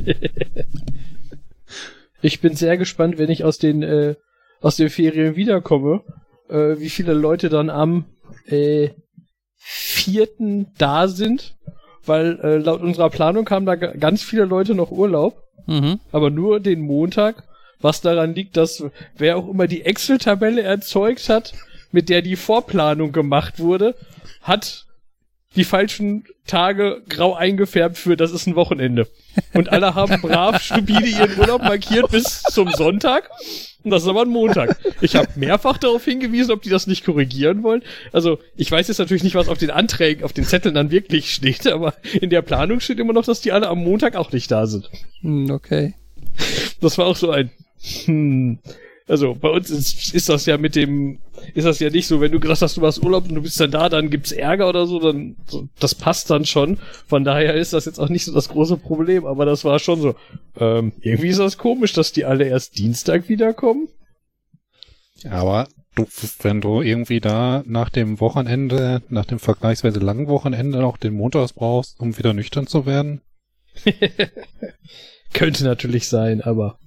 Ich 2.23 2.41
bin 2.41 2.55
sehr 2.57 2.77
gespannt, 2.77 3.19
wenn 3.19 3.31
ich 3.31 3.45
aus 3.45 3.59
den, 3.59 3.83
äh, 3.83 4.15
aus 4.61 4.77
den 4.77 4.89
Ferien 4.89 5.37
wiederkomme, 5.37 6.03
äh, 6.49 6.79
wie 6.79 6.89
viele 6.89 7.13
Leute 7.13 7.49
dann 7.51 7.71
am 7.71 8.07
äh, 8.47 8.89
vierten 9.59 10.69
da 10.79 11.09
sind, 11.09 11.57
weil 12.05 12.39
äh, 12.43 12.57
laut 12.57 12.81
unserer 12.81 13.11
Planung 13.11 13.49
haben 13.51 13.67
da 13.67 13.75
ga- 13.75 13.93
ganz 13.93 14.23
viele 14.23 14.45
Leute 14.45 14.75
noch 14.75 14.91
Urlaub, 14.91 15.43
Mhm. 15.67 16.01
aber 16.13 16.31
nur 16.31 16.59
den 16.61 16.81
Montag, 16.81 17.43
was 17.81 18.01
daran 18.01 18.35
liegt, 18.35 18.57
dass 18.57 18.83
wer 19.19 19.37
auch 19.37 19.49
immer 19.49 19.67
die 19.67 19.83
Excel-Tabelle 19.85 20.63
erzeugt 20.63 21.29
hat, 21.29 21.53
mit 21.93 22.09
der 22.09 22.23
die 22.23 22.37
Vorplanung 22.37 23.13
gemacht 23.13 23.59
wurde, 23.59 23.95
hat 24.43 24.86
die 25.57 25.65
falschen 25.65 26.25
Tage 26.47 27.03
grau 27.09 27.35
eingefärbt 27.35 27.99
für, 27.99 28.17
das 28.17 28.31
ist 28.31 28.47
ein 28.47 28.55
Wochenende. 28.55 29.09
Und 29.53 29.71
alle 29.71 29.95
haben 29.95 30.21
brav 30.21 30.63
stupide 30.63 31.07
ihren 31.07 31.39
Urlaub 31.39 31.63
markiert 31.63 32.11
bis 32.11 32.43
zum 32.43 32.71
Sonntag. 32.71 33.31
Und 33.83 33.91
das 33.91 34.03
ist 34.03 34.09
aber 34.09 34.23
ein 34.23 34.29
Montag. 34.29 34.79
Ich 35.01 35.17
habe 35.17 35.29
mehrfach 35.37 35.79
darauf 35.79 36.05
hingewiesen, 36.05 36.53
ob 36.53 36.63
die 36.63 36.69
das 36.69 36.87
nicht 36.87 37.05
korrigieren 37.05 37.63
wollen. 37.63 37.83
Also 38.13 38.39
ich 38.57 38.71
weiß 38.71 38.89
jetzt 38.89 38.99
natürlich 38.99 39.23
nicht, 39.23 39.35
was 39.35 39.49
auf 39.49 39.59
den 39.59 39.71
Anträgen, 39.71 40.25
auf 40.25 40.33
den 40.33 40.45
Zetteln 40.45 40.75
dann 40.75 40.91
wirklich 40.91 41.33
steht, 41.33 41.67
aber 41.67 41.95
in 42.13 42.31
der 42.31 42.43
Planung 42.43 42.81
steht 42.81 42.99
immer 42.99 43.13
noch, 43.13 43.25
dass 43.25 43.41
die 43.41 43.53
alle 43.53 43.69
am 43.69 43.79
Montag 43.79 44.17
auch 44.17 44.33
nicht 44.33 44.51
da 44.51 44.67
sind. 44.67 44.91
Hm, 45.21 45.51
okay. 45.51 45.95
Das 46.81 46.99
war 46.99 47.07
auch 47.07 47.17
so 47.17 47.31
ein. 47.31 47.51
Hm. 48.05 48.59
Also 49.09 49.35
bei 49.35 49.49
uns 49.49 49.71
ist, 49.71 50.15
ist 50.15 50.29
das 50.29 50.47
ja 50.47 50.59
mit 50.59 50.75
dem, 50.75 51.21
ist 51.55 51.65
das 51.65 51.79
ja 51.79 51.91
nicht 51.91 52.09
so, 52.09 52.21
wenn 52.21 52.33
du 52.33 52.41
gesagt 52.41 52.63
hast, 52.63 52.77
du 52.77 52.81
warst 52.81 53.05
Urlaub 53.05 53.29
und 53.29 53.37
du 53.37 53.43
bist 53.43 53.61
dann 53.61 53.71
da, 53.71 53.89
dann 53.89 54.11
gibt's 54.11 54.33
Ärger 54.33 54.69
oder 54.69 54.87
so, 54.87 54.99
dann 54.99 55.37
so, 55.47 55.69
das 55.79 55.95
passt 55.95 56.29
dann 56.29 56.45
schon. 56.45 56.79
Von 57.07 57.23
daher 57.23 57.55
ist 57.55 57.73
das 57.73 57.85
jetzt 57.85 58.01
auch 58.01 58.09
nicht 58.09 58.25
so 58.25 58.35
das 58.35 58.49
große 58.49 58.77
Problem, 58.79 59.25
aber 59.25 59.45
das 59.45 59.65
war 59.65 59.79
schon 59.79 60.01
so. 60.01 60.17
Ähm, 60.59 60.93
irgendwie 61.01 61.29
ist 61.29 61.39
das 61.39 61.57
komisch, 61.57 61.93
dass 61.93 62.13
die 62.13 62.25
alle 62.25 62.49
erst 62.49 62.79
Dienstag 62.79 63.29
wiederkommen. 63.29 63.89
Aber 65.31 65.69
du, 65.95 66.07
wenn 66.43 66.61
du 66.61 66.83
irgendwie 66.83 67.21
da 67.21 67.63
nach 67.65 67.91
dem 67.91 68.19
Wochenende, 68.19 69.03
nach 69.09 69.25
dem 69.25 69.39
vergleichsweise 69.39 70.01
langen 70.01 70.27
Wochenende 70.27 70.81
noch 70.81 70.97
den 70.97 71.15
Montags 71.15 71.53
brauchst, 71.53 72.01
um 72.01 72.19
wieder 72.19 72.35
nüchtern 72.35 72.67
zu 72.67 72.87
werden. 72.87 73.21
Könnte 75.33 75.63
natürlich 75.63 76.09
sein, 76.09 76.41
aber 76.41 76.79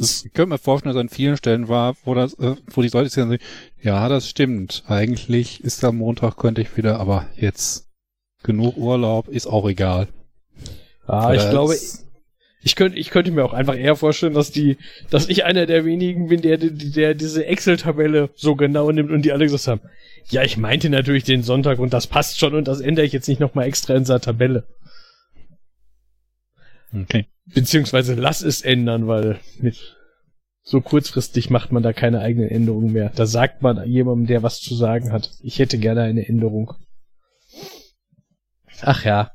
es 0.00 0.22
könnte 0.32 0.50
mir 0.50 0.58
vorstellen, 0.58 0.94
dass 0.94 1.00
an 1.00 1.08
vielen 1.08 1.36
Stellen 1.36 1.68
war, 1.68 1.94
wo 2.04 2.14
das, 2.14 2.34
äh, 2.34 2.56
wo 2.66 2.82
die 2.82 2.88
Leute 2.88 3.10
sagen, 3.10 3.38
ja, 3.80 4.08
das 4.08 4.28
stimmt. 4.28 4.82
Eigentlich 4.86 5.62
ist 5.62 5.84
am 5.84 5.98
Montag 5.98 6.36
könnte 6.36 6.62
ich 6.62 6.76
wieder, 6.76 6.98
aber 6.98 7.26
jetzt 7.36 7.88
genug 8.42 8.76
Urlaub 8.76 9.28
ist 9.28 9.46
auch 9.46 9.68
egal. 9.68 10.08
Ah, 11.06 11.34
ich 11.34 11.48
glaube, 11.50 11.76
ich 12.62 12.76
könnte, 12.76 12.98
ich 12.98 13.10
könnte 13.10 13.30
mir 13.30 13.44
auch 13.44 13.52
einfach 13.52 13.76
eher 13.76 13.96
vorstellen, 13.96 14.34
dass 14.34 14.50
die, 14.50 14.76
dass 15.10 15.28
ich 15.28 15.44
einer 15.44 15.66
der 15.66 15.84
wenigen 15.84 16.28
bin, 16.28 16.42
der, 16.42 16.58
der, 16.58 16.70
der 16.70 17.14
diese 17.14 17.46
Excel-Tabelle 17.46 18.30
so 18.34 18.54
genau 18.54 18.90
nimmt 18.92 19.10
und 19.10 19.22
die 19.22 19.32
alle 19.32 19.46
gesagt 19.46 19.66
haben, 19.66 19.90
ja, 20.28 20.42
ich 20.42 20.56
meinte 20.56 20.90
natürlich 20.90 21.24
den 21.24 21.42
Sonntag 21.42 21.78
und 21.78 21.92
das 21.92 22.06
passt 22.06 22.38
schon 22.38 22.54
und 22.54 22.68
das 22.68 22.80
ändere 22.80 23.06
ich 23.06 23.12
jetzt 23.12 23.28
nicht 23.28 23.40
nochmal 23.40 23.66
extra 23.66 23.94
in 23.94 24.00
dieser 24.00 24.20
Tabelle. 24.20 24.64
Okay. 26.92 27.26
Beziehungsweise 27.54 28.14
lass 28.14 28.42
es 28.42 28.62
ändern, 28.62 29.06
weil 29.06 29.40
mit 29.58 29.96
so 30.62 30.80
kurzfristig 30.80 31.50
macht 31.50 31.72
man 31.72 31.82
da 31.82 31.92
keine 31.92 32.20
eigenen 32.20 32.48
Änderungen 32.48 32.92
mehr. 32.92 33.10
Da 33.14 33.26
sagt 33.26 33.62
man 33.62 33.86
jemandem, 33.88 34.26
der 34.26 34.42
was 34.42 34.60
zu 34.60 34.74
sagen 34.74 35.12
hat. 35.12 35.30
Ich 35.42 35.58
hätte 35.58 35.78
gerne 35.78 36.02
eine 36.02 36.28
Änderung. 36.28 36.74
Ach 38.82 39.04
ja. 39.04 39.32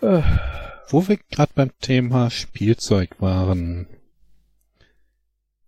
Äh. 0.00 0.22
Wo 0.88 1.08
wir 1.08 1.18
gerade 1.30 1.52
beim 1.54 1.70
Thema 1.80 2.30
Spielzeug 2.30 3.20
waren. 3.20 3.86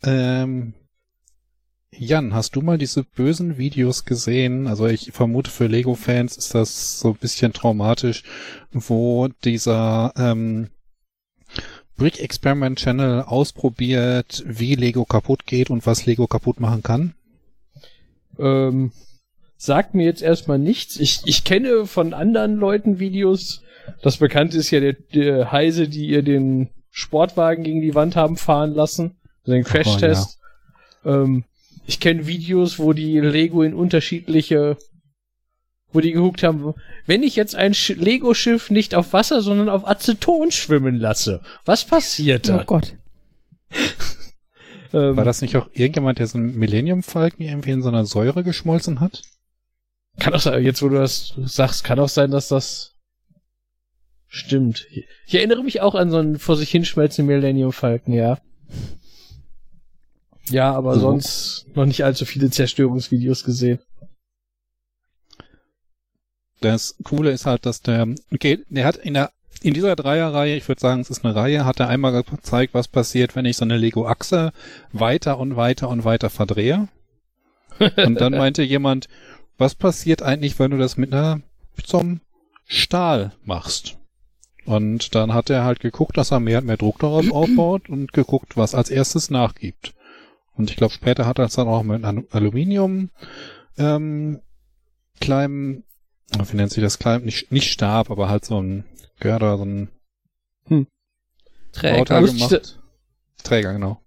Ähm, 0.02 0.74
Jan, 1.92 2.34
hast 2.34 2.56
du 2.56 2.62
mal 2.62 2.78
diese 2.78 3.04
bösen 3.04 3.58
Videos 3.58 4.04
gesehen? 4.04 4.66
Also 4.66 4.86
ich 4.86 5.12
vermute 5.12 5.50
für 5.50 5.66
Lego-Fans 5.66 6.36
ist 6.36 6.54
das 6.54 7.00
so 7.00 7.10
ein 7.10 7.16
bisschen 7.16 7.52
traumatisch, 7.52 8.22
wo 8.72 9.28
dieser 9.44 10.12
ähm, 10.16 10.68
Brick 11.96 12.20
Experiment 12.20 12.78
Channel 12.78 13.22
ausprobiert, 13.22 14.44
wie 14.46 14.74
Lego 14.74 15.04
kaputt 15.04 15.46
geht 15.46 15.70
und 15.70 15.86
was 15.86 16.04
Lego 16.04 16.26
kaputt 16.26 16.60
machen 16.60 16.82
kann? 16.82 17.14
Ähm, 18.38 18.92
sagt 19.56 19.94
mir 19.94 20.04
jetzt 20.04 20.22
erstmal 20.22 20.58
nichts. 20.58 20.98
Ich, 21.00 21.22
ich 21.24 21.44
kenne 21.44 21.86
von 21.86 22.12
anderen 22.12 22.56
Leuten 22.56 22.98
Videos. 22.98 23.62
Das 24.02 24.18
bekannte 24.18 24.58
ist 24.58 24.70
ja 24.70 24.80
der, 24.80 24.92
der 24.92 25.52
Heise, 25.52 25.88
die 25.88 26.08
ihr 26.08 26.22
den 26.22 26.68
Sportwagen 26.90 27.64
gegen 27.64 27.80
die 27.80 27.94
Wand 27.94 28.16
haben 28.16 28.36
fahren 28.36 28.72
lassen. 28.72 29.16
Also 29.42 29.52
den 29.52 29.64
Crash-Test. 29.64 30.38
Oh, 31.04 31.08
ja. 31.08 31.22
ähm, 31.22 31.44
ich 31.86 32.00
kenne 32.00 32.26
Videos, 32.26 32.78
wo 32.78 32.92
die 32.92 33.20
Lego 33.20 33.62
in 33.62 33.74
unterschiedliche, 33.74 34.76
wo 35.92 36.00
die 36.00 36.12
gehuckt 36.12 36.42
haben, 36.42 36.74
wenn 37.06 37.22
ich 37.22 37.36
jetzt 37.36 37.54
ein 37.54 37.74
Lego-Schiff 37.88 38.70
nicht 38.70 38.94
auf 38.94 39.12
Wasser, 39.12 39.40
sondern 39.40 39.68
auf 39.68 39.86
Aceton 39.86 40.50
schwimmen 40.50 40.96
lasse, 40.96 41.40
was 41.64 41.84
passiert 41.84 42.48
da? 42.48 42.60
Oh 42.60 42.64
Gott. 42.64 42.94
Ähm, 44.92 45.16
War 45.16 45.24
das 45.24 45.42
nicht 45.42 45.56
auch 45.56 45.68
irgendjemand, 45.72 46.18
der 46.18 46.26
so 46.26 46.38
einen 46.38 46.56
Millennium 46.56 47.02
Falken 47.02 47.42
irgendwie 47.42 47.72
in 47.72 47.82
so 47.82 47.88
einer 47.88 48.06
Säure 48.06 48.44
geschmolzen 48.44 49.00
hat? 49.00 49.22
Kann 50.18 50.32
auch 50.32 50.40
sein, 50.40 50.64
jetzt 50.64 50.82
wo 50.82 50.88
du 50.88 50.96
das 50.96 51.34
sagst, 51.44 51.84
kann 51.84 51.98
auch 51.98 52.08
sein, 52.08 52.30
dass 52.30 52.48
das 52.48 52.94
stimmt. 54.26 54.86
Ich 55.26 55.34
erinnere 55.34 55.62
mich 55.62 55.80
auch 55.80 55.94
an 55.94 56.10
so 56.10 56.18
einen 56.18 56.38
vor 56.38 56.56
sich 56.56 56.70
hinschmelzenden 56.70 57.34
Millennium 57.34 57.72
Falken, 57.72 58.12
ja. 58.14 58.38
Ja, 60.50 60.72
aber 60.72 60.90
also, 60.90 61.00
sonst 61.02 61.66
noch 61.74 61.86
nicht 61.86 62.04
allzu 62.04 62.24
viele 62.24 62.50
Zerstörungsvideos 62.50 63.44
gesehen. 63.44 63.80
Das 66.60 66.96
Coole 67.04 67.30
ist 67.30 67.46
halt, 67.46 67.66
dass 67.66 67.82
der, 67.82 68.08
okay, 68.32 68.64
der 68.68 68.86
hat 68.86 68.96
in 68.96 69.14
der, 69.14 69.30
in 69.62 69.74
dieser 69.74 69.96
Dreierreihe, 69.96 70.56
ich 70.56 70.68
würde 70.68 70.80
sagen, 70.80 71.00
es 71.00 71.10
ist 71.10 71.24
eine 71.24 71.34
Reihe, 71.34 71.64
hat 71.64 71.80
er 71.80 71.88
einmal 71.88 72.22
gezeigt, 72.22 72.74
was 72.74 72.88
passiert, 72.88 73.36
wenn 73.36 73.44
ich 73.44 73.56
so 73.56 73.64
eine 73.64 73.76
Lego-Achse 73.76 74.52
weiter 74.92 75.38
und 75.38 75.56
weiter 75.56 75.88
und 75.88 76.04
weiter 76.04 76.30
verdrehe. 76.30 76.88
und 77.78 78.20
dann 78.20 78.32
meinte 78.36 78.62
jemand, 78.62 79.08
was 79.58 79.74
passiert 79.74 80.22
eigentlich, 80.22 80.58
wenn 80.58 80.70
du 80.70 80.78
das 80.78 80.96
mit 80.96 81.12
einer, 81.12 81.40
zum 81.82 82.20
Stahl 82.64 83.32
machst? 83.44 83.98
Und 84.64 85.14
dann 85.14 85.32
hat 85.32 85.48
er 85.50 85.64
halt 85.64 85.80
geguckt, 85.80 86.16
dass 86.16 86.32
er 86.32 86.40
mehr 86.40 86.58
und 86.58 86.66
mehr 86.66 86.76
Druck 86.76 86.98
darauf 86.98 87.30
aufbaut 87.30 87.88
und 87.88 88.12
geguckt, 88.12 88.56
was 88.56 88.74
als 88.74 88.90
erstes 88.90 89.30
nachgibt. 89.30 89.94
Und 90.56 90.70
ich 90.70 90.76
glaube, 90.76 90.92
später 90.92 91.26
hat 91.26 91.38
er 91.38 91.46
es 91.46 91.54
dann 91.54 91.68
auch 91.68 91.82
mit 91.82 92.04
einem 92.04 92.26
Aluminium 92.30 93.10
ähm, 93.78 94.40
kleinem, 95.20 95.84
wie 96.30 96.56
nennt 96.56 96.72
sich 96.72 96.82
das 96.82 96.98
klein? 96.98 97.24
Nicht, 97.24 97.52
nicht 97.52 97.70
Stab, 97.70 98.10
aber 98.10 98.28
halt 98.28 98.44
so 98.44 98.60
ein 98.60 98.84
Görder, 99.20 99.58
so 99.58 99.64
ein 99.64 99.88
hm. 100.66 100.86
Träger 101.72 102.22
gemacht. 102.22 102.78
Träger, 103.42 103.72
genau. 103.72 104.00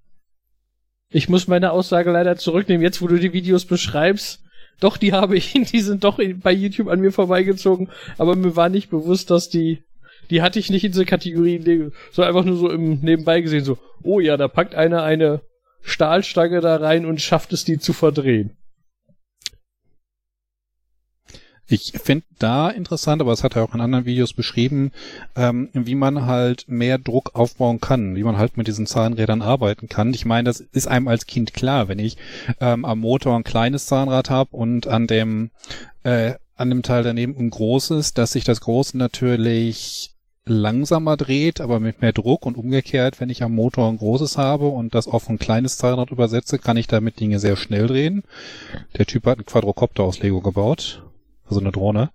Ich 1.11 1.29
muss 1.29 1.47
meine 1.47 1.71
Aussage 1.71 2.11
leider 2.11 2.35
zurücknehmen, 2.35 2.83
jetzt 2.83 3.01
wo 3.01 3.07
du 3.07 3.17
die 3.19 3.33
Videos 3.33 3.65
beschreibst. 3.65 4.43
Doch, 4.79 4.97
die 4.97 5.13
habe 5.13 5.35
ich, 5.35 5.53
die 5.71 5.81
sind 5.81 6.03
doch 6.03 6.19
bei 6.41 6.51
YouTube 6.51 6.87
an 6.87 6.99
mir 6.99 7.11
vorbeigezogen, 7.11 7.89
aber 8.17 8.35
mir 8.35 8.55
war 8.55 8.69
nicht 8.69 8.89
bewusst, 8.89 9.29
dass 9.29 9.49
die, 9.49 9.83
die 10.29 10.41
hatte 10.41 10.59
ich 10.59 10.69
nicht 10.69 10.83
in 10.83 10.91
diese 10.91 11.05
Kategorie, 11.05 11.91
so 12.11 12.23
einfach 12.23 12.45
nur 12.45 12.57
so 12.57 12.69
im 12.69 12.99
Nebenbei 13.01 13.41
gesehen, 13.41 13.65
so, 13.65 13.77
oh 14.03 14.19
ja, 14.19 14.37
da 14.37 14.47
packt 14.47 14.75
einer 14.75 15.03
eine 15.03 15.41
Stahlstange 15.81 16.61
da 16.61 16.77
rein 16.77 17.05
und 17.05 17.21
schafft 17.21 17.53
es, 17.53 17.65
die 17.65 17.79
zu 17.79 17.93
verdrehen. 17.93 18.55
Ich 21.71 21.93
finde 22.03 22.25
da 22.39 22.69
interessant, 22.69 23.21
aber 23.21 23.29
das 23.29 23.43
hat 23.43 23.55
er 23.55 23.63
auch 23.63 23.75
in 23.75 23.81
anderen 23.81 24.05
Videos 24.05 24.33
beschrieben, 24.33 24.91
ähm, 25.35 25.69
wie 25.73 25.93
man 25.93 26.25
halt 26.25 26.65
mehr 26.67 26.97
Druck 26.97 27.35
aufbauen 27.35 27.79
kann, 27.79 28.15
wie 28.15 28.23
man 28.23 28.39
halt 28.39 28.57
mit 28.57 28.65
diesen 28.65 28.87
Zahnrädern 28.87 29.43
arbeiten 29.43 29.87
kann. 29.87 30.11
Ich 30.15 30.25
meine, 30.25 30.45
das 30.45 30.61
ist 30.61 30.87
einem 30.87 31.07
als 31.07 31.27
Kind 31.27 31.53
klar, 31.53 31.87
wenn 31.87 31.99
ich 31.99 32.17
ähm, 32.59 32.85
am 32.85 32.99
Motor 32.99 33.35
ein 33.35 33.43
kleines 33.43 33.85
Zahnrad 33.85 34.31
habe 34.31 34.55
und 34.55 34.87
an 34.87 35.05
dem 35.05 35.51
äh, 36.03 36.33
an 36.55 36.69
dem 36.69 36.81
Teil 36.81 37.03
daneben 37.03 37.37
ein 37.37 37.51
großes, 37.51 38.13
dass 38.13 38.33
sich 38.33 38.43
das 38.43 38.61
große 38.61 38.97
natürlich 38.97 40.15
langsamer 40.49 41.17
dreht, 41.17 41.61
aber 41.61 41.79
mit 41.79 42.01
mehr 42.01 42.13
Druck 42.13 42.45
und 42.45 42.57
umgekehrt, 42.57 43.19
wenn 43.19 43.29
ich 43.29 43.43
am 43.43 43.53
Motor 43.53 43.89
ein 43.89 43.97
großes 43.97 44.37
habe 44.37 44.67
und 44.67 44.95
das 44.95 45.07
auf 45.07 45.29
ein 45.29 45.39
kleines 45.39 45.77
Zahnrad 45.77 46.11
übersetze, 46.11 46.59
kann 46.59 46.77
ich 46.77 46.87
damit 46.87 47.19
Dinge 47.19 47.39
sehr 47.39 47.55
schnell 47.55 47.87
drehen. 47.87 48.23
Der 48.97 49.05
Typ 49.05 49.25
hat 49.25 49.37
einen 49.37 49.45
Quadrocopter 49.45 50.03
aus 50.03 50.19
Lego 50.19 50.41
gebaut, 50.41 51.03
also 51.45 51.59
eine 51.59 51.71
Drohne. 51.71 52.11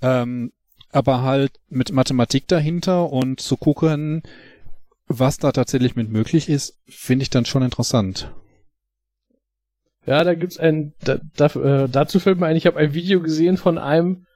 Ähm, 0.00 0.52
aber 0.90 1.22
halt 1.22 1.52
mit 1.68 1.92
Mathematik 1.92 2.46
dahinter 2.48 3.10
und 3.10 3.40
zu 3.40 3.56
gucken, 3.56 4.22
was 5.06 5.38
da 5.38 5.52
tatsächlich 5.52 5.96
mit 5.96 6.10
möglich 6.10 6.48
ist, 6.48 6.78
finde 6.86 7.22
ich 7.22 7.30
dann 7.30 7.44
schon 7.44 7.62
interessant. 7.62 8.32
Ja, 10.04 10.24
da 10.24 10.34
gibt's 10.34 10.58
ein, 10.58 10.94
da, 11.04 11.18
da, 11.36 11.46
äh, 11.46 11.88
dazu 11.88 12.18
fällt 12.18 12.40
mir 12.40 12.46
ein, 12.46 12.56
ich 12.56 12.66
habe 12.66 12.78
ein 12.78 12.92
Video 12.94 13.20
gesehen 13.20 13.56
von 13.56 13.78
einem, 13.78 14.26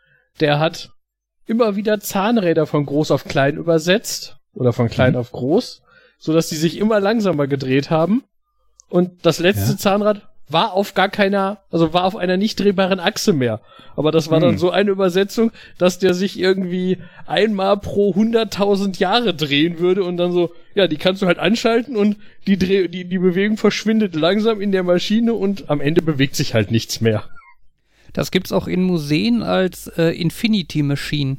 der 0.40 0.58
hat 0.58 0.92
immer 1.46 1.76
wieder 1.76 2.00
Zahnräder 2.00 2.66
von 2.66 2.86
groß 2.86 3.10
auf 3.10 3.24
klein 3.24 3.56
übersetzt 3.56 4.36
oder 4.54 4.72
von 4.72 4.88
klein 4.88 5.12
mhm. 5.12 5.18
auf 5.18 5.32
groß, 5.32 5.82
so 6.18 6.32
dass 6.32 6.48
die 6.48 6.56
sich 6.56 6.78
immer 6.78 7.00
langsamer 7.00 7.46
gedreht 7.46 7.90
haben. 7.90 8.24
Und 8.88 9.24
das 9.26 9.38
letzte 9.38 9.72
ja. 9.72 9.78
Zahnrad 9.78 10.22
war 10.48 10.72
auf 10.74 10.94
gar 10.94 11.08
keiner, 11.08 11.58
also 11.70 11.92
war 11.92 12.04
auf 12.04 12.16
einer 12.16 12.36
nicht 12.36 12.60
drehbaren 12.60 13.00
Achse 13.00 13.32
mehr. 13.32 13.60
Aber 13.96 14.12
das 14.12 14.30
war 14.30 14.38
mhm. 14.38 14.42
dann 14.42 14.58
so 14.58 14.70
eine 14.70 14.90
Übersetzung, 14.90 15.50
dass 15.78 15.98
der 15.98 16.14
sich 16.14 16.38
irgendwie 16.38 16.98
einmal 17.26 17.76
pro 17.78 18.12
100.000 18.12 18.98
Jahre 18.98 19.34
drehen 19.34 19.78
würde 19.78 20.04
und 20.04 20.16
dann 20.18 20.32
so, 20.32 20.52
ja, 20.74 20.86
die 20.86 20.98
kannst 20.98 21.22
du 21.22 21.26
halt 21.26 21.38
anschalten 21.38 21.96
und 21.96 22.16
die, 22.46 22.58
Dreh 22.58 22.88
die, 22.88 23.06
die 23.06 23.18
Bewegung 23.18 23.56
verschwindet 23.56 24.14
langsam 24.14 24.60
in 24.60 24.70
der 24.70 24.82
Maschine 24.82 25.34
und 25.34 25.68
am 25.68 25.80
Ende 25.80 26.02
bewegt 26.02 26.36
sich 26.36 26.54
halt 26.54 26.70
nichts 26.70 27.00
mehr. 27.00 27.24
Das 28.16 28.30
gibt's 28.30 28.50
auch 28.50 28.66
in 28.66 28.82
Museen 28.82 29.42
als 29.42 29.88
äh, 29.88 30.04
Infinity 30.04 30.82
Machine. 30.82 31.36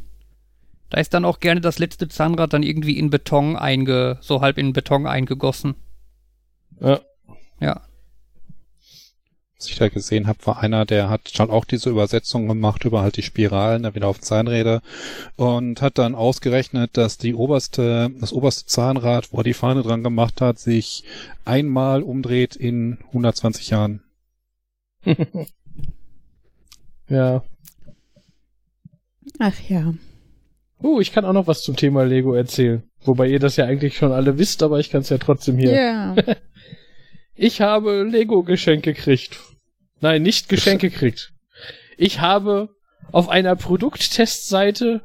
Da 0.91 0.99
ist 0.99 1.11
dann 1.15 1.25
auch 1.25 1.39
gerne 1.39 1.59
das 1.59 1.79
letzte 1.79 2.07
Zahnrad 2.07 2.53
dann 2.53 2.61
irgendwie 2.61 2.99
in 2.99 3.09
Beton 3.09 3.55
einge, 3.55 4.19
so 4.21 4.41
halb 4.41 4.59
in 4.59 4.73
Beton 4.73 5.07
eingegossen. 5.07 5.73
Ja. 6.79 6.99
Ja. 7.59 7.81
Was 9.57 9.69
ich 9.69 9.75
da 9.79 9.89
gesehen 9.89 10.27
habe, 10.27 10.37
war 10.45 10.59
einer, 10.59 10.85
der 10.85 11.09
hat 11.09 11.31
schon 11.35 11.49
auch 11.49 11.65
diese 11.65 11.89
Übersetzung 11.89 12.47
gemacht 12.47 12.85
über 12.85 13.01
halt 13.01 13.17
die 13.17 13.23
Spiralen, 13.23 13.81
da 13.81 13.95
wieder 13.95 14.07
auf 14.07 14.21
Zahnräder 14.21 14.83
und 15.35 15.81
hat 15.81 15.97
dann 15.97 16.13
ausgerechnet, 16.13 16.95
dass 16.95 17.17
die 17.17 17.33
oberste, 17.33 18.11
das 18.19 18.33
oberste 18.33 18.67
Zahnrad, 18.67 19.33
wo 19.33 19.39
er 19.39 19.43
die 19.43 19.55
Fahne 19.55 19.81
dran 19.81 20.03
gemacht 20.03 20.41
hat, 20.41 20.59
sich 20.59 21.05
einmal 21.43 22.03
umdreht 22.03 22.55
in 22.55 22.99
120 23.07 23.71
Jahren. 23.71 24.03
ja. 27.09 27.43
Ach 29.39 29.59
ja. 29.67 29.93
Uh, 30.81 31.01
ich 31.01 31.11
kann 31.11 31.25
auch 31.25 31.33
noch 31.33 31.47
was 31.47 31.63
zum 31.63 31.75
Thema 31.75 32.03
Lego 32.03 32.33
erzählen. 32.33 32.83
Wobei 33.01 33.27
ihr 33.27 33.39
das 33.39 33.55
ja 33.55 33.65
eigentlich 33.65 33.97
schon 33.97 34.11
alle 34.11 34.37
wisst, 34.37 34.63
aber 34.63 34.79
ich 34.79 34.89
kann 34.89 35.01
es 35.01 35.09
ja 35.09 35.17
trotzdem 35.17 35.57
hier. 35.57 35.71
Ja. 35.71 36.15
Ich 37.39 37.61
habe 37.61 38.01
Lego-Geschenke 38.01 38.95
gekriegt. 38.95 39.39
Nein, 40.01 40.23
nicht 40.23 40.49
Geschenke 40.49 40.89
gekriegt. 40.89 41.33
Ich 41.95 42.19
habe 42.19 42.69
auf 43.11 43.29
einer 43.29 43.55
Produkttestseite 43.55 45.01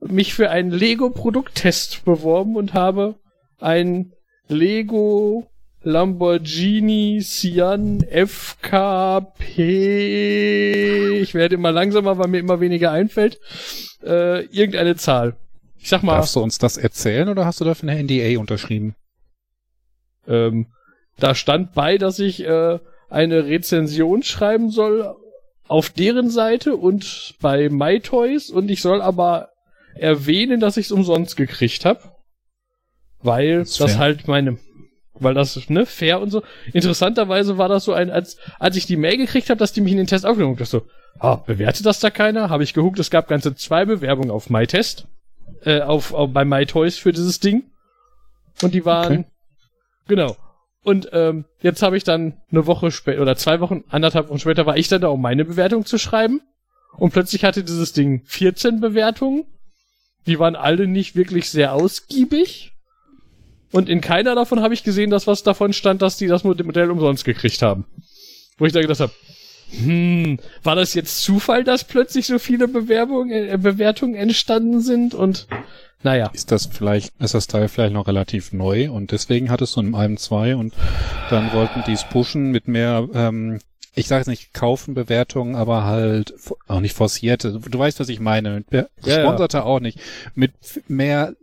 mich 0.00 0.32
für 0.32 0.50
einen 0.50 0.70
Lego-Produkttest 0.70 2.06
beworben 2.06 2.56
und 2.56 2.72
habe 2.72 3.16
ein 3.58 4.14
Lego 4.48 5.50
Lamborghini 5.84 7.20
Sian 7.20 8.02
FKP. 8.02 9.60
Ich 11.20 11.34
werde 11.34 11.54
immer 11.54 11.72
langsamer, 11.72 12.18
weil 12.18 12.28
mir 12.28 12.38
immer 12.38 12.60
weniger 12.60 12.90
einfällt. 12.90 13.38
Äh, 14.02 14.46
irgendeine 14.46 14.96
Zahl. 14.96 15.36
Ich 15.78 15.88
sag 15.90 16.02
mal. 16.02 16.16
Darfst 16.16 16.34
du 16.36 16.40
uns 16.40 16.58
das 16.58 16.78
erzählen 16.78 17.28
oder 17.28 17.44
hast 17.44 17.60
du 17.60 17.64
dafür 17.64 17.90
eine 17.90 18.02
NDA 18.02 18.40
unterschrieben? 18.40 18.94
Ähm, 20.26 20.66
da 21.18 21.34
stand 21.34 21.74
bei, 21.74 21.98
dass 21.98 22.18
ich 22.18 22.42
äh, 22.44 22.78
eine 23.10 23.44
Rezension 23.44 24.22
schreiben 24.22 24.70
soll 24.70 25.14
auf 25.68 25.90
deren 25.90 26.30
Seite 26.30 26.76
und 26.76 27.34
bei 27.40 27.68
MyToys 27.68 28.50
und 28.50 28.70
ich 28.70 28.80
soll 28.80 29.02
aber 29.02 29.50
erwähnen, 29.94 30.60
dass 30.60 30.76
ich 30.76 30.86
es 30.86 30.92
umsonst 30.92 31.36
gekriegt 31.36 31.84
habe. 31.84 32.00
Weil 33.22 33.60
das, 33.60 33.76
das 33.76 33.98
halt 33.98 34.28
meine, 34.28 34.58
weil 35.18 35.34
das, 35.34 35.68
ne, 35.68 35.86
fair 35.86 36.20
und 36.20 36.30
so. 36.30 36.42
Interessanterweise 36.72 37.58
war 37.58 37.68
das 37.68 37.84
so 37.84 37.92
ein, 37.92 38.10
als, 38.10 38.36
als 38.58 38.76
ich 38.76 38.86
die 38.86 38.96
Mail 38.96 39.16
gekriegt 39.16 39.50
habe, 39.50 39.58
dass 39.58 39.72
die 39.72 39.80
mich 39.80 39.92
in 39.92 39.98
den 39.98 40.06
Test 40.06 40.26
aufgenommen 40.26 40.56
haben, 40.56 40.64
so, 40.64 40.86
ah, 41.18 41.36
bewertet 41.36 41.86
das 41.86 42.00
da 42.00 42.10
keiner? 42.10 42.50
Habe 42.50 42.64
ich 42.64 42.74
geguckt, 42.74 42.98
es 42.98 43.10
gab 43.10 43.28
ganze 43.28 43.54
zwei 43.54 43.84
Bewerbungen 43.84 44.30
auf 44.30 44.50
MyTest, 44.50 45.06
äh, 45.64 45.80
auf, 45.80 46.12
auf 46.12 46.32
bei 46.32 46.44
MyToys 46.44 46.98
für 46.98 47.12
dieses 47.12 47.40
Ding. 47.40 47.64
Und 48.62 48.74
die 48.74 48.84
waren, 48.84 49.12
okay. 49.12 49.24
genau. 50.08 50.36
Und 50.82 51.08
ähm, 51.12 51.46
jetzt 51.60 51.82
habe 51.82 51.96
ich 51.96 52.04
dann 52.04 52.42
eine 52.50 52.66
Woche 52.66 52.90
später 52.90 53.22
oder 53.22 53.36
zwei 53.36 53.60
Wochen, 53.60 53.84
anderthalb 53.88 54.28
Wochen 54.28 54.38
später 54.38 54.66
war 54.66 54.76
ich 54.76 54.88
dann 54.88 55.00
da, 55.00 55.08
um 55.08 55.22
meine 55.22 55.44
Bewertung 55.44 55.86
zu 55.86 55.98
schreiben. 55.98 56.42
Und 56.96 57.12
plötzlich 57.12 57.44
hatte 57.44 57.64
dieses 57.64 57.92
Ding 57.92 58.22
14 58.26 58.80
Bewertungen. 58.80 59.46
Die 60.26 60.38
waren 60.38 60.56
alle 60.56 60.86
nicht 60.86 61.16
wirklich 61.16 61.50
sehr 61.50 61.72
ausgiebig. 61.72 62.73
Und 63.72 63.88
in 63.88 64.00
keiner 64.00 64.34
davon 64.34 64.60
habe 64.60 64.74
ich 64.74 64.84
gesehen, 64.84 65.10
dass 65.10 65.26
was 65.26 65.42
davon 65.42 65.72
stand, 65.72 66.02
dass 66.02 66.16
die 66.16 66.26
das 66.26 66.44
Modell 66.44 66.90
umsonst 66.90 67.24
gekriegt 67.24 67.62
haben. 67.62 67.84
Wo 68.58 68.66
ich 68.66 68.72
da 68.72 68.80
gedacht 68.80 69.00
habe, 69.00 69.12
hm, 69.70 70.38
war 70.62 70.76
das 70.76 70.94
jetzt 70.94 71.22
Zufall, 71.22 71.64
dass 71.64 71.84
plötzlich 71.84 72.26
so 72.26 72.38
viele 72.38 72.68
Bewerbungen, 72.68 73.30
äh, 73.30 73.58
Bewertungen 73.60 74.14
entstanden 74.14 74.80
sind? 74.80 75.14
Und 75.14 75.48
naja. 76.02 76.30
Ist 76.34 76.52
das 76.52 76.66
vielleicht, 76.66 77.12
ist 77.18 77.34
das 77.34 77.46
Teil 77.46 77.68
vielleicht 77.68 77.94
noch 77.94 78.06
relativ 78.06 78.52
neu 78.52 78.90
und 78.90 79.10
deswegen 79.10 79.50
hat 79.50 79.62
es 79.62 79.72
so 79.72 79.80
einem 79.80 79.94
einem 79.94 80.18
zwei 80.18 80.54
und 80.54 80.74
dann 81.30 81.52
wollten 81.52 81.82
die 81.86 81.92
es 81.92 82.04
pushen 82.04 82.50
mit 82.50 82.68
mehr, 82.68 83.08
ähm, 83.14 83.58
ich 83.94 84.08
sage 84.08 84.20
jetzt 84.20 84.28
nicht 84.28 84.52
kaufen 84.52 84.94
Bewertungen, 84.94 85.54
aber 85.54 85.84
halt 85.84 86.34
auch 86.66 86.80
nicht 86.80 86.94
forcierte. 86.94 87.52
Du 87.52 87.78
weißt, 87.78 88.00
was 88.00 88.08
ich 88.08 88.20
meine. 88.20 88.64
Ja, 88.70 88.86
Sponserte 89.00 89.58
ja. 89.58 89.62
auch 89.62 89.80
nicht. 89.80 89.98
Mit 90.34 90.52
mehr, 90.88 91.34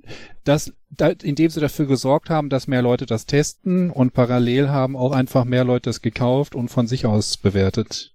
das, 0.43 0.73
da, 0.89 1.09
indem 1.09 1.49
sie 1.49 1.59
dafür 1.59 1.85
gesorgt 1.85 2.29
haben, 2.29 2.49
dass 2.49 2.67
mehr 2.67 2.81
Leute 2.81 3.05
das 3.05 3.25
testen 3.25 3.91
und 3.91 4.13
parallel 4.13 4.69
haben 4.69 4.95
auch 4.95 5.11
einfach 5.11 5.45
mehr 5.45 5.63
Leute 5.63 5.89
es 5.89 6.01
gekauft 6.01 6.55
und 6.55 6.69
von 6.69 6.87
sich 6.87 7.05
aus 7.05 7.37
bewertet. 7.37 8.13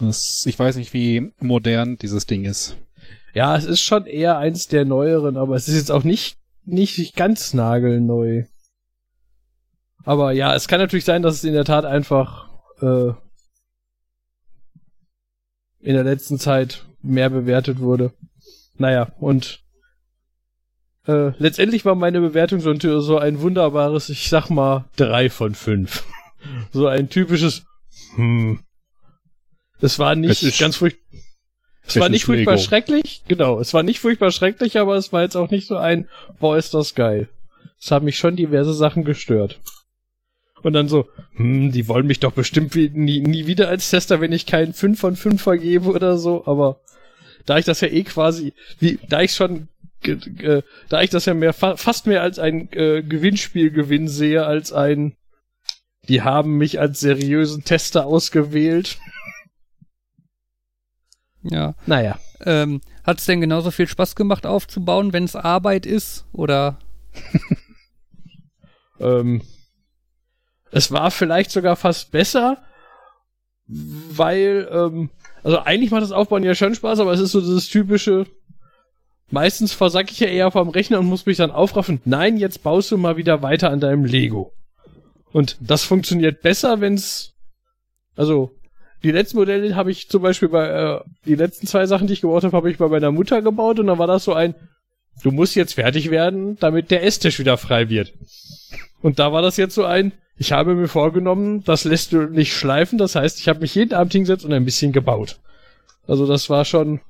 Das, 0.00 0.44
ich 0.46 0.58
weiß 0.58 0.76
nicht, 0.76 0.92
wie 0.92 1.32
modern 1.38 1.96
dieses 1.96 2.26
Ding 2.26 2.44
ist. 2.44 2.76
Ja, 3.32 3.56
es 3.56 3.64
ist 3.64 3.80
schon 3.80 4.06
eher 4.06 4.38
eins 4.38 4.66
der 4.66 4.84
neueren, 4.84 5.36
aber 5.36 5.54
es 5.56 5.68
ist 5.68 5.76
jetzt 5.76 5.92
auch 5.92 6.04
nicht, 6.04 6.36
nicht 6.64 7.14
ganz 7.16 7.54
nagelneu. 7.54 8.44
Aber 10.04 10.32
ja, 10.32 10.54
es 10.54 10.68
kann 10.68 10.80
natürlich 10.80 11.04
sein, 11.04 11.22
dass 11.22 11.36
es 11.36 11.44
in 11.44 11.54
der 11.54 11.64
Tat 11.64 11.84
einfach 11.84 12.50
äh, 12.80 13.12
in 15.80 15.94
der 15.94 16.04
letzten 16.04 16.38
Zeit 16.38 16.86
mehr 17.02 17.30
bewertet 17.30 17.78
wurde. 17.78 18.12
Naja, 18.76 19.12
und 19.18 19.63
äh, 21.06 21.32
letztendlich 21.38 21.84
war 21.84 21.94
meine 21.94 22.20
Bewertung 22.20 22.60
so 22.60 22.70
ein, 22.70 22.80
so 22.80 23.18
ein 23.18 23.40
wunderbares, 23.40 24.08
ich 24.08 24.28
sag 24.28 24.50
mal, 24.50 24.84
drei 24.96 25.30
von 25.30 25.54
fünf. 25.54 26.04
so 26.72 26.86
ein 26.86 27.08
typisches 27.08 27.64
hm. 28.16 28.60
Es 29.80 29.98
war 29.98 30.14
nicht 30.14 30.58
ganz 30.58 30.76
furchtbar. 30.76 31.20
Es 31.86 31.96
war 32.00 32.08
nicht 32.08 32.24
furchtbar 32.24 32.54
Lego. 32.54 32.64
schrecklich, 32.64 33.22
genau, 33.28 33.60
es 33.60 33.74
war 33.74 33.82
nicht 33.82 34.00
furchtbar 34.00 34.30
schrecklich, 34.30 34.78
aber 34.78 34.96
es 34.96 35.12
war 35.12 35.20
jetzt 35.22 35.36
auch 35.36 35.50
nicht 35.50 35.66
so 35.66 35.76
ein, 35.76 36.08
boah, 36.40 36.56
ist 36.56 36.72
das 36.72 36.94
geil. 36.94 37.28
Es 37.78 37.90
haben 37.90 38.06
mich 38.06 38.16
schon 38.16 38.36
diverse 38.36 38.72
Sachen 38.72 39.04
gestört. 39.04 39.60
Und 40.62 40.72
dann 40.72 40.88
so, 40.88 41.06
hm, 41.34 41.72
die 41.72 41.88
wollen 41.88 42.06
mich 42.06 42.20
doch 42.20 42.32
bestimmt 42.32 42.74
nie, 42.74 43.20
nie 43.20 43.46
wieder 43.46 43.68
als 43.68 43.90
Tester, 43.90 44.22
wenn 44.22 44.32
ich 44.32 44.46
keinen 44.46 44.72
5 44.72 44.98
von 44.98 45.14
5 45.16 45.42
vergebe 45.42 45.90
oder 45.90 46.16
so, 46.16 46.46
aber 46.46 46.80
da 47.44 47.58
ich 47.58 47.66
das 47.66 47.82
ja 47.82 47.88
eh 47.88 48.04
quasi, 48.04 48.54
wie, 48.78 48.98
da 49.10 49.20
ich 49.20 49.32
schon, 49.32 49.68
äh, 50.08 50.62
da 50.88 51.02
ich 51.02 51.10
das 51.10 51.24
ja 51.26 51.34
mehr, 51.34 51.52
fa 51.52 51.76
fast 51.76 52.06
mehr 52.06 52.22
als 52.22 52.38
ein 52.38 52.72
äh, 52.72 53.02
Gewinnspielgewinn 53.02 54.08
sehe, 54.08 54.46
als 54.46 54.72
ein, 54.72 55.16
die 56.08 56.22
haben 56.22 56.56
mich 56.58 56.80
als 56.80 57.00
seriösen 57.00 57.64
Tester 57.64 58.06
ausgewählt. 58.06 58.98
Ja. 61.42 61.74
Naja. 61.86 62.18
Ähm, 62.40 62.80
Hat 63.04 63.18
es 63.18 63.26
denn 63.26 63.40
genauso 63.40 63.70
viel 63.70 63.86
Spaß 63.86 64.16
gemacht 64.16 64.46
aufzubauen, 64.46 65.12
wenn 65.12 65.24
es 65.24 65.36
Arbeit 65.36 65.86
ist? 65.86 66.24
Oder? 66.32 66.78
ähm, 69.00 69.42
es 70.70 70.90
war 70.90 71.10
vielleicht 71.10 71.50
sogar 71.50 71.76
fast 71.76 72.10
besser, 72.10 72.62
weil, 73.66 74.68
ähm, 74.70 75.10
also 75.42 75.60
eigentlich 75.60 75.90
macht 75.90 76.02
das 76.02 76.12
Aufbauen 76.12 76.42
ja 76.42 76.54
schon 76.54 76.74
Spaß, 76.74 76.98
aber 77.00 77.12
es 77.12 77.20
ist 77.20 77.32
so 77.32 77.40
dieses 77.40 77.68
typische, 77.68 78.26
meistens 79.30 79.72
versacke 79.72 80.12
ich 80.12 80.20
ja 80.20 80.28
eher 80.28 80.50
vom 80.50 80.68
Rechner 80.68 80.98
und 81.00 81.06
muss 81.06 81.26
mich 81.26 81.36
dann 81.36 81.50
aufraffen. 81.50 82.00
Nein, 82.04 82.36
jetzt 82.36 82.62
baust 82.62 82.90
du 82.90 82.98
mal 82.98 83.16
wieder 83.16 83.42
weiter 83.42 83.70
an 83.70 83.80
deinem 83.80 84.04
Lego. 84.04 84.52
Und 85.32 85.56
das 85.60 85.84
funktioniert 85.84 86.42
besser, 86.42 86.80
wenn's, 86.80 87.34
also 88.16 88.52
die 89.02 89.10
letzten 89.10 89.36
Modelle 89.36 89.76
habe 89.76 89.90
ich 89.90 90.08
zum 90.08 90.22
Beispiel 90.22 90.48
bei, 90.48 90.66
äh, 90.66 91.00
die 91.26 91.34
letzten 91.34 91.66
zwei 91.66 91.86
Sachen, 91.86 92.06
die 92.06 92.14
ich 92.14 92.20
gebaut 92.20 92.44
habe, 92.44 92.56
habe 92.56 92.70
ich 92.70 92.78
bei 92.78 92.88
meiner 92.88 93.12
Mutter 93.12 93.42
gebaut 93.42 93.78
und 93.78 93.86
dann 93.88 93.98
war 93.98 94.06
das 94.06 94.24
so 94.24 94.32
ein, 94.32 94.54
du 95.22 95.30
musst 95.30 95.56
jetzt 95.56 95.74
fertig 95.74 96.10
werden, 96.10 96.56
damit 96.58 96.90
der 96.90 97.04
Esstisch 97.04 97.38
wieder 97.38 97.58
frei 97.58 97.88
wird. 97.88 98.12
Und 99.02 99.18
da 99.18 99.32
war 99.32 99.42
das 99.42 99.56
jetzt 99.56 99.74
so 99.74 99.84
ein, 99.84 100.12
ich 100.36 100.52
habe 100.52 100.74
mir 100.74 100.88
vorgenommen, 100.88 101.62
das 101.64 101.84
lässt 101.84 102.12
du 102.12 102.22
nicht 102.22 102.54
schleifen, 102.54 102.98
das 102.98 103.14
heißt, 103.14 103.38
ich 103.40 103.48
habe 103.48 103.60
mich 103.60 103.74
jeden 103.74 103.92
Abend 103.92 104.12
hingesetzt 104.12 104.44
und 104.44 104.52
ein 104.52 104.64
bisschen 104.64 104.92
gebaut. 104.92 105.38
Also 106.06 106.26
das 106.26 106.48
war 106.48 106.64
schon, 106.64 107.00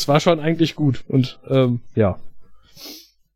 das 0.00 0.08
war 0.08 0.18
schon 0.18 0.40
eigentlich 0.40 0.76
gut 0.76 1.04
und 1.08 1.38
ähm, 1.46 1.80
ja. 1.94 2.18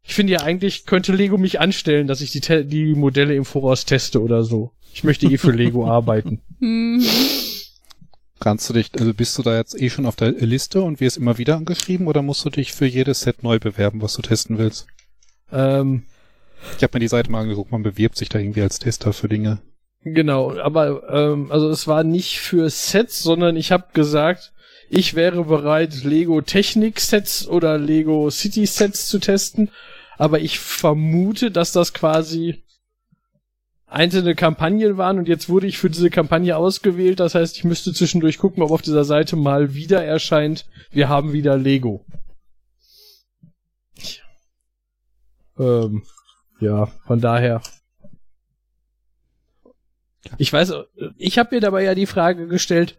Ich 0.03 0.15
finde 0.15 0.33
ja 0.33 0.41
eigentlich 0.41 0.87
könnte 0.87 1.13
Lego 1.13 1.37
mich 1.37 1.61
anstellen, 1.61 2.07
dass 2.07 2.23
ich 2.23 2.31
die, 2.31 2.65
die 2.65 2.95
Modelle 2.95 3.35
im 3.35 3.45
Voraus 3.45 3.85
teste 3.85 4.23
oder 4.23 4.45
so. 4.45 4.73
Ich 4.95 5.05
möchte 5.05 5.27
eh 5.27 5.37
für 5.37 5.51
Lego 5.51 5.87
arbeiten. 5.91 6.41
Kannst 8.41 8.71
du 8.71 8.73
dich, 8.73 8.91
also 8.99 9.13
bist 9.13 9.37
du 9.37 9.43
da 9.43 9.59
jetzt 9.59 9.79
eh 9.79 9.91
schon 9.91 10.07
auf 10.07 10.17
der 10.17 10.33
Liste 10.33 10.81
und 10.81 11.01
wirst 11.01 11.19
immer 11.19 11.37
wieder 11.37 11.57
angeschrieben 11.57 12.07
oder 12.07 12.23
musst 12.23 12.43
du 12.47 12.51
dich 12.51 12.73
für 12.73 12.87
jedes 12.87 13.21
Set 13.21 13.43
neu 13.43 13.59
bewerben, 13.59 14.01
was 14.01 14.15
du 14.15 14.23
testen 14.23 14.57
willst? 14.57 14.87
Ähm, 15.53 16.05
ich 16.79 16.83
habe 16.83 16.97
mir 16.97 17.01
die 17.01 17.09
Seite 17.09 17.31
mal 17.31 17.43
angeguckt, 17.43 17.73
man 17.73 17.83
bewirbt 17.83 18.17
sich 18.17 18.31
da 18.31 18.39
irgendwie 18.39 18.63
als 18.63 18.79
Tester 18.79 19.13
für 19.13 19.29
Dinge. 19.29 19.59
Genau, 20.01 20.57
aber 20.57 21.11
ähm, 21.11 21.53
also 21.53 21.69
es 21.69 21.87
war 21.87 22.05
nicht 22.05 22.39
für 22.39 22.71
Sets, 22.71 23.23
sondern 23.23 23.55
ich 23.57 23.71
habe 23.71 23.89
gesagt, 23.93 24.54
ich 24.89 25.15
wäre 25.15 25.45
bereit, 25.45 26.05
Lego 26.05 26.41
Technik 26.41 27.01
Sets 27.01 27.47
oder 27.49 27.79
Lego 27.79 28.31
City 28.31 28.67
Sets 28.67 29.09
zu 29.09 29.19
testen, 29.19 29.71
aber 30.17 30.41
ich 30.41 30.59
vermute, 30.59 31.51
dass 31.51 31.73
das 31.73 31.93
quasi 31.93 32.65
einzelne 33.87 34.35
Kampagnen 34.35 34.97
waren 34.97 35.19
und 35.19 35.29
jetzt 35.29 35.49
wurde 35.49 35.67
ich 35.67 35.79
für 35.79 35.91
diese 35.91 36.11
Kampagne 36.11 36.57
ausgewählt. 36.57 37.21
Das 37.21 37.35
heißt, 37.35 37.57
ich 37.57 37.65
müsste 37.65 37.93
zwischendurch 37.93 38.39
gucken, 38.39 38.63
ob 38.63 38.71
auf 38.71 38.83
dieser 38.83 39.05
Seite 39.05 39.37
mal 39.37 39.75
wieder 39.75 40.05
erscheint, 40.05 40.67
wir 40.91 41.09
haben 41.09 41.33
wieder 41.33 41.57
Lego. 41.57 42.05
Ähm, 45.59 46.03
ja, 46.61 46.87
von 47.07 47.21
daher. 47.21 47.63
Ich 50.39 50.53
weiß, 50.53 50.73
ich 51.17 51.39
habe 51.39 51.55
mir 51.55 51.61
dabei 51.61 51.85
ja 51.85 51.95
die 51.95 52.07
Frage 52.07 52.49
gestellt, 52.49 52.99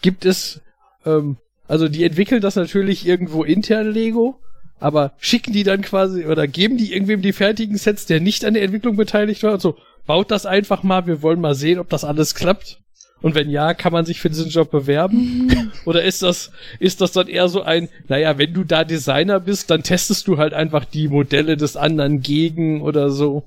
gibt 0.00 0.24
es, 0.24 0.60
ähm, 1.06 1.36
also 1.68 1.88
die 1.88 2.04
entwickeln 2.04 2.40
das 2.40 2.56
natürlich 2.56 3.06
irgendwo 3.06 3.44
intern 3.44 3.90
Lego, 3.90 4.38
aber 4.78 5.12
schicken 5.18 5.52
die 5.52 5.62
dann 5.62 5.82
quasi 5.82 6.26
oder 6.26 6.46
geben 6.46 6.76
die 6.76 6.92
irgendwem 6.92 7.22
die 7.22 7.32
fertigen 7.32 7.76
Sets, 7.76 8.06
der 8.06 8.20
nicht 8.20 8.44
an 8.44 8.54
der 8.54 8.62
Entwicklung 8.62 8.96
beteiligt 8.96 9.42
war 9.42 9.54
und 9.54 9.62
so, 9.62 9.76
baut 10.06 10.30
das 10.30 10.46
einfach 10.46 10.82
mal, 10.82 11.06
wir 11.06 11.22
wollen 11.22 11.40
mal 11.40 11.54
sehen, 11.54 11.78
ob 11.78 11.88
das 11.88 12.04
alles 12.04 12.34
klappt. 12.34 12.82
Und 13.22 13.36
wenn 13.36 13.48
ja, 13.48 13.72
kann 13.72 13.92
man 13.92 14.04
sich 14.04 14.20
für 14.20 14.28
diesen 14.28 14.50
Job 14.50 14.70
bewerben? 14.72 15.46
Mhm. 15.46 15.72
Oder 15.84 16.02
ist 16.02 16.22
das, 16.22 16.50
ist 16.80 17.00
das 17.00 17.12
dann 17.12 17.28
eher 17.28 17.48
so 17.48 17.62
ein, 17.62 17.88
naja, 18.08 18.36
wenn 18.36 18.52
du 18.52 18.64
da 18.64 18.82
Designer 18.82 19.38
bist, 19.38 19.70
dann 19.70 19.84
testest 19.84 20.26
du 20.26 20.38
halt 20.38 20.52
einfach 20.52 20.84
die 20.84 21.08
Modelle 21.08 21.56
des 21.56 21.76
anderen 21.76 22.20
gegen 22.20 22.82
oder 22.82 23.10
so. 23.10 23.44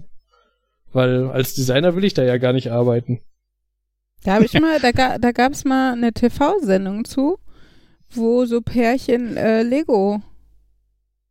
Weil 0.93 1.29
als 1.29 1.55
Designer 1.55 1.95
will 1.95 2.05
ich 2.05 2.13
da 2.13 2.23
ja 2.23 2.37
gar 2.37 2.53
nicht 2.53 2.71
arbeiten. 2.71 3.19
Da 4.23 4.35
habe 4.35 4.45
ich 4.45 4.53
mal, 4.61 4.79
da, 4.79 4.93
ga, 4.93 5.17
da 5.17 5.33
gab 5.33 5.51
es 5.51 5.65
mal 5.65 5.91
eine 5.91 6.13
TV-Sendung 6.13 7.03
zu, 7.03 7.37
wo 8.17 8.45
so 8.45 8.61
Pärchen 8.61 9.37
äh, 9.37 9.63
Lego 9.63 10.21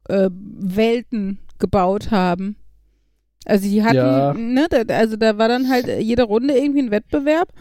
äh, 0.09 0.31
Welten 0.31 1.39
gebaut 1.59 2.11
haben. 2.11 2.57
Also 3.45 3.69
die 3.69 3.83
hatten, 3.83 3.97
ja. 3.97 4.33
ne, 4.35 4.67
da, 4.71 4.95
also 4.95 5.17
da 5.17 5.37
war 5.39 5.49
dann 5.49 5.69
halt 5.69 5.87
jede 6.01 6.23
Runde 6.23 6.57
irgendwie 6.57 6.81
ein 6.81 6.91
Wettbewerb, 6.91 7.53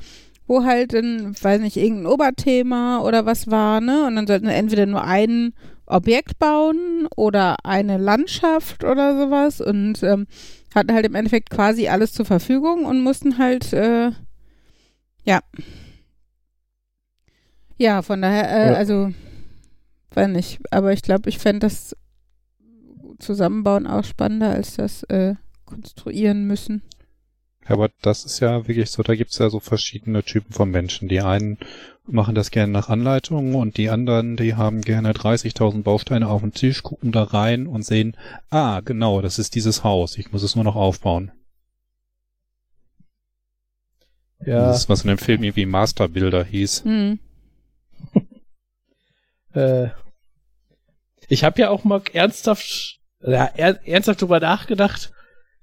wo 0.48 0.64
halt 0.64 0.94
ein, 0.94 1.36
weiß 1.40 1.62
nicht, 1.62 1.78
irgendein 1.78 2.08
Oberthema 2.08 3.02
oder 3.02 3.26
was 3.26 3.50
war, 3.52 3.82
ne? 3.82 4.06
Und 4.06 4.16
dann 4.16 4.28
sollten 4.28 4.48
wir 4.48 4.56
entweder 4.56 4.86
nur 4.86 5.04
ein 5.04 5.54
Objekt 5.86 6.40
bauen 6.40 7.08
oder 7.16 7.58
eine 7.66 7.98
Landschaft 7.98 8.84
oder 8.84 9.18
sowas 9.20 9.60
und 9.60 10.02
ähm, 10.04 10.28
hatten 10.74 10.94
halt 10.94 11.06
im 11.06 11.16
Endeffekt 11.16 11.50
quasi 11.50 11.88
alles 11.88 12.14
zur 12.14 12.26
Verfügung 12.26 12.86
und 12.86 13.02
mussten 13.02 13.38
halt, 13.38 13.74
äh, 13.74 14.12
ja. 15.26 15.40
Ja, 17.78 18.02
von 18.02 18.22
daher, 18.22 18.50
äh, 18.50 18.72
ja. 18.72 18.74
also, 18.74 19.12
weiß 20.12 20.30
nicht, 20.30 20.60
aber 20.72 20.94
ich 20.94 21.02
glaube, 21.02 21.30
ich 21.30 21.40
fände 21.40 21.60
das 21.60 21.96
Zusammenbauen 23.20 23.88
auch 23.88 24.04
spannender 24.04 24.52
als 24.52 24.76
das 24.76 25.04
äh, 25.04 25.36
konstruieren 25.66 26.46
müssen. 26.46 26.84
Aber 27.66 27.90
das 28.02 28.26
ist 28.26 28.40
ja 28.42 28.68
wirklich 28.68 28.92
so, 28.92 29.04
da 29.04 29.16
gibt's 29.16 29.38
ja 29.38 29.50
so 29.50 29.60
verschiedene 29.60 30.24
Typen 30.24 30.52
von 30.54 30.70
Menschen. 30.70 31.08
Die 31.08 31.22
einen 31.22 31.58
machen 32.06 32.36
das 32.36 32.52
gerne 32.52 32.74
nach 32.74 32.90
Anleitung 32.90 33.56
und 33.56 33.78
die 33.78 33.90
anderen, 33.90 34.36
die 34.36 34.56
haben 34.56 34.82
gerne 34.82 35.14
30.000 35.14 35.84
Bausteine 35.84 36.28
auf 36.28 36.42
dem 36.42 36.54
Tisch, 36.54 36.84
gucken 36.84 37.12
da 37.14 37.24
rein 37.24 37.68
und 37.68 37.86
sehen, 37.86 38.18
ah, 38.50 38.82
genau, 38.82 39.22
das 39.22 39.40
ist 39.40 39.56
dieses 39.56 39.84
Haus, 39.84 40.18
ich 40.18 40.32
muss 40.32 40.44
es 40.44 40.56
nur 40.56 40.66
noch 40.66 40.76
aufbauen. 40.76 41.32
Ja. 44.46 44.68
Das 44.68 44.80
ist, 44.80 44.90
was 44.90 45.04
in 45.04 45.08
dem 45.08 45.18
Film 45.18 45.44
irgendwie 45.44 45.66
Masterbilder 45.66 46.44
hieß. 46.44 46.84
Hm. 46.84 47.20
äh, 49.54 49.90
ich 51.28 51.44
habe 51.44 51.62
ja 51.62 51.70
auch 51.70 51.84
mal 51.84 52.02
ernsthaft, 52.14 53.00
ja, 53.22 53.46
ernsthaft 53.46 54.22
drüber 54.22 54.40
nachgedacht, 54.40 55.12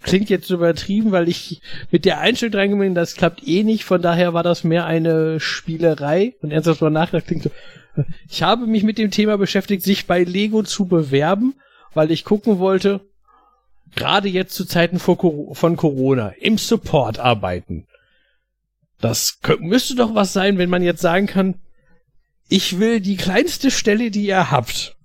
klingt 0.02 0.30
jetzt 0.30 0.50
übertrieben, 0.50 1.12
weil 1.12 1.28
ich 1.28 1.60
mit 1.90 2.04
der 2.04 2.20
Einstellung 2.20 2.54
reingegangen 2.54 2.94
das 2.94 3.14
klappt 3.14 3.46
eh 3.46 3.62
nicht, 3.62 3.84
von 3.84 4.00
daher 4.00 4.32
war 4.32 4.42
das 4.42 4.64
mehr 4.64 4.86
eine 4.86 5.40
Spielerei 5.40 6.34
und 6.40 6.50
ernsthaft 6.50 6.80
drüber 6.80 6.90
nachgedacht 6.90 7.26
klingt 7.26 7.42
so. 7.44 7.50
Ich 8.28 8.42
habe 8.42 8.66
mich 8.66 8.84
mit 8.84 8.98
dem 8.98 9.10
Thema 9.10 9.36
beschäftigt, 9.36 9.82
sich 9.82 10.06
bei 10.06 10.22
Lego 10.22 10.62
zu 10.62 10.86
bewerben, 10.86 11.54
weil 11.92 12.10
ich 12.10 12.24
gucken 12.24 12.58
wollte, 12.58 13.00
gerade 13.96 14.28
jetzt 14.28 14.54
zu 14.54 14.64
Zeiten 14.64 14.98
von 14.98 15.76
Corona, 15.76 16.28
im 16.40 16.56
Support 16.56 17.18
arbeiten. 17.18 17.86
Das 19.00 19.38
müsste 19.58 19.96
doch 19.96 20.14
was 20.14 20.32
sein, 20.32 20.58
wenn 20.58 20.70
man 20.70 20.82
jetzt 20.82 21.00
sagen 21.00 21.26
kann, 21.26 21.56
ich 22.50 22.80
will 22.80 23.00
die 23.00 23.16
kleinste 23.16 23.70
Stelle, 23.70 24.10
die 24.10 24.26
ihr 24.26 24.50
habt. 24.50 24.96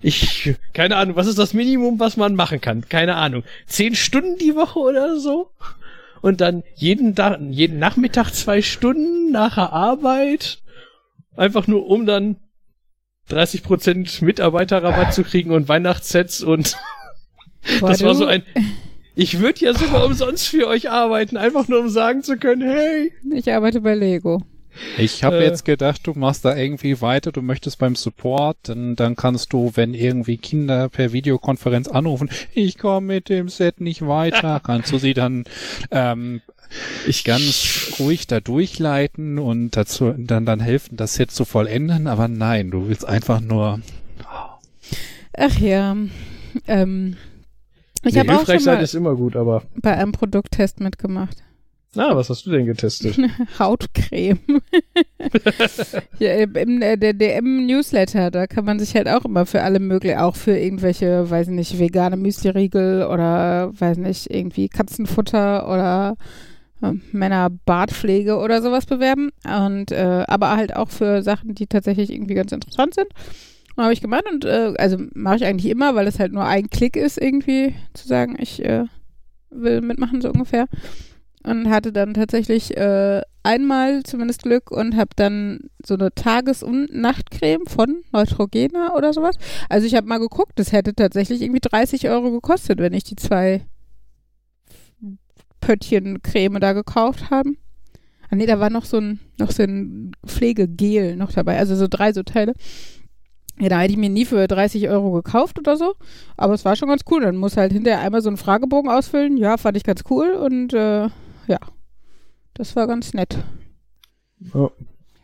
Ich, 0.00 0.54
keine 0.72 0.96
Ahnung, 0.96 1.16
was 1.16 1.26
ist 1.26 1.38
das 1.38 1.52
Minimum, 1.52 1.98
was 1.98 2.16
man 2.16 2.34
machen 2.36 2.60
kann? 2.60 2.88
Keine 2.88 3.16
Ahnung. 3.16 3.42
Zehn 3.66 3.94
Stunden 3.94 4.38
die 4.38 4.54
Woche 4.54 4.78
oder 4.78 5.18
so? 5.18 5.50
Und 6.22 6.40
dann 6.40 6.62
jeden, 6.76 7.14
da 7.14 7.38
jeden 7.38 7.78
Nachmittag 7.78 8.30
zwei 8.30 8.62
Stunden 8.62 9.32
nach 9.32 9.56
der 9.56 9.72
Arbeit? 9.72 10.62
Einfach 11.36 11.66
nur, 11.66 11.86
um 11.86 12.06
dann 12.06 12.36
30% 13.28 14.24
Mitarbeiterrabatt 14.24 15.12
zu 15.14 15.24
kriegen 15.24 15.50
und 15.50 15.68
Weihnachtssets 15.68 16.42
und 16.42 16.76
Boah, 17.80 17.88
das 17.90 18.02
war 18.04 18.14
so 18.14 18.26
ein. 18.26 18.44
Ich 19.16 19.40
würde 19.40 19.60
ja 19.60 19.74
sogar 19.74 20.04
umsonst 20.04 20.46
für 20.48 20.68
euch 20.68 20.90
arbeiten, 20.90 21.36
einfach 21.36 21.66
nur 21.66 21.80
um 21.80 21.88
sagen 21.88 22.22
zu 22.22 22.36
können, 22.36 22.62
hey. 22.62 23.12
Ich 23.32 23.52
arbeite 23.52 23.80
bei 23.80 23.94
Lego. 23.94 24.42
Ich 24.98 25.24
habe 25.24 25.38
äh, 25.38 25.44
jetzt 25.44 25.64
gedacht, 25.64 26.06
du 26.06 26.12
machst 26.14 26.44
da 26.44 26.56
irgendwie 26.56 27.00
weiter, 27.00 27.32
du 27.32 27.42
möchtest 27.42 27.78
beim 27.78 27.96
Support, 27.96 28.56
dann, 28.64 28.96
dann 28.96 29.16
kannst 29.16 29.52
du, 29.52 29.72
wenn 29.74 29.94
irgendwie 29.94 30.36
Kinder 30.36 30.88
per 30.88 31.12
Videokonferenz 31.12 31.88
anrufen, 31.88 32.28
ich 32.52 32.78
komme 32.78 33.06
mit 33.06 33.28
dem 33.28 33.48
Set 33.48 33.80
nicht 33.80 34.06
weiter, 34.06 34.60
kannst 34.64 34.92
du 34.92 34.98
sie 34.98 35.14
dann 35.14 35.44
ähm, 35.90 36.40
ich 37.06 37.24
ganz 37.24 37.94
ruhig 37.98 38.26
da 38.26 38.40
durchleiten 38.40 39.38
und 39.38 39.76
dazu 39.76 40.12
dann, 40.16 40.46
dann 40.46 40.60
helfen, 40.60 40.96
das 40.96 41.14
Set 41.14 41.30
zu 41.30 41.44
vollenden, 41.44 42.06
aber 42.06 42.28
nein, 42.28 42.70
du 42.70 42.88
willst 42.88 43.06
einfach 43.06 43.40
nur. 43.40 43.80
Ach 45.36 45.58
ja. 45.58 45.96
Ähm, 46.66 47.16
ich 48.02 48.14
nee, 48.14 48.20
habe 48.20 48.36
auch 48.36 48.46
schon 48.46 48.64
mal 48.64 48.82
ist 48.82 48.94
immer 48.94 49.14
gut, 49.14 49.36
aber 49.36 49.62
bei 49.80 49.96
einem 49.96 50.12
Produkttest 50.12 50.80
mitgemacht. 50.80 51.43
Na, 51.96 52.16
was 52.16 52.30
hast 52.30 52.46
du 52.46 52.50
denn 52.50 52.66
getestet? 52.66 53.16
Hautcreme. 53.58 54.38
ja, 56.18 56.32
im 56.34 56.82
äh, 56.82 56.96
der 56.96 57.12
DM-Newsletter, 57.12 58.30
da 58.30 58.46
kann 58.46 58.64
man 58.64 58.78
sich 58.78 58.94
halt 58.94 59.08
auch 59.08 59.24
immer 59.24 59.46
für 59.46 59.62
alle 59.62 59.80
möglichen, 59.80 60.18
auch 60.18 60.36
für 60.36 60.56
irgendwelche, 60.56 61.28
weiß 61.30 61.48
nicht, 61.48 61.78
vegane 61.78 62.16
Müsli-Riegel 62.16 63.06
oder, 63.06 63.72
weiß 63.78 63.98
nicht, 63.98 64.30
irgendwie 64.30 64.68
Katzenfutter 64.68 65.68
oder 65.68 66.16
äh, 66.82 66.92
Männer-Bartpflege 67.12 68.38
oder 68.38 68.60
sowas 68.60 68.86
bewerben. 68.86 69.30
Und, 69.44 69.92
äh, 69.92 70.24
aber 70.26 70.56
halt 70.56 70.74
auch 70.74 70.90
für 70.90 71.22
Sachen, 71.22 71.54
die 71.54 71.66
tatsächlich 71.66 72.12
irgendwie 72.12 72.34
ganz 72.34 72.52
interessant 72.52 72.94
sind. 72.94 73.08
Habe 73.76 73.92
ich 73.92 74.00
gemacht 74.00 74.24
und, 74.32 74.44
äh, 74.44 74.74
also 74.78 74.98
mache 75.14 75.36
ich 75.36 75.44
eigentlich 75.44 75.70
immer, 75.70 75.94
weil 75.94 76.06
es 76.06 76.18
halt 76.18 76.32
nur 76.32 76.44
ein 76.44 76.70
Klick 76.70 76.96
ist, 76.96 77.18
irgendwie 77.18 77.74
zu 77.92 78.06
sagen, 78.06 78.36
ich 78.38 78.64
äh, 78.64 78.84
will 79.50 79.80
mitmachen, 79.80 80.20
so 80.20 80.30
ungefähr 80.30 80.66
und 81.44 81.68
hatte 81.70 81.92
dann 81.92 82.14
tatsächlich 82.14 82.76
äh, 82.76 83.20
einmal 83.42 84.02
zumindest 84.02 84.42
Glück 84.42 84.70
und 84.70 84.96
habe 84.96 85.10
dann 85.16 85.60
so 85.84 85.94
eine 85.94 86.14
Tages- 86.14 86.62
und 86.62 86.92
Nachtcreme 86.94 87.66
von 87.66 88.02
Neutrogena 88.12 88.94
oder 88.96 89.12
sowas. 89.12 89.36
Also 89.68 89.86
ich 89.86 89.94
habe 89.94 90.06
mal 90.06 90.18
geguckt, 90.18 90.52
das 90.56 90.72
hätte 90.72 90.94
tatsächlich 90.94 91.42
irgendwie 91.42 91.60
30 91.60 92.08
Euro 92.08 92.30
gekostet, 92.30 92.78
wenn 92.78 92.94
ich 92.94 93.04
die 93.04 93.16
zwei 93.16 93.66
Pöttchen 95.60 96.22
Creme 96.22 96.60
da 96.60 96.72
gekauft 96.72 97.30
haben. 97.30 97.58
Ah 98.30 98.36
nee, 98.36 98.46
da 98.46 98.58
war 98.58 98.70
noch 98.70 98.86
so 98.86 98.98
ein, 98.98 99.20
noch 99.38 99.50
so 99.50 99.62
ein 99.62 100.12
Pflegegel 100.26 101.16
noch 101.16 101.32
dabei, 101.32 101.58
also 101.58 101.76
so 101.76 101.86
drei 101.88 102.12
so 102.12 102.22
Teile. 102.22 102.54
Ja, 103.60 103.68
da 103.68 103.80
hätte 103.80 103.92
ich 103.92 103.98
mir 103.98 104.10
nie 104.10 104.24
für 104.24 104.48
30 104.48 104.88
Euro 104.88 105.12
gekauft 105.12 105.58
oder 105.58 105.76
so. 105.76 105.94
Aber 106.36 106.54
es 106.54 106.64
war 106.64 106.74
schon 106.74 106.88
ganz 106.88 107.02
cool. 107.08 107.20
Dann 107.20 107.36
muss 107.36 107.56
halt 107.56 107.72
hinterher 107.72 108.00
einmal 108.00 108.20
so 108.20 108.28
einen 108.28 108.36
Fragebogen 108.36 108.90
ausfüllen. 108.90 109.36
Ja, 109.36 109.58
fand 109.58 109.76
ich 109.76 109.84
ganz 109.84 110.02
cool. 110.10 110.32
Und 110.32 110.74
äh, 110.74 111.08
ja, 111.46 111.58
das 112.54 112.76
war 112.76 112.86
ganz 112.86 113.14
nett. 113.14 113.38
Oh. 114.52 114.70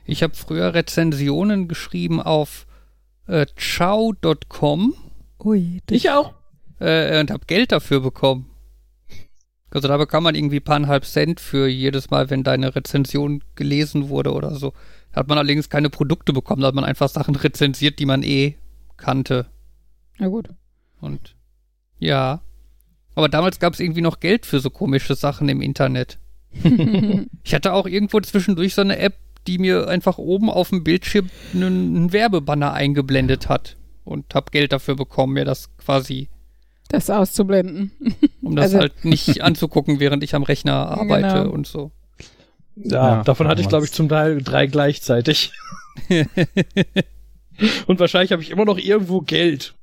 Ich 0.05 0.23
habe 0.23 0.35
früher 0.35 0.75
Rezensionen 0.75 1.69
geschrieben 1.69 2.21
auf 2.21 2.67
äh, 3.27 3.47
ciao.com. 3.57 4.95
Ui, 5.45 5.81
ich 5.89 6.11
auch. 6.11 6.35
Äh, 6.81 7.21
und 7.21 7.31
habe 7.31 7.45
Geld 7.47 7.73
dafür 7.73 8.01
bekommen. 8.01 8.51
Also 9.71 9.87
da 9.87 9.97
bekam 9.97 10.25
man 10.25 10.35
irgendwie 10.35 10.59
paar 10.59 10.85
halb 10.89 11.05
Cent 11.05 11.39
für 11.39 11.69
jedes 11.69 12.11
Mal, 12.11 12.29
wenn 12.29 12.43
deine 12.43 12.75
Rezension 12.75 13.45
gelesen 13.55 14.09
wurde 14.09 14.33
oder 14.33 14.57
so. 14.57 14.73
Da 15.13 15.21
hat 15.21 15.29
man 15.29 15.39
allerdings 15.39 15.69
keine 15.69 15.91
Produkte 15.91 16.33
bekommen, 16.33 16.63
da 16.63 16.69
hat 16.69 16.75
man 16.75 16.85
einfach 16.85 17.09
Sachen 17.09 17.37
rezensiert, 17.37 17.99
die 18.01 18.07
man 18.07 18.23
eh 18.23 18.57
kannte. 18.97 19.47
Na 20.19 20.27
gut. 20.29 20.49
Und 21.01 21.37
ja. 21.99 22.41
Aber 23.21 23.29
damals 23.29 23.59
gab 23.59 23.75
es 23.75 23.81
irgendwie 23.81 24.01
noch 24.01 24.19
Geld 24.19 24.47
für 24.47 24.61
so 24.61 24.71
komische 24.71 25.15
Sachen 25.15 25.51
im 25.51 25.61
Internet. 25.61 26.17
ich 27.45 27.53
hatte 27.55 27.75
auch 27.75 27.85
irgendwo 27.87 28.19
zwischendurch 28.21 28.75
so 28.75 28.81
eine 28.81 28.99
App, 28.99 29.13
die 29.47 29.59
mir 29.59 29.89
einfach 29.89 30.17
oben 30.17 30.49
auf 30.49 30.71
dem 30.71 30.83
Bildschirm 30.85 31.29
einen, 31.53 31.95
einen 31.97 32.13
Werbebanner 32.15 32.73
eingeblendet 32.73 33.51
hat 33.51 33.77
und 34.05 34.35
habe 34.35 34.51
Geld 34.53 34.73
dafür 34.73 34.97
bekommen, 34.97 35.35
mir 35.35 35.45
das 35.45 35.69
quasi 35.77 36.31
das 36.89 37.11
auszublenden. 37.11 37.93
Um 38.41 38.57
das 38.57 38.65
Also- 38.73 38.79
halt 38.79 39.05
nicht 39.05 39.41
anzugucken, 39.43 40.01
während 40.01 40.25
ich 40.25 40.35
am 40.35 40.43
Rechner 40.43 40.73
arbeite 40.89 41.43
Genau. 41.43 41.51
und 41.51 41.67
so. 41.67 41.91
Ja, 42.77 43.17
Ja, 43.17 43.23
davon 43.23 43.49
hatte 43.49 43.61
ich, 43.61 43.69
glaube 43.69 43.85
ich, 43.85 43.93
zum 43.93 44.09
Teil 44.09 44.41
drei 44.43 44.67
gleichzeitig. 44.67 45.53
Und 47.87 48.01
wahrscheinlich 48.01 48.33
habe 48.33 48.41
ich 48.43 48.51
immer 48.51 48.65
noch 48.65 48.79
irgendwo 48.79 49.21
Geld, 49.21 49.75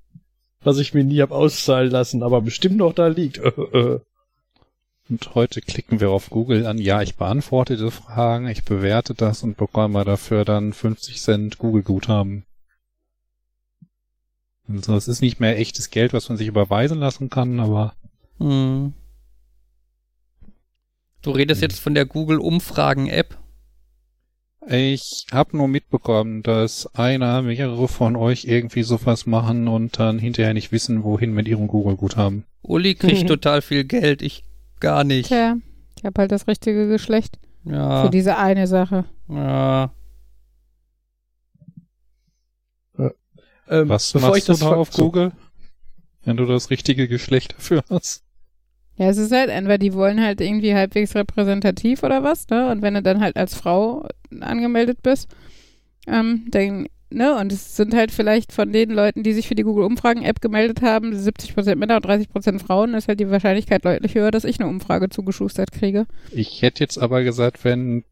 was 0.67 0.79
ich 0.79 0.93
mir 0.93 1.05
nie 1.05 1.21
hab 1.21 1.31
auszahlen 1.31 1.89
lassen, 1.89 2.21
aber 2.23 2.41
bestimmt 2.41 2.75
noch 2.75 2.93
da 2.93 3.07
liegt. 3.07 3.39
Und 5.09 5.33
heute 5.33 5.61
klicken 5.61 6.01
wir 6.01 6.09
auf 6.09 6.29
Google 6.29 6.65
an, 6.65 6.77
ja, 6.77 7.01
ich 7.01 7.15
beantworte 7.15 7.77
diese 7.77 7.91
Fragen, 7.91 8.49
ich 8.49 8.65
bewerte 8.65 9.13
das 9.13 9.41
und 9.41 9.55
bekomme 9.55 10.03
dafür 10.03 10.43
dann 10.43 10.73
50 10.73 11.21
Cent 11.21 11.57
Google-Guthaben. 11.59 12.45
Also 14.67 14.95
es 14.97 15.07
ist 15.07 15.21
nicht 15.21 15.39
mehr 15.39 15.57
echtes 15.57 15.91
Geld, 15.91 16.11
was 16.11 16.27
man 16.27 16.37
sich 16.37 16.47
überweisen 16.47 16.99
lassen 16.99 17.29
kann, 17.29 17.61
aber 17.61 17.93
Hm. 18.39 18.93
Du 21.21 21.31
redest 21.31 21.61
Hm. 21.61 21.69
jetzt 21.69 21.79
von 21.79 21.93
der 21.93 22.05
Google-Umfragen-App. 22.05 23.37
Ich 24.69 25.25
habe 25.31 25.55
nur 25.57 25.67
mitbekommen, 25.67 26.43
dass 26.43 26.93
einer, 26.95 27.41
mehrere 27.41 27.87
von 27.87 28.15
euch 28.15 28.45
irgendwie 28.45 28.83
sowas 28.83 29.25
machen 29.25 29.67
und 29.67 29.97
dann 29.99 30.19
hinterher 30.19 30.53
nicht 30.53 30.71
wissen, 30.71 31.03
wohin 31.03 31.33
mit 31.33 31.47
ihrem 31.47 31.67
Google-Guthaben. 31.67 32.43
Uli 32.61 32.95
kriegt 32.95 33.27
total 33.27 33.61
viel 33.61 33.83
Geld, 33.85 34.21
ich 34.21 34.43
gar 34.79 35.03
nicht. 35.03 35.27
Tja, 35.27 35.55
ich 35.97 36.05
habe 36.05 36.21
halt 36.21 36.31
das 36.31 36.47
richtige 36.47 36.87
Geschlecht 36.87 37.39
für 37.63 37.71
Ja, 37.71 38.09
diese 38.09 38.37
eine 38.37 38.67
Sache. 38.67 39.05
ja. 39.29 39.91
Ähm, 43.69 43.89
Was 43.89 44.13
bevor 44.13 44.29
machst 44.29 44.39
ich 44.39 44.45
das 44.45 44.59
du 44.59 44.65
da 44.65 44.71
auf 44.75 44.91
Google? 44.91 45.33
Wenn 46.23 46.37
du 46.37 46.45
das 46.45 46.69
richtige 46.69 47.07
Geschlecht 47.09 47.53
dafür 47.57 47.83
hast. 47.89 48.23
Ja, 48.97 49.09
es 49.09 49.17
ist 49.17 49.31
halt, 49.31 49.49
entweder 49.49 49.77
die 49.77 49.93
wollen 49.93 50.21
halt 50.21 50.41
irgendwie 50.41 50.73
halbwegs 50.73 51.15
repräsentativ 51.15 52.03
oder 52.03 52.23
was, 52.23 52.49
ne? 52.49 52.69
Und 52.69 52.81
wenn 52.81 52.95
du 52.95 53.03
dann 53.03 53.21
halt 53.21 53.37
als 53.37 53.53
Frau 53.53 54.07
angemeldet 54.39 55.03
bist, 55.03 55.27
ähm, 56.07 56.45
dann, 56.49 56.87
ne? 57.11 57.35
Und 57.35 57.53
es 57.53 57.75
sind 57.75 57.93
halt 57.93 58.11
vielleicht 58.11 58.51
von 58.51 58.71
den 58.71 58.89
Leuten, 58.89 59.21
die 59.21 59.33
sich 59.33 59.47
für 59.47 59.53
die 59.53 59.63
Google-Umfragen-App 59.63 60.41
gemeldet 60.41 60.81
haben, 60.81 61.13
70% 61.13 61.75
Männer 61.75 61.97
und 61.97 62.05
30% 62.05 62.59
Frauen, 62.59 62.95
ist 62.95 63.07
halt 63.07 63.19
die 63.19 63.29
Wahrscheinlichkeit 63.29 63.85
deutlich 63.85 64.15
höher, 64.15 64.31
dass 64.31 64.45
ich 64.45 64.59
eine 64.59 64.69
Umfrage 64.69 65.09
zugeschustert 65.09 65.71
kriege. 65.71 66.07
Ich 66.31 66.63
hätte 66.63 66.83
jetzt 66.83 66.97
aber 66.97 67.23
gesagt, 67.23 67.63
wenn 67.63 68.03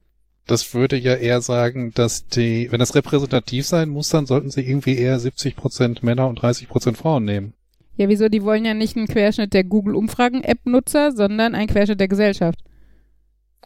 das 0.46 0.76
würde 0.76 0.96
ja 0.96 1.16
eher 1.16 1.42
sagen, 1.42 1.92
dass 1.96 2.28
die, 2.28 2.72
wenn 2.72 2.80
das 2.80 2.94
repräsentativ 2.94 3.66
sein 3.66 3.90
muss, 3.90 4.10
dann 4.10 4.28
sollten 4.28 4.52
sie 4.52 4.62
irgendwie 4.62 4.98
eher 4.98 5.20
70% 5.20 6.06
Männer 6.06 6.28
und 6.28 6.40
30% 6.40 6.96
Frauen 6.96 7.26
nehmen. 7.26 7.54
Ja, 7.98 8.10
wieso? 8.10 8.28
Die 8.30 8.44
wollen 8.44 8.66
ja 8.66 8.74
nicht 8.74 8.98
einen 8.98 9.08
Querschnitt 9.08 9.54
der 9.54 9.64
Google-Umfragen-App-Nutzer, 9.64 11.12
sondern 11.14 11.56
einen 11.56 11.68
Querschnitt 11.68 12.00
der 12.00 12.08
Gesellschaft. 12.08 12.60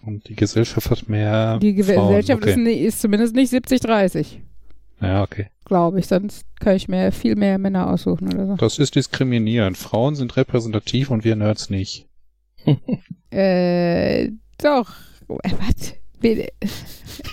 Und 0.06 0.30
die 0.30 0.36
Gesellschaft 0.36 0.90
hat 0.92 1.10
mehr 1.10 1.58
Die 1.60 1.74
Ge 1.74 1.84
Frauen. 1.84 2.08
Gesellschaft 2.16 2.42
okay. 2.44 2.52
ist, 2.52 2.58
ni- 2.58 2.74
ist 2.86 3.02
zumindest 3.02 3.36
nicht 3.36 3.52
70-30, 3.52 4.38
Ja, 5.02 5.24
okay. 5.24 5.48
glaube 5.66 6.00
ich. 6.00 6.08
Sonst 6.08 6.46
kann 6.60 6.76
ich 6.76 6.88
mir 6.88 7.12
viel 7.12 7.36
mehr 7.36 7.58
Männer 7.58 7.92
aussuchen 7.92 8.32
oder 8.34 8.48
so. 8.48 8.56
Das 8.56 8.80
ist 8.80 8.96
diskriminierend. 8.96 9.78
Frauen 9.78 10.16
sind 10.16 10.38
repräsentativ 10.38 11.10
und 11.12 11.24
wir 11.24 11.36
Nerds 11.36 11.70
nicht. 11.70 12.08
Äh, 13.32 14.30
doch. 14.58 14.90
Äh, 15.44 15.52
Was? 15.60 15.94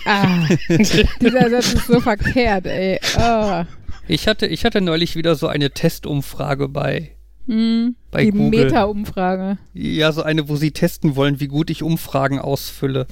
Ah, 0.05 0.45
dieser 0.69 1.49
Satz 1.49 1.73
ist 1.73 1.87
so 1.87 1.99
verkehrt, 1.99 2.65
ey. 2.67 2.99
Oh. 3.17 3.63
Ich 4.07 4.27
hatte, 4.27 4.47
ich 4.47 4.65
hatte 4.65 4.81
neulich 4.81 5.15
wieder 5.15 5.35
so 5.35 5.47
eine 5.47 5.71
Testumfrage 5.71 6.69
bei, 6.69 7.11
Hm, 7.47 7.95
Bei 8.11 8.25
die 8.25 8.31
Google. 8.31 8.65
Meta-Umfrage. 8.65 9.57
ja, 9.73 10.11
so 10.11 10.21
eine, 10.23 10.49
wo 10.49 10.55
sie 10.57 10.71
testen 10.71 11.15
wollen, 11.15 11.39
wie 11.39 11.47
gut 11.47 11.69
ich 11.69 11.81
Umfragen 11.81 12.39
ausfülle. 12.39 13.07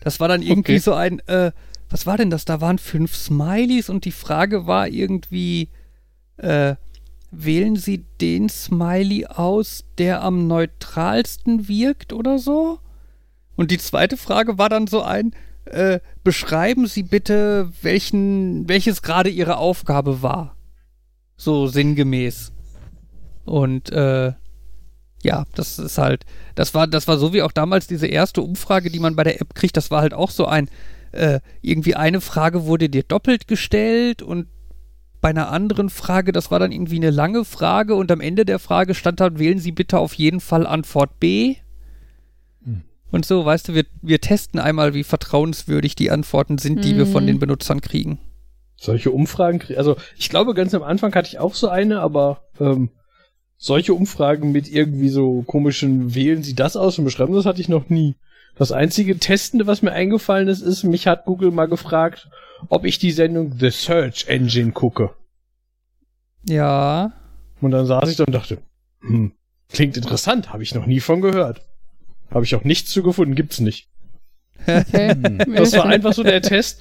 Das 0.00 0.20
war 0.20 0.28
dann 0.28 0.42
irgendwie 0.42 0.72
Okay. 0.72 0.78
so 0.78 0.92
ein, 0.94 1.20
äh, 1.28 1.50
was 1.88 2.06
war 2.06 2.16
denn 2.18 2.28
das? 2.30 2.44
Da 2.44 2.60
waren 2.60 2.78
fünf 2.78 3.14
Smileys 3.16 3.88
und 3.88 4.04
die 4.04 4.12
Frage 4.12 4.66
war 4.66 4.88
irgendwie, 4.88 5.68
äh, 6.36 6.74
wählen 7.30 7.76
Sie 7.76 8.04
den 8.20 8.48
Smiley 8.50 9.26
aus, 9.26 9.84
der 9.98 10.22
am 10.22 10.46
neutralsten 10.46 11.66
wirkt 11.68 12.12
oder 12.12 12.38
so? 12.38 12.80
Und 13.56 13.70
die 13.70 13.78
zweite 13.78 14.16
Frage 14.16 14.58
war 14.58 14.68
dann 14.68 14.86
so 14.88 15.00
ein, 15.02 15.32
äh, 15.66 16.00
beschreiben 16.22 16.86
Sie 16.86 17.02
bitte, 17.02 17.70
welchen, 17.82 18.68
welches 18.68 19.02
gerade 19.02 19.30
Ihre 19.30 19.56
Aufgabe 19.56 20.22
war. 20.22 20.56
So 21.36 21.66
sinngemäß. 21.66 22.52
Und 23.44 23.90
äh, 23.90 24.32
ja, 25.22 25.44
das 25.54 25.78
ist 25.78 25.98
halt, 25.98 26.24
das 26.54 26.74
war, 26.74 26.86
das 26.86 27.08
war 27.08 27.18
so 27.18 27.32
wie 27.32 27.42
auch 27.42 27.52
damals 27.52 27.86
diese 27.86 28.06
erste 28.06 28.42
Umfrage, 28.42 28.90
die 28.90 29.00
man 29.00 29.16
bei 29.16 29.24
der 29.24 29.40
App 29.40 29.54
kriegt, 29.54 29.76
das 29.76 29.90
war 29.90 30.02
halt 30.02 30.14
auch 30.14 30.30
so 30.30 30.46
ein, 30.46 30.68
äh, 31.12 31.40
irgendwie 31.62 31.94
eine 31.94 32.20
Frage 32.20 32.66
wurde 32.66 32.88
dir 32.88 33.02
doppelt 33.02 33.48
gestellt 33.48 34.22
und 34.22 34.48
bei 35.20 35.30
einer 35.30 35.50
anderen 35.50 35.88
Frage, 35.88 36.32
das 36.32 36.50
war 36.50 36.58
dann 36.58 36.70
irgendwie 36.70 36.96
eine 36.96 37.10
lange 37.10 37.46
Frage 37.46 37.94
und 37.94 38.12
am 38.12 38.20
Ende 38.20 38.44
der 38.44 38.58
Frage 38.58 38.94
stand 38.94 39.20
dann, 39.20 39.38
wählen 39.38 39.58
Sie 39.58 39.72
bitte 39.72 39.98
auf 39.98 40.12
jeden 40.12 40.40
Fall 40.40 40.66
Antwort 40.66 41.18
B. 41.18 41.56
Hm. 43.06 43.14
Und 43.14 43.26
so, 43.26 43.44
weißt 43.44 43.68
du, 43.68 43.74
wir, 43.74 43.84
wir 44.02 44.20
testen 44.20 44.58
einmal, 44.60 44.94
wie 44.94 45.04
vertrauenswürdig 45.04 45.94
die 45.94 46.10
Antworten 46.10 46.58
sind, 46.58 46.84
die 46.84 46.96
wir 46.96 47.06
von 47.06 47.22
Mhm. 47.24 47.28
den 47.28 47.38
Benutzern 47.38 47.80
kriegen. 47.80 48.18
Solche 48.76 49.10
Umfragen, 49.12 49.60
krie- 49.60 49.76
also 49.76 49.96
ich 50.16 50.28
glaube, 50.30 50.52
ganz 50.54 50.74
am 50.74 50.82
Anfang 50.82 51.14
hatte 51.14 51.28
ich 51.28 51.38
auch 51.38 51.54
so 51.54 51.68
eine, 51.68 52.00
aber 52.00 52.42
ähm, 52.60 52.90
solche 53.56 53.94
Umfragen 53.94 54.50
mit 54.52 54.68
irgendwie 54.68 55.08
so 55.08 55.42
komischen 55.42 56.14
wählen 56.14 56.42
Sie 56.42 56.54
das 56.54 56.76
aus 56.76 56.98
und 56.98 57.04
beschreiben 57.04 57.34
das 57.34 57.46
hatte 57.46 57.60
ich 57.60 57.68
noch 57.68 57.88
nie. 57.88 58.16
Das 58.56 58.72
einzige 58.72 59.18
Testende, 59.18 59.66
was 59.66 59.82
mir 59.82 59.92
eingefallen 59.92 60.48
ist, 60.48 60.60
ist, 60.60 60.82
mich 60.84 61.06
hat 61.06 61.24
Google 61.24 61.50
mal 61.50 61.66
gefragt, 61.66 62.28
ob 62.68 62.84
ich 62.84 62.98
die 62.98 63.10
Sendung 63.12 63.54
The 63.58 63.70
Search 63.70 64.26
Engine 64.28 64.72
gucke. 64.72 65.10
Ja. 66.46 67.12
Und 67.60 67.70
dann 67.70 67.86
saß 67.86 68.10
ich 68.10 68.16
da 68.16 68.24
und 68.24 68.32
dachte, 68.34 68.58
hm, 69.00 69.32
klingt 69.70 69.96
interessant, 69.96 70.52
habe 70.52 70.62
ich 70.62 70.74
noch 70.74 70.86
nie 70.86 71.00
von 71.00 71.20
gehört. 71.20 71.62
Habe 72.34 72.44
ich 72.44 72.54
auch 72.54 72.64
nichts 72.64 72.90
zu 72.90 73.02
gefunden, 73.02 73.34
gibt's 73.34 73.60
nicht. 73.60 73.88
Okay. 74.66 75.10
Hm. 75.14 75.54
Das 75.56 75.72
war 75.74 75.84
einfach 75.86 76.12
so 76.14 76.22
der 76.22 76.40
Test, 76.42 76.80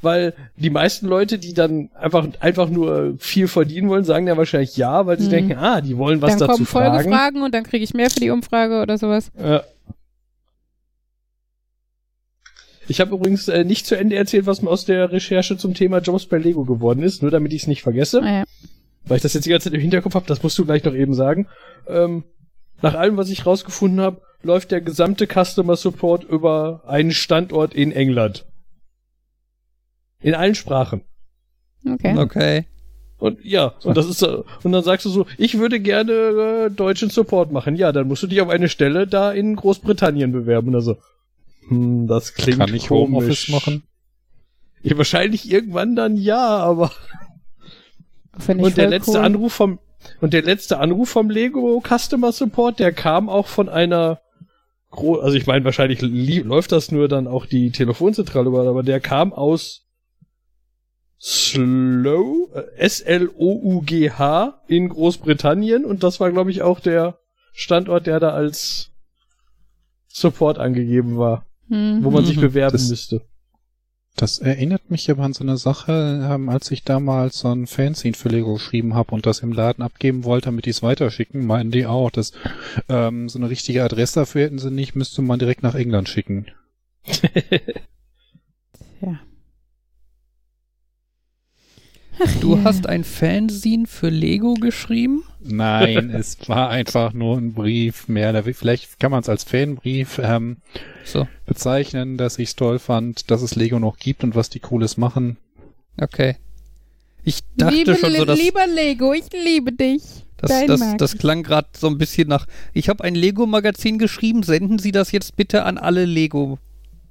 weil 0.00 0.32
die 0.56 0.70
meisten 0.70 1.06
Leute, 1.06 1.38
die 1.38 1.54
dann 1.54 1.90
einfach, 1.94 2.26
einfach 2.40 2.68
nur 2.68 3.14
viel 3.18 3.48
verdienen 3.48 3.88
wollen, 3.88 4.04
sagen 4.04 4.26
ja 4.26 4.36
wahrscheinlich 4.36 4.76
ja, 4.76 5.06
weil 5.06 5.18
sie 5.18 5.26
Mhm. 5.26 5.30
denken, 5.30 5.52
ah, 5.58 5.80
die 5.80 5.96
wollen 5.98 6.22
was 6.22 6.32
dann 6.32 6.40
dazu 6.40 6.52
kommen 6.52 6.66
fragen. 6.66 6.94
Folgefragen 7.02 7.42
und 7.42 7.54
dann 7.54 7.64
kriege 7.64 7.84
ich 7.84 7.94
mehr 7.94 8.10
für 8.10 8.20
die 8.20 8.30
Umfrage 8.30 8.80
oder 8.80 8.96
sowas. 8.96 9.30
Ja. 9.38 9.62
Ich 12.88 13.00
habe 13.00 13.14
übrigens 13.14 13.48
äh, 13.48 13.64
nicht 13.64 13.86
zu 13.86 13.96
Ende 13.96 14.14
erzählt, 14.16 14.46
was 14.46 14.62
mir 14.62 14.70
aus 14.70 14.84
der 14.84 15.10
Recherche 15.10 15.56
zum 15.56 15.74
Thema 15.74 15.98
Jobs 15.98 16.26
bei 16.26 16.38
Lego 16.38 16.64
geworden 16.64 17.02
ist, 17.02 17.20
nur 17.22 17.30
damit 17.32 17.52
ich 17.52 17.62
es 17.62 17.66
nicht 17.68 17.82
vergesse, 17.82 18.20
Naja. 18.20 18.44
weil 19.04 19.16
ich 19.16 19.22
das 19.24 19.34
jetzt 19.34 19.44
die 19.44 19.50
ganze 19.50 19.64
Zeit 19.68 19.74
im 19.74 19.80
Hinterkopf 19.80 20.14
habe, 20.14 20.26
das 20.28 20.42
musst 20.42 20.56
du 20.58 20.64
gleich 20.64 20.84
noch 20.84 20.94
eben 20.94 21.14
sagen. 21.14 21.48
Ähm, 21.88 22.22
nach 22.82 22.94
allem, 22.94 23.16
was 23.16 23.30
ich 23.30 23.46
rausgefunden 23.46 24.00
habe, 24.00 24.20
läuft 24.42 24.70
der 24.70 24.80
gesamte 24.80 25.26
Customer 25.26 25.76
Support 25.76 26.24
über 26.24 26.82
einen 26.86 27.12
Standort 27.12 27.74
in 27.74 27.92
England. 27.92 28.46
In 30.20 30.34
allen 30.34 30.54
Sprachen. 30.54 31.02
Okay. 31.88 32.16
Okay. 32.16 32.66
Und 33.18 33.42
ja, 33.44 33.74
und 33.82 33.96
das 33.96 34.06
ist 34.06 34.22
und 34.22 34.72
dann 34.72 34.84
sagst 34.84 35.06
du 35.06 35.10
so, 35.10 35.26
ich 35.38 35.58
würde 35.58 35.80
gerne 35.80 36.12
äh, 36.12 36.70
deutschen 36.70 37.08
Support 37.08 37.50
machen. 37.50 37.76
Ja, 37.76 37.92
dann 37.92 38.08
musst 38.08 38.22
du 38.22 38.26
dich 38.26 38.40
auf 38.42 38.50
eine 38.50 38.68
Stelle 38.68 39.06
da 39.06 39.32
in 39.32 39.56
Großbritannien 39.56 40.32
bewerben 40.32 40.68
oder 40.68 40.82
so. 40.82 40.96
Hm, 41.68 42.06
das 42.06 42.34
klingt 42.34 42.58
Kann 42.58 42.74
ich 42.74 42.88
komisch. 42.88 43.08
Homeoffice 43.08 43.48
machen? 43.48 43.84
Ja, 44.82 44.98
wahrscheinlich 44.98 45.50
irgendwann 45.50 45.96
dann 45.96 46.16
ja, 46.16 46.58
aber 46.58 46.92
und 48.46 48.76
der 48.76 48.88
letzte 48.88 49.18
cool. 49.18 49.24
Anruf 49.24 49.54
vom 49.54 49.78
und 50.20 50.32
der 50.32 50.42
letzte 50.42 50.78
Anruf 50.78 51.08
vom 51.10 51.30
Lego 51.30 51.82
Customer 51.86 52.32
Support, 52.32 52.78
der 52.78 52.92
kam 52.92 53.28
auch 53.28 53.46
von 53.46 53.68
einer 53.68 54.20
gro 54.90 55.16
also 55.16 55.36
ich 55.36 55.46
meine 55.46 55.64
wahrscheinlich 55.64 56.00
li- 56.02 56.40
läuft 56.40 56.72
das 56.72 56.90
nur 56.92 57.08
dann 57.08 57.26
auch 57.26 57.46
die 57.46 57.70
Telefonzentrale 57.70 58.48
über, 58.48 58.66
aber 58.68 58.82
der 58.82 59.00
kam 59.00 59.32
aus 59.32 59.82
Slow 61.18 62.50
äh, 62.54 62.62
S 62.76 63.00
L 63.00 63.30
O 63.36 63.52
U 63.62 63.80
G 63.82 64.10
H 64.10 64.62
in 64.68 64.88
Großbritannien 64.88 65.84
und 65.84 66.02
das 66.02 66.20
war 66.20 66.30
glaube 66.30 66.50
ich 66.50 66.62
auch 66.62 66.78
der 66.80 67.18
Standort, 67.52 68.06
der 68.06 68.20
da 68.20 68.30
als 68.30 68.90
Support 70.08 70.58
angegeben 70.58 71.16
war, 71.16 71.46
Mhm. 71.68 72.04
wo 72.04 72.10
man 72.10 72.24
sich 72.26 72.36
Mhm. 72.36 72.42
bewerben 72.42 72.72
Das- 72.74 72.88
müsste. 72.90 73.22
Das 74.16 74.38
erinnert 74.38 74.90
mich 74.90 75.10
aber 75.10 75.24
an 75.24 75.34
so 75.34 75.44
eine 75.44 75.58
Sache, 75.58 76.26
ähm, 76.32 76.48
als 76.48 76.70
ich 76.70 76.82
damals 76.84 77.40
so 77.40 77.48
ein 77.48 77.66
Fanzine 77.66 78.16
für 78.16 78.30
Lego 78.30 78.54
geschrieben 78.54 78.94
habe 78.94 79.14
und 79.14 79.26
das 79.26 79.40
im 79.40 79.52
Laden 79.52 79.82
abgeben 79.82 80.24
wollte, 80.24 80.46
damit 80.46 80.64
die 80.64 80.70
es 80.70 80.82
weiterschicken, 80.82 81.46
meinten 81.46 81.70
die 81.70 81.84
auch, 81.84 82.10
dass 82.10 82.32
ähm, 82.88 83.28
so 83.28 83.38
eine 83.38 83.50
richtige 83.50 83.84
Adresse 83.84 84.20
dafür 84.20 84.44
hätten 84.44 84.58
sie 84.58 84.70
nicht, 84.70 84.96
müsste 84.96 85.20
man 85.20 85.38
direkt 85.38 85.62
nach 85.62 85.74
England 85.74 86.08
schicken. 86.08 86.46
Ja. 89.00 89.20
Du 92.40 92.56
ja. 92.56 92.64
hast 92.64 92.88
ein 92.88 93.04
Fanzine 93.04 93.86
für 93.86 94.08
Lego 94.08 94.54
geschrieben? 94.54 95.24
Nein, 95.40 96.10
es 96.14 96.36
war 96.48 96.70
einfach 96.70 97.12
nur 97.12 97.36
ein 97.36 97.52
Brief 97.52 98.08
mehr. 98.08 98.30
oder 98.30 98.42
Vielleicht 98.42 98.98
kann 98.98 99.10
man 99.10 99.20
es 99.20 99.28
als 99.28 99.44
Fanbrief 99.44 100.18
ähm, 100.22 100.58
So, 101.04 101.28
bezeichnen, 101.44 102.16
dass 102.16 102.38
ich 102.38 102.50
es 102.50 102.56
toll 102.56 102.78
fand, 102.78 103.30
dass 103.30 103.42
es 103.42 103.54
Lego 103.54 103.78
noch 103.78 103.98
gibt 103.98 104.24
und 104.24 104.34
was 104.34 104.50
die 104.50 104.60
Cooles 104.60 104.96
machen. 104.96 105.36
okay. 106.00 106.36
Ich 107.28 107.40
dachte 107.56 107.74
Liebe, 107.74 107.96
schon 107.96 108.12
so, 108.14 108.24
dass 108.24 108.38
lieber 108.38 108.64
Lego, 108.68 109.12
ich 109.12 109.24
liebe 109.32 109.72
dich. 109.72 110.02
das, 110.36 110.48
Dein 110.48 110.68
das, 110.68 110.78
Markus. 110.78 110.96
das 110.98 111.18
klang 111.18 111.42
gerade 111.42 111.66
so 111.76 111.88
ein 111.88 111.98
bisschen 111.98 112.28
nach. 112.28 112.46
Ich 112.72 112.88
habe 112.88 113.02
ein 113.02 113.16
Lego-Magazin 113.16 113.98
geschrieben, 113.98 114.44
senden 114.44 114.78
Sie 114.78 114.92
das 114.92 115.10
jetzt 115.10 115.34
bitte 115.36 115.64
an 115.64 115.76
alle 115.76 116.04
Lego. 116.04 116.60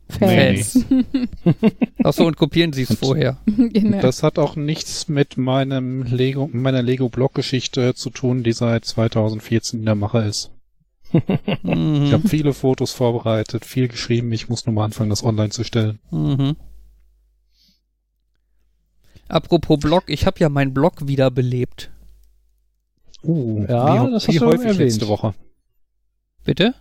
Fans. 0.10 0.86
Achso, 2.04 2.26
und 2.28 2.38
kopieren 2.38 2.74
Sie 2.74 2.84
es 2.84 2.96
vorher. 2.96 3.38
genau. 3.46 4.00
Das 4.02 4.22
hat 4.24 4.38
auch 4.38 4.56
nichts 4.56 5.08
mit 5.08 5.38
meinem 5.38 6.04
Lego, 6.04 6.50
meiner 6.54 6.82
Lego-Blog-Geschichte 6.84 7.96
zu 7.96 8.10
tun, 8.12 8.44
die 8.44 8.54
seit 8.54 8.86
2014 8.86 9.80
in 9.80 9.86
der 9.86 9.96
Mache 9.96 10.20
ist. 10.20 10.52
Ich 11.12 11.22
Mhm. 11.64 12.12
habe 12.12 12.28
viele 12.28 12.54
Fotos 12.54 12.92
vorbereitet, 12.92 13.66
viel 13.66 13.88
geschrieben. 13.88 14.32
Ich 14.32 14.50
muss 14.50 14.66
nur 14.66 14.76
mal 14.76 14.86
anfangen, 14.86 15.10
das 15.10 15.24
online 15.24 15.50
zu 15.50 15.64
stellen. 15.64 16.00
Mhm. 16.12 16.56
Apropos 19.28 19.80
Blog, 19.80 20.04
ich 20.08 20.26
habe 20.26 20.40
ja 20.40 20.50
meinen 20.50 20.74
Blog 20.74 21.08
wiederbelebt. 21.08 21.92
Uh, 23.24 23.66
Ja, 23.68 24.06
wie, 24.08 24.12
das 24.12 24.28
wie 24.28 24.34
hast 24.34 24.42
du 24.42 24.46
häufig 24.46 24.66
erwähnt. 24.68 24.80
letzte 24.80 25.08
Woche. 25.08 25.34
Bitte? 26.44 26.76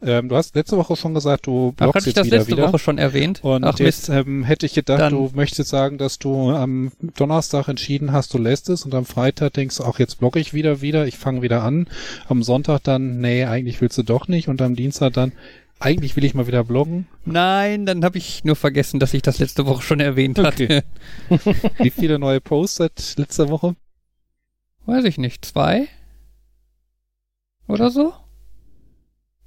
Ähm, 0.00 0.28
du 0.28 0.36
hast 0.36 0.54
letzte 0.54 0.76
Woche 0.76 0.94
schon 0.94 1.12
gesagt, 1.12 1.46
du 1.48 1.70
Ach, 1.72 1.76
bloggst 1.76 1.94
hatte 1.96 1.98
ich 1.98 2.06
jetzt 2.06 2.16
das 2.18 2.26
wieder 2.26 2.36
letzte 2.38 2.52
wieder. 2.56 2.68
Woche 2.68 2.78
schon 2.78 2.98
erwähnt? 2.98 3.42
Und 3.42 3.64
Ach 3.64 3.78
jetzt 3.80 4.08
ähm, 4.08 4.44
hätte 4.44 4.64
ich 4.66 4.74
gedacht, 4.74 5.00
Dann- 5.00 5.12
du 5.12 5.30
möchtest 5.34 5.70
sagen, 5.70 5.98
dass 5.98 6.18
du 6.20 6.50
am 6.50 6.92
Donnerstag 7.16 7.66
entschieden 7.68 8.12
hast, 8.12 8.32
du 8.32 8.38
lässt 8.38 8.68
es 8.68 8.84
und 8.84 8.94
am 8.94 9.04
Freitag 9.04 9.54
denkst, 9.54 9.80
ach, 9.80 9.98
jetzt 9.98 10.20
blogge 10.20 10.38
ich 10.38 10.54
wieder 10.54 10.80
wieder, 10.82 11.06
ich 11.06 11.18
fange 11.18 11.42
wieder 11.42 11.62
an. 11.64 11.88
Am 12.28 12.42
Sonntag 12.44 12.84
dann, 12.84 13.20
nee, 13.20 13.44
eigentlich 13.44 13.80
willst 13.80 13.98
du 13.98 14.04
doch 14.04 14.28
nicht 14.28 14.46
und 14.48 14.62
am 14.62 14.76
Dienstag 14.76 15.14
dann, 15.14 15.32
eigentlich 15.80 16.14
will 16.16 16.24
ich 16.24 16.34
mal 16.34 16.46
wieder 16.46 16.62
bloggen. 16.64 17.06
Nein, 17.24 17.84
dann 17.86 18.04
habe 18.04 18.18
ich 18.18 18.44
nur 18.44 18.56
vergessen, 18.56 19.00
dass 19.00 19.14
ich 19.14 19.22
das 19.22 19.38
letzte 19.40 19.66
Woche 19.66 19.82
schon 19.82 20.00
erwähnt 20.00 20.38
hatte. 20.38 20.84
Okay. 21.28 21.54
Wie 21.78 21.90
viele 21.90 22.18
neue 22.18 22.40
Posts 22.40 22.76
seit 22.76 23.14
letzter 23.16 23.48
Woche? 23.48 23.74
Weiß 24.86 25.04
ich 25.04 25.18
nicht. 25.18 25.44
Zwei? 25.44 25.86
Oder 27.68 27.90
so? 27.90 28.12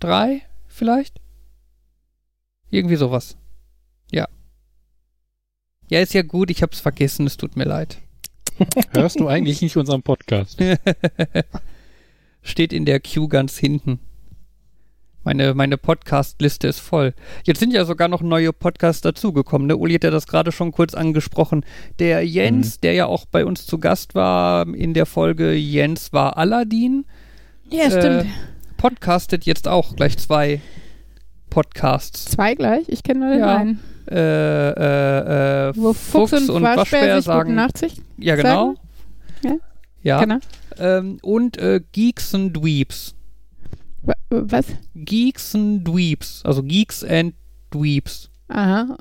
Drei 0.02 0.42
vielleicht? 0.68 1.22
Irgendwie 2.72 2.96
sowas. 2.96 3.38
Ja. 4.12 4.28
Ja, 5.90 6.00
ist 6.00 6.16
ja 6.16 6.24
gut, 6.24 6.50
ich 6.50 6.64
hab's 6.64 6.80
vergessen, 6.80 7.28
es 7.28 7.38
tut 7.38 7.56
mir 7.56 7.66
leid. 7.66 8.00
Hörst 8.94 9.20
du 9.20 9.28
eigentlich 9.28 9.62
nicht 9.62 9.78
unseren 9.78 10.02
Podcast? 10.02 10.60
Steht 12.42 12.74
in 12.74 12.86
der 12.86 13.00
Queue 13.00 13.28
ganz 13.28 13.58
hinten. 13.60 14.00
Meine, 15.24 15.54
meine 15.54 15.78
Podcast-Liste 15.78 16.68
ist 16.68 16.80
voll. 16.80 17.14
Jetzt 17.44 17.60
sind 17.60 17.72
ja 17.72 17.86
sogar 17.86 18.08
noch 18.08 18.24
neue 18.24 18.54
Podcasts 18.54 19.02
dazugekommen. 19.02 19.68
Ne? 19.68 19.78
Uli 19.78 19.94
hat 19.94 20.04
ja 20.04 20.10
das 20.10 20.26
gerade 20.26 20.52
schon 20.52 20.72
kurz 20.72 20.96
angesprochen. 20.96 21.64
Der 22.00 22.26
Jens, 22.26 22.80
der 22.80 22.94
ja 22.94 23.06
auch 23.06 23.26
bei 23.28 23.46
uns 23.46 23.68
zu 23.68 23.78
Gast 23.78 24.16
war 24.16 24.66
in 24.74 24.96
der 24.96 25.06
Folge 25.06 25.54
Jens 25.54 26.12
war 26.12 26.38
Aladdin, 26.38 27.06
ja, 27.70 27.86
stimmt. 27.92 28.26
Podcastet 28.82 29.46
jetzt 29.46 29.68
auch 29.68 29.96
gleich 29.96 30.18
zwei 30.18 30.60
Podcasts. 31.52 32.26
Zwei 32.26 32.56
gleich, 32.56 32.86
ich 32.90 33.04
kenne 33.04 33.20
nur 33.20 33.30
den 33.30 33.40
Ja. 33.40 33.56
einen. 33.58 33.80
Äh, 34.10 34.16
äh, 34.72 35.70
äh, 35.70 35.74
Wo 35.76 35.94
Fuchs, 35.94 36.50
und, 36.50 36.64
Waschbär, 36.64 37.22
sagen. 37.22 37.56
ja, 38.18 38.36
genau. 38.36 38.74
Ja. 39.44 39.56
Ja. 40.02 40.20
Genau. 40.22 40.40
Ähm, 40.80 41.20
und 41.22 41.58
äh, 41.58 41.82
Geeks 41.92 42.34
and 42.34 42.58
Dweeps. 42.58 43.14
Wa- 44.02 44.16
Was? 44.32 44.66
Geeks 44.96 45.54
and 45.54 45.88
Dweeps. 45.88 46.42
Also 46.44 46.64
Geeks 46.64 47.04
and 47.04 47.36
Dweeps. 47.72 48.32
Aha. 48.48 48.98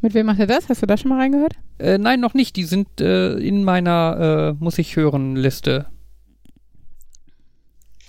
Mit 0.00 0.14
wem 0.14 0.26
macht 0.26 0.40
er 0.40 0.48
das? 0.48 0.68
Hast 0.68 0.82
du 0.82 0.86
da 0.86 0.96
schon 0.96 1.10
mal 1.10 1.18
reingehört? 1.20 1.54
Äh, 1.78 1.98
nein, 1.98 2.18
noch 2.18 2.34
nicht. 2.34 2.56
Die 2.56 2.64
sind 2.64 3.00
äh, 3.00 3.34
in 3.34 3.62
meiner 3.62 4.48
Muss 4.58 4.78
ich 4.78 4.96
hören 4.96 5.36
Liste. 5.36 5.86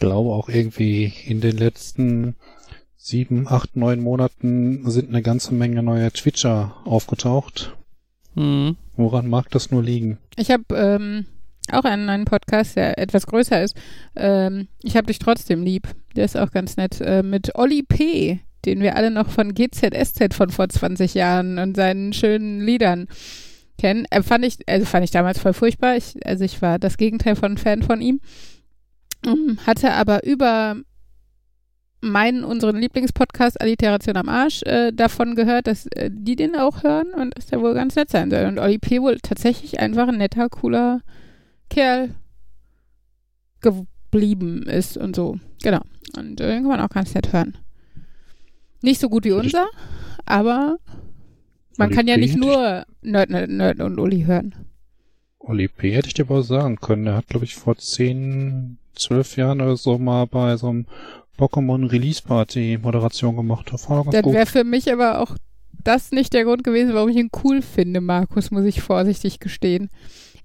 Ich 0.02 0.08
glaube 0.08 0.32
auch 0.32 0.50
irgendwie 0.50 1.14
in 1.28 1.42
den 1.42 1.58
letzten 1.58 2.34
sieben, 2.98 3.48
acht, 3.48 3.76
neun 3.76 4.02
Monaten 4.02 4.90
sind 4.90 5.10
eine 5.10 5.22
ganze 5.22 5.54
Menge 5.54 5.84
neue 5.84 6.12
Twitcher 6.12 6.76
aufgetaucht. 6.86 7.78
Hm. 8.34 8.78
Woran 8.96 9.30
mag 9.30 9.52
das 9.52 9.70
nur 9.70 9.84
liegen? 9.84 10.18
Ich 10.38 10.50
habe 10.50 10.64
ähm, 10.72 11.28
auch 11.72 11.84
einen 11.84 12.08
neuen 12.08 12.26
Podcast, 12.26 12.78
der 12.78 12.98
etwas 12.98 13.28
größer 13.28 13.62
ist. 13.62 13.78
Ähm, 14.16 14.70
ich 14.82 14.98
habe 14.98 15.06
dich 15.06 15.20
trotzdem 15.20 15.62
lieb. 15.62 15.88
Der 16.16 16.26
ist 16.26 16.36
auch 16.36 16.50
ganz 16.50 16.78
nett. 16.78 17.00
Äh, 17.00 17.22
mit 17.22 17.54
Olli 17.54 17.84
P., 17.84 18.40
den 18.66 18.82
wir 18.82 18.96
alle 18.96 19.12
noch 19.12 19.30
von 19.30 19.54
GZSZ 19.54 20.34
von 20.34 20.50
vor 20.50 20.68
20 20.68 21.14
Jahren 21.14 21.60
und 21.60 21.76
seinen 21.76 22.12
schönen 22.14 22.60
Liedern 22.60 23.08
kennen. 23.78 24.08
Äh, 24.10 24.24
fand 24.24 24.46
ich, 24.46 24.68
also 24.68 24.84
fand 24.88 25.04
ich 25.04 25.12
damals 25.12 25.38
voll 25.38 25.54
furchtbar. 25.54 25.96
Ich, 25.96 26.26
also 26.26 26.44
ich 26.44 26.60
war 26.64 26.80
das 26.80 26.98
Gegenteil 26.98 27.36
von 27.36 27.60
Fan 27.60 27.84
von 27.84 28.02
ihm. 28.02 28.20
Ähm, 29.26 29.58
Hatte 29.66 29.94
aber 29.94 30.24
über 30.26 30.78
meinen, 32.02 32.44
unseren 32.44 32.78
Lieblingspodcast 32.78 33.62
Alliteration 33.62 34.18
am 34.18 34.28
Arsch 34.28 34.64
äh, 34.64 34.92
davon 34.92 35.36
gehört, 35.36 35.68
dass 35.68 35.86
äh, 35.88 36.10
die 36.12 36.36
den 36.36 36.56
auch 36.56 36.84
hören 36.84 37.14
und 37.14 37.38
dass 37.38 37.48
der 37.48 37.62
wohl 37.62 37.74
ganz 37.74 37.96
nett 37.96 38.10
sein 38.10 38.32
soll. 38.32 38.46
Und 38.46 38.60
Olli 38.60 38.80
P. 38.80 39.02
wohl 39.02 39.18
tatsächlich 39.22 39.80
einfach 39.80 40.08
ein 40.08 40.18
netter, 40.18 40.50
cooler 40.50 41.02
Kerl 41.70 42.16
geblieben 43.62 44.64
ist 44.64 44.98
und 44.98 45.16
so. 45.16 45.38
Genau. 45.64 45.82
Und 46.18 46.42
äh, 46.42 46.48
den 46.48 46.64
kann 46.64 46.72
man 46.72 46.82
auch 46.82 46.90
ganz 46.90 47.14
nett 47.14 47.32
hören. 47.32 47.58
Nicht 48.82 49.00
so 49.00 49.10
gut 49.10 49.26
wie 49.26 49.32
unser, 49.32 49.68
aber 50.26 50.78
man 51.78 51.90
Olli 51.90 51.96
kann 51.96 52.08
ja 52.08 52.16
P. 52.16 52.22
nicht 52.22 52.38
nur 52.38 52.86
Nerd, 53.02 53.30
Nerd, 53.30 53.50
Nerd 53.50 53.80
und 53.80 54.00
Uli 54.00 54.24
hören. 54.24 54.56
Oli 55.40 55.68
P. 55.68 55.92
hätte 55.92 56.08
ich 56.08 56.14
dir 56.14 56.26
aber 56.26 56.44
sagen 56.44 56.78
können. 56.78 57.06
Der 57.06 57.16
hat, 57.16 57.28
glaube 57.28 57.46
ich, 57.46 57.56
vor 57.56 57.78
zehn, 57.78 58.78
zwölf 58.96 59.38
Jahren 59.38 59.62
oder 59.62 59.78
so 59.78 59.98
mal 59.98 60.26
bei 60.28 60.56
so 60.58 60.70
einem 60.70 60.86
Pokémon 61.38 61.90
Release 61.92 62.22
Party 62.22 62.78
Moderation 62.82 63.36
gemacht. 63.36 63.68
Ganz 63.72 63.86
Das 63.88 64.26
wäre 64.26 64.46
für 64.46 64.64
mich 64.64 64.92
aber 64.92 65.20
auch 65.22 65.36
das 65.84 66.12
nicht 66.12 66.34
der 66.34 66.44
Grund 66.44 66.64
gewesen, 66.64 66.94
warum 66.94 67.10
ich 67.10 67.18
ihn 67.18 67.32
cool 67.44 67.62
finde, 67.62 68.02
Markus, 68.02 68.52
muss 68.52 68.66
ich 68.66 68.82
vorsichtig 68.82 69.40
gestehen. 69.40 69.90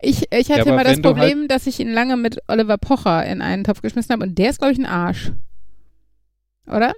Ich, 0.00 0.32
ich 0.32 0.50
hatte 0.50 0.66
Ja, 0.66 0.72
immer 0.74 0.84
das 0.84 0.94
halt 0.94 1.02
Problem, 1.02 1.48
dass 1.48 1.66
ich 1.66 1.80
ihn 1.80 1.92
lange 1.92 2.16
mit 2.16 2.38
Oliver 2.48 2.78
Pocher 2.78 3.26
in 3.26 3.42
einen 3.42 3.64
Topf 3.64 3.82
geschmissen 3.82 4.12
habe 4.12 4.22
und 4.24 4.38
der 4.38 4.50
ist, 4.50 4.58
glaube 4.58 4.72
ich, 4.72 4.78
ein 4.78 4.86
Arsch. 4.86 5.32
Oder? 6.66 6.94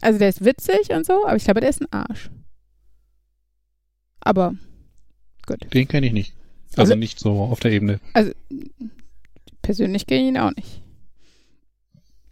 Also 0.00 0.18
der 0.18 0.28
ist 0.28 0.44
witzig 0.44 0.90
und 0.94 1.06
so, 1.06 1.24
aber 1.26 1.36
ich 1.36 1.44
glaube, 1.44 1.60
der 1.60 1.70
ist 1.70 1.80
ein 1.80 1.92
Arsch. 1.92 2.30
Aber, 4.20 4.54
gut. 5.46 5.58
Den 5.72 5.88
kenne 5.88 6.06
ich 6.06 6.12
nicht. 6.12 6.34
Also 6.76 6.80
Also- 6.92 6.94
nicht 6.96 7.18
so 7.18 7.40
auf 7.40 7.60
der 7.60 7.72
Ebene. 7.72 8.00
Persönlich 9.62 10.06
kenne 10.06 10.22
ich 10.22 10.28
ihn 10.28 10.38
auch 10.38 10.54
nicht. 10.54 10.82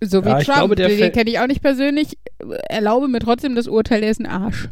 So 0.02 0.24
wie 0.24 0.28
Ja, 0.28 0.40
Trump, 0.40 0.56
glaube, 0.56 0.76
den 0.76 1.12
kenne 1.12 1.30
ich 1.30 1.38
auch 1.38 1.46
nicht 1.46 1.62
persönlich. 1.62 2.18
Erlaube 2.68 3.08
mir 3.08 3.20
trotzdem 3.20 3.54
das 3.54 3.68
Urteil, 3.68 4.00
der 4.00 4.10
ist 4.10 4.20
ein 4.20 4.26
Arsch. 4.26 4.68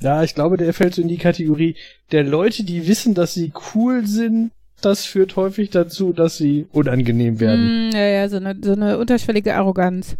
Ja, 0.00 0.22
ich 0.22 0.34
glaube, 0.34 0.56
der 0.56 0.72
fällt 0.74 0.94
so 0.94 1.02
in 1.02 1.08
die 1.08 1.16
Kategorie 1.16 1.76
der 2.12 2.22
Leute, 2.22 2.64
die 2.64 2.86
wissen, 2.86 3.14
dass 3.14 3.34
sie 3.34 3.52
cool 3.74 4.06
sind. 4.06 4.52
Das 4.80 5.04
führt 5.04 5.34
häufig 5.34 5.70
dazu, 5.70 6.12
dass 6.12 6.36
sie 6.36 6.66
unangenehm 6.70 7.40
werden. 7.40 7.88
Mm, 7.88 7.92
ja, 7.92 8.06
ja, 8.06 8.28
so 8.28 8.36
eine, 8.36 8.56
so 8.62 8.72
eine 8.72 8.98
unterschwellige 8.98 9.56
Arroganz. 9.56 10.16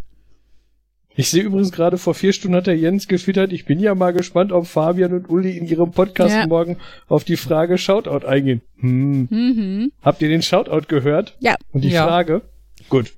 Ich 1.19 1.31
sehe 1.31 1.43
übrigens 1.43 1.73
gerade, 1.73 1.99
vor 1.99 2.14
vier 2.14 2.33
Stunden 2.33 2.57
hat 2.57 2.69
der 2.69 2.77
Jens 2.79 3.09
gefüttert. 3.09 3.53
Ich 3.53 3.64
bin 3.64 3.81
ja 3.81 3.97
mal 3.97 4.12
gespannt, 4.12 4.53
ob 4.53 4.69
Fabian 4.69 5.12
und 5.12 5.29
Uli 5.29 5.59
in 5.59 5.66
ihrem 5.66 5.91
Podcast 5.91 6.33
Ja. 6.33 6.47
morgen 6.47 6.77
auf 7.09 7.25
die 7.25 7.37
Frage 7.37 7.77
Shoutout 7.77 8.25
eingehen. 8.25 8.62
Hm. 8.79 9.27
Mhm. 9.29 9.93
Habt 10.01 10.23
ihr 10.23 10.29
den 10.29 10.43
Shoutout 10.43 10.87
gehört? 10.87 11.37
Ja. 11.41 11.57
Und 11.73 11.83
die 11.83 11.89
Ja. 11.89 12.07
Frage? 12.07 12.43
Gut. 12.89 13.14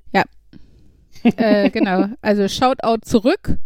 äh, 1.23 1.69
genau. 1.69 2.07
Also 2.23 2.47
Shoutout 2.47 3.01
zurück. 3.05 3.57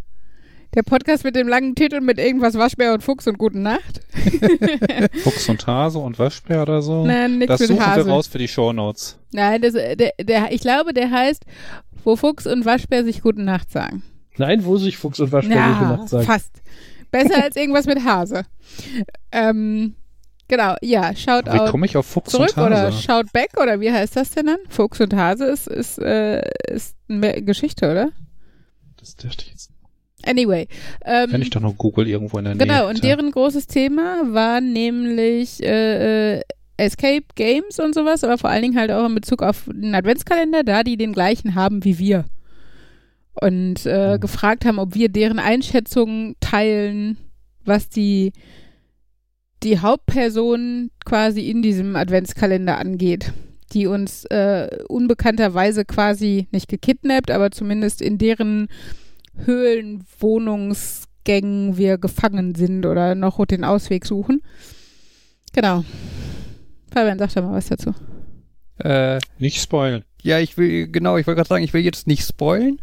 Der 0.75 0.83
Podcast 0.83 1.23
mit 1.23 1.37
dem 1.37 1.47
langen 1.47 1.73
Titel 1.73 2.01
mit 2.01 2.17
irgendwas 2.19 2.55
Waschbär 2.55 2.93
und 2.93 3.03
Fuchs 3.03 3.27
und 3.27 3.37
Guten 3.37 3.61
Nacht. 3.61 4.01
Fuchs 5.23 5.47
und 5.47 5.65
Hase 5.65 5.99
und 5.99 6.19
Waschbär 6.19 6.63
oder 6.63 6.81
so. 6.81 7.05
Nein, 7.05 7.37
nix 7.37 7.47
das 7.47 7.59
mit 7.61 7.69
suchen 7.69 7.85
Hase. 7.87 8.05
wir 8.05 8.11
raus 8.11 8.27
für 8.27 8.39
die 8.39 8.49
Shownotes. 8.49 9.17
Nein, 9.31 9.61
das, 9.61 9.71
der, 9.71 10.11
der, 10.21 10.51
ich 10.51 10.59
glaube, 10.59 10.91
der 10.93 11.09
heißt, 11.09 11.45
wo 12.03 12.17
Fuchs 12.17 12.45
und 12.45 12.65
Waschbär 12.65 13.05
sich 13.05 13.21
Guten 13.21 13.45
Nacht 13.45 13.71
sagen. 13.71 14.03
Nein, 14.37 14.65
wo 14.65 14.77
sich 14.77 14.97
Fuchs 14.97 15.19
und 15.19 15.31
Waschbär 15.31 15.55
Ja, 15.55 15.73
gute 15.73 15.89
Nacht 15.99 16.09
sagen. 16.09 16.25
fast. 16.25 16.61
Besser 17.11 17.43
als 17.43 17.55
irgendwas 17.55 17.85
mit 17.85 18.03
Hase. 18.03 18.43
Ähm, 19.31 19.95
genau, 20.47 20.75
ja, 20.81 21.11
Wie 21.11 21.15
Shoutout 21.15 21.71
komme 21.71 21.85
ich 21.85 21.95
auf 21.95 22.05
Fuchs 22.05 22.31
zurück 22.31 22.51
und 22.57 22.63
oder 22.63 22.81
Hase? 22.87 23.01
Shout 23.01 23.29
back 23.31 23.51
oder 23.61 23.79
wie 23.79 23.91
heißt 23.91 24.15
das 24.15 24.31
denn 24.31 24.47
dann? 24.47 24.57
Fuchs 24.69 24.99
und 24.99 25.13
Hase 25.13 25.45
ist, 25.45 25.67
ist, 25.67 25.99
äh, 25.99 26.41
ist 26.67 26.95
eine 27.07 27.41
Geschichte, 27.41 27.89
oder? 27.89 28.09
Das 28.97 29.15
dachte 29.15 29.45
ich 29.45 29.51
jetzt. 29.51 29.71
Anyway. 30.25 30.67
Ähm, 31.05 31.31
Wenn 31.31 31.41
ich 31.41 31.51
doch 31.51 31.61
noch 31.61 31.77
Google 31.77 32.07
irgendwo 32.07 32.37
in 32.39 32.45
der 32.45 32.55
genau, 32.55 32.79
Nähe. 32.79 32.87
und 32.87 33.03
deren 33.03 33.31
großes 33.31 33.67
Thema 33.67 34.21
war 34.33 34.59
nämlich 34.59 35.61
äh, 35.63 36.37
äh, 36.37 36.41
Escape 36.77 37.25
Games 37.35 37.79
und 37.79 37.93
sowas, 37.93 38.23
aber 38.23 38.37
vor 38.37 38.49
allen 38.49 38.63
Dingen 38.63 38.77
halt 38.77 38.91
auch 38.91 39.05
in 39.05 39.15
Bezug 39.15 39.43
auf 39.43 39.69
den 39.71 39.93
Adventskalender, 39.95 40.63
da 40.63 40.83
die 40.83 40.97
den 40.97 41.13
gleichen 41.13 41.55
haben 41.55 41.83
wie 41.85 41.99
wir. 41.99 42.25
Und 43.41 43.85
äh, 43.85 44.15
Mhm. 44.15 44.19
gefragt 44.21 44.65
haben, 44.65 44.79
ob 44.79 44.95
wir 44.95 45.09
deren 45.09 45.39
Einschätzungen 45.39 46.35
teilen, 46.39 47.17
was 47.65 47.89
die, 47.89 48.31
die 49.63 49.79
Hauptperson 49.79 50.91
quasi 51.05 51.49
in 51.49 51.61
diesem 51.61 51.95
Adventskalender 51.95 52.77
angeht, 52.77 53.33
die 53.73 53.87
uns 53.87 54.25
äh, 54.25 54.69
unbekannterweise 54.87 55.85
quasi 55.85 56.47
nicht 56.51 56.67
gekidnappt, 56.69 57.31
aber 57.31 57.51
zumindest 57.51 58.01
in 58.01 58.17
deren 58.17 58.67
Höhlenwohnungsgängen 59.43 61.77
wir 61.77 61.97
gefangen 61.97 62.55
sind 62.55 62.85
oder 62.85 63.15
noch 63.15 63.43
den 63.45 63.63
Ausweg 63.63 64.05
suchen. 64.05 64.41
Genau. 65.53 65.83
Fabian, 66.93 67.19
sag 67.19 67.33
doch 67.33 67.43
mal 67.43 67.53
was 67.53 67.67
dazu. 67.67 67.93
Äh, 68.79 69.19
Nicht 69.39 69.61
spoilen. 69.61 70.03
ja, 70.21 70.39
ich 70.39 70.57
will, 70.57 70.87
genau, 70.87 71.17
ich 71.17 71.27
wollte 71.27 71.37
gerade 71.37 71.47
sagen, 71.49 71.63
ich 71.63 71.73
will 71.73 71.83
jetzt 71.83 72.07
nicht 72.07 72.25
spoilen. 72.27 72.79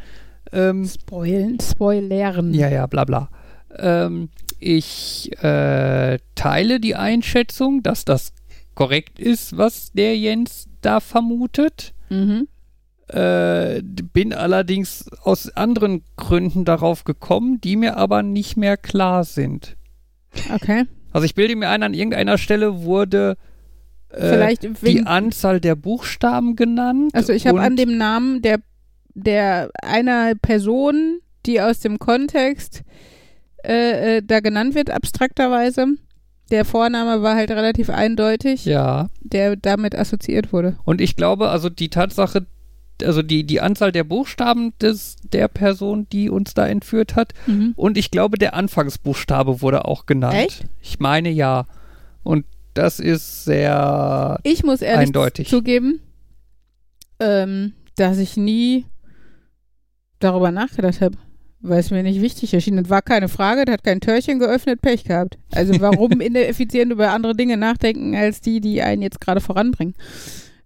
Ähm, 0.52 0.86
Spoilen, 0.86 1.58
spoilern. 1.60 2.52
Ja, 2.54 2.68
ja, 2.68 2.86
bla 2.86 3.04
bla. 3.04 3.28
Ähm, 3.76 4.28
ich 4.58 5.30
äh, 5.42 6.18
teile 6.34 6.78
die 6.80 6.94
Einschätzung, 6.94 7.82
dass 7.82 8.04
das 8.04 8.32
korrekt 8.74 9.18
ist, 9.18 9.56
was 9.56 9.92
der 9.92 10.16
Jens 10.16 10.68
da 10.80 11.00
vermutet. 11.00 11.94
Mhm. 12.10 12.48
Äh, 13.08 13.82
bin 13.82 14.32
allerdings 14.32 15.06
aus 15.22 15.50
anderen 15.56 16.02
Gründen 16.16 16.64
darauf 16.64 17.04
gekommen, 17.04 17.60
die 17.60 17.76
mir 17.76 17.96
aber 17.96 18.22
nicht 18.22 18.56
mehr 18.56 18.76
klar 18.76 19.24
sind. 19.24 19.76
Okay. 20.52 20.84
Also 21.12 21.26
ich 21.26 21.34
bilde 21.34 21.56
mir 21.56 21.68
ein, 21.68 21.82
an 21.82 21.94
irgendeiner 21.94 22.38
Stelle 22.38 22.84
wurde 22.84 23.36
äh, 24.08 24.56
die. 24.82 25.04
Anzahl 25.04 25.60
der 25.60 25.74
Buchstaben 25.74 26.56
genannt. 26.56 27.10
Also 27.14 27.32
ich 27.32 27.46
habe 27.46 27.60
an 27.60 27.76
dem 27.76 27.98
Namen 27.98 28.40
der, 28.42 28.60
der 29.14 29.70
einer 29.82 30.34
Person, 30.34 31.20
die 31.46 31.60
aus 31.60 31.80
dem 31.80 31.98
Kontext 31.98 32.82
äh, 33.64 34.16
äh, 34.18 34.22
da 34.24 34.40
genannt 34.40 34.74
wird, 34.74 34.90
abstrakterweise. 34.90 35.86
Der 36.50 36.64
Vorname 36.64 37.22
war 37.22 37.34
halt 37.36 37.50
relativ 37.50 37.88
eindeutig, 37.90 38.64
Ja. 38.64 39.08
der 39.20 39.56
damit 39.56 39.94
assoziiert 39.94 40.52
wurde. 40.52 40.76
Und 40.84 41.00
ich 41.00 41.16
glaube, 41.16 41.48
also 41.48 41.68
die 41.70 41.88
Tatsache, 41.88 42.46
also 43.02 43.22
die, 43.22 43.44
die 43.44 43.60
Anzahl 43.60 43.90
der 43.92 44.04
Buchstaben 44.04 44.72
des, 44.80 45.16
der 45.22 45.48
Person, 45.48 46.06
die 46.12 46.28
uns 46.28 46.52
da 46.54 46.66
entführt 46.66 47.16
hat. 47.16 47.32
Und 47.76 47.96
ich 47.96 48.10
glaube, 48.10 48.36
der 48.38 48.54
Anfangsbuchstabe 48.54 49.62
wurde 49.62 49.86
auch 49.86 50.04
genannt. 50.06 50.34
Echt? 50.36 50.64
Ich 50.82 51.00
meine 51.00 51.30
ja. 51.30 51.66
Und 52.22 52.44
das 52.74 53.00
ist 53.00 53.44
sehr. 53.44 54.38
Ich 54.44 54.62
muss 54.62 54.82
ehrlich 54.82 55.08
Eindeutig. 55.08 55.48
zugeben, 55.48 56.00
ähm, 57.20 57.72
dass 57.96 58.18
ich 58.18 58.36
nie 58.36 58.86
darüber 60.22 60.50
nachgedacht 60.50 61.00
habe, 61.00 61.16
weil 61.60 61.78
es 61.80 61.90
mir 61.90 62.02
nicht 62.02 62.20
wichtig 62.20 62.52
erschien. 62.54 62.76
Das 62.76 62.88
war 62.90 63.02
keine 63.02 63.28
Frage, 63.28 63.64
das 63.64 63.72
hat 63.74 63.84
kein 63.84 64.00
Türchen 64.00 64.38
geöffnet, 64.38 64.80
Pech 64.82 65.04
gehabt. 65.04 65.38
Also 65.52 65.80
warum 65.80 66.12
ineffizient 66.20 66.92
über 66.92 67.10
andere 67.10 67.34
Dinge 67.34 67.56
nachdenken, 67.56 68.14
als 68.16 68.40
die, 68.40 68.60
die 68.60 68.82
einen 68.82 69.02
jetzt 69.02 69.20
gerade 69.20 69.40
voranbringen. 69.40 69.94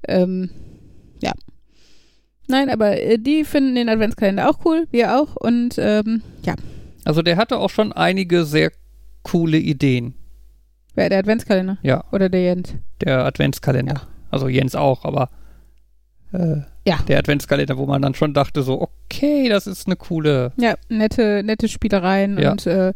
Ähm, 0.09 0.50
ja. 1.22 1.32
Nein, 2.48 2.70
aber 2.70 3.00
äh, 3.00 3.18
die 3.18 3.44
finden 3.44 3.74
den 3.74 3.88
Adventskalender 3.88 4.48
auch 4.48 4.64
cool, 4.64 4.86
wir 4.90 5.20
auch. 5.20 5.34
Und 5.36 5.74
ähm, 5.78 6.22
ja, 6.44 6.54
Also 7.04 7.22
der 7.22 7.36
hatte 7.36 7.59
auch 7.59 7.70
schon 7.70 7.92
einige 7.92 8.44
sehr 8.44 8.70
coole 9.22 9.59
Ideen. 9.59 10.14
wer 10.94 11.09
der 11.09 11.18
Adventskalender 11.18 11.78
Ja, 11.82 12.04
oder 12.12 12.28
der 12.28 12.42
Jens. 12.42 12.74
der 13.04 13.24
Adventskalender. 13.24 14.02
Also 14.30 14.48
Jens 14.48 14.74
auch, 14.76 15.04
aber 15.04 15.30
äh, 16.32 16.59
Ja. 16.87 16.99
der 17.09 17.18
Adventskalender, 17.18 17.76
wo 17.78 17.87
man 17.87 18.01
dann 18.01 18.14
schon 18.14 18.32
dachte, 18.32 18.62
so, 18.62 18.80
okay, 18.80 19.49
das 19.49 19.66
ist 19.66 19.87
eine 19.87 19.97
coole. 19.97 20.53
Ja, 20.57 20.74
nette, 20.89 21.43
nette 21.45 21.68
Spielereien 21.68 22.39
Ja. 22.39 22.53
und 22.53 22.66
äh, 22.66 22.93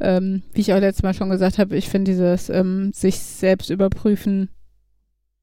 ähm, 0.00 0.42
wie 0.52 0.60
ich 0.60 0.72
auch 0.72 0.78
letztes 0.78 1.02
Mal 1.02 1.14
schon 1.14 1.30
gesagt 1.30 1.58
habe, 1.58 1.76
ich 1.76 1.88
finde 1.88 2.10
dieses 2.12 2.48
ähm, 2.50 2.92
sich 2.92 3.18
selbst 3.18 3.70
überprüfen 3.70 4.50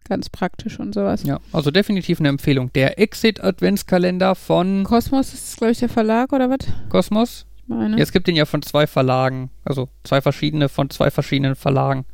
ganz 0.07 0.29
praktisch 0.29 0.79
und 0.79 0.93
sowas. 0.93 1.23
Ja, 1.23 1.39
also 1.51 1.71
definitiv 1.71 2.19
eine 2.19 2.29
Empfehlung. 2.29 2.71
Der 2.73 2.99
Exit 2.99 3.43
Adventskalender 3.43 4.35
von 4.35 4.83
Kosmos 4.83 5.33
ist, 5.33 5.57
glaube 5.57 5.71
ich, 5.71 5.79
der 5.79 5.89
Verlag 5.89 6.31
oder 6.33 6.49
was? 6.49 6.59
Kosmos. 6.89 7.45
Ich 7.57 7.67
meine. 7.67 7.95
Ja, 7.97 8.03
es 8.03 8.11
gibt 8.11 8.27
den 8.27 8.35
ja 8.35 8.45
von 8.45 8.61
zwei 8.61 8.85
Verlagen, 8.87 9.49
also 9.63 9.87
zwei 10.03 10.21
verschiedene 10.21 10.67
von 10.69 10.89
zwei 10.89 11.09
verschiedenen 11.09 11.55
Verlagen. 11.55 12.05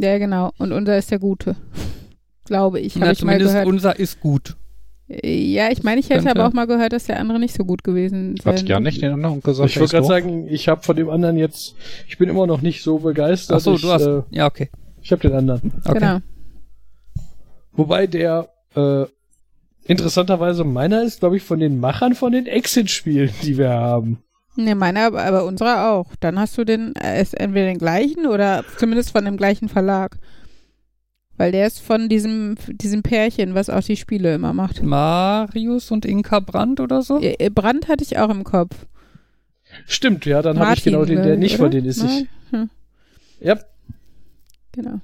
Ja, 0.00 0.18
genau. 0.18 0.50
Und 0.58 0.72
unser 0.72 0.98
ist 0.98 1.10
der 1.10 1.18
gute. 1.20 1.56
glaube 2.44 2.80
ich. 2.80 2.96
Na, 2.96 3.02
ich 3.12 3.22
mal 3.22 3.32
zumindest 3.32 3.52
gehört. 3.52 3.66
unser 3.66 3.98
ist 3.98 4.20
gut. 4.20 4.56
Ja, 5.08 5.70
ich 5.70 5.82
meine, 5.82 6.00
ich 6.00 6.10
hätte 6.10 6.24
Könnte- 6.24 6.38
aber 6.38 6.48
auch 6.48 6.52
mal 6.52 6.66
gehört, 6.66 6.92
dass 6.92 7.04
der 7.04 7.18
andere 7.18 7.38
nicht 7.38 7.54
so 7.54 7.64
gut 7.64 7.82
gewesen 7.82 8.36
sein 8.42 8.54
Hat 8.54 8.68
ja 8.68 8.78
nicht 8.78 9.00
den 9.00 9.12
anderen 9.12 9.40
gesagt. 9.40 9.70
Ich 9.70 9.76
ist 9.76 9.90
gerade 9.90 10.06
sagen, 10.06 10.46
ich 10.48 10.68
habe 10.68 10.82
von 10.82 10.96
dem 10.96 11.08
anderen 11.08 11.38
jetzt, 11.38 11.74
ich 12.06 12.18
bin 12.18 12.28
immer 12.28 12.46
noch 12.46 12.60
nicht 12.60 12.82
so 12.82 12.98
begeistert. 12.98 13.56
Achso, 13.56 13.74
ich, 13.74 13.80
du 13.80 13.88
hast. 13.90 14.04
Äh, 14.04 14.22
ja, 14.30 14.46
okay. 14.46 14.68
ich 15.00 15.10
habe 15.10 15.22
den 15.22 15.32
anderen. 15.32 15.72
okay. 15.84 15.98
Genau. 15.98 16.18
Wobei 17.72 18.06
der 18.06 18.48
äh, 18.76 19.06
interessanterweise 19.86 20.64
meiner 20.64 21.02
ist, 21.02 21.20
glaube 21.20 21.38
ich, 21.38 21.42
von 21.42 21.58
den 21.58 21.80
Machern 21.80 22.14
von 22.14 22.32
den 22.32 22.46
Exit-Spielen, 22.46 23.30
die 23.42 23.56
wir 23.56 23.70
haben. 23.70 24.22
Ne, 24.56 24.74
meiner, 24.74 25.06
aber, 25.06 25.22
aber 25.22 25.44
unserer 25.44 25.92
auch. 25.92 26.12
Dann 26.20 26.38
hast 26.38 26.58
du 26.58 26.64
den, 26.64 26.94
äh, 26.96 27.22
ist 27.22 27.38
entweder 27.38 27.66
den 27.66 27.78
gleichen 27.78 28.26
oder 28.26 28.64
zumindest 28.76 29.12
von 29.12 29.24
dem 29.24 29.36
gleichen 29.36 29.68
Verlag. 29.68 30.18
Weil 31.38 31.52
der 31.52 31.68
ist 31.68 31.78
von 31.80 32.08
diesem, 32.08 32.56
diesem 32.66 33.02
Pärchen, 33.02 33.54
was 33.54 33.70
auch 33.70 33.82
die 33.82 33.96
Spiele 33.96 34.34
immer 34.34 34.52
macht. 34.52 34.82
Marius 34.82 35.92
und 35.92 36.04
Inka 36.04 36.40
Brandt 36.40 36.80
oder 36.80 37.00
so? 37.00 37.20
Äh, 37.20 37.36
äh, 37.38 37.48
Brand 37.48 37.86
hatte 37.88 38.02
ich 38.02 38.18
auch 38.18 38.28
im 38.28 38.42
Kopf. 38.42 38.86
Stimmt, 39.86 40.26
ja, 40.26 40.42
dann 40.42 40.58
habe 40.58 40.74
ich 40.74 40.82
genau 40.82 41.04
den, 41.04 41.22
der 41.22 41.36
nicht 41.36 41.54
oder? 41.54 41.64
von 41.64 41.70
denen 41.70 41.86
ist. 41.86 42.02
Ich? 42.02 42.26
Hm, 42.50 42.68
ja, 43.40 43.56
genau. 44.72 45.00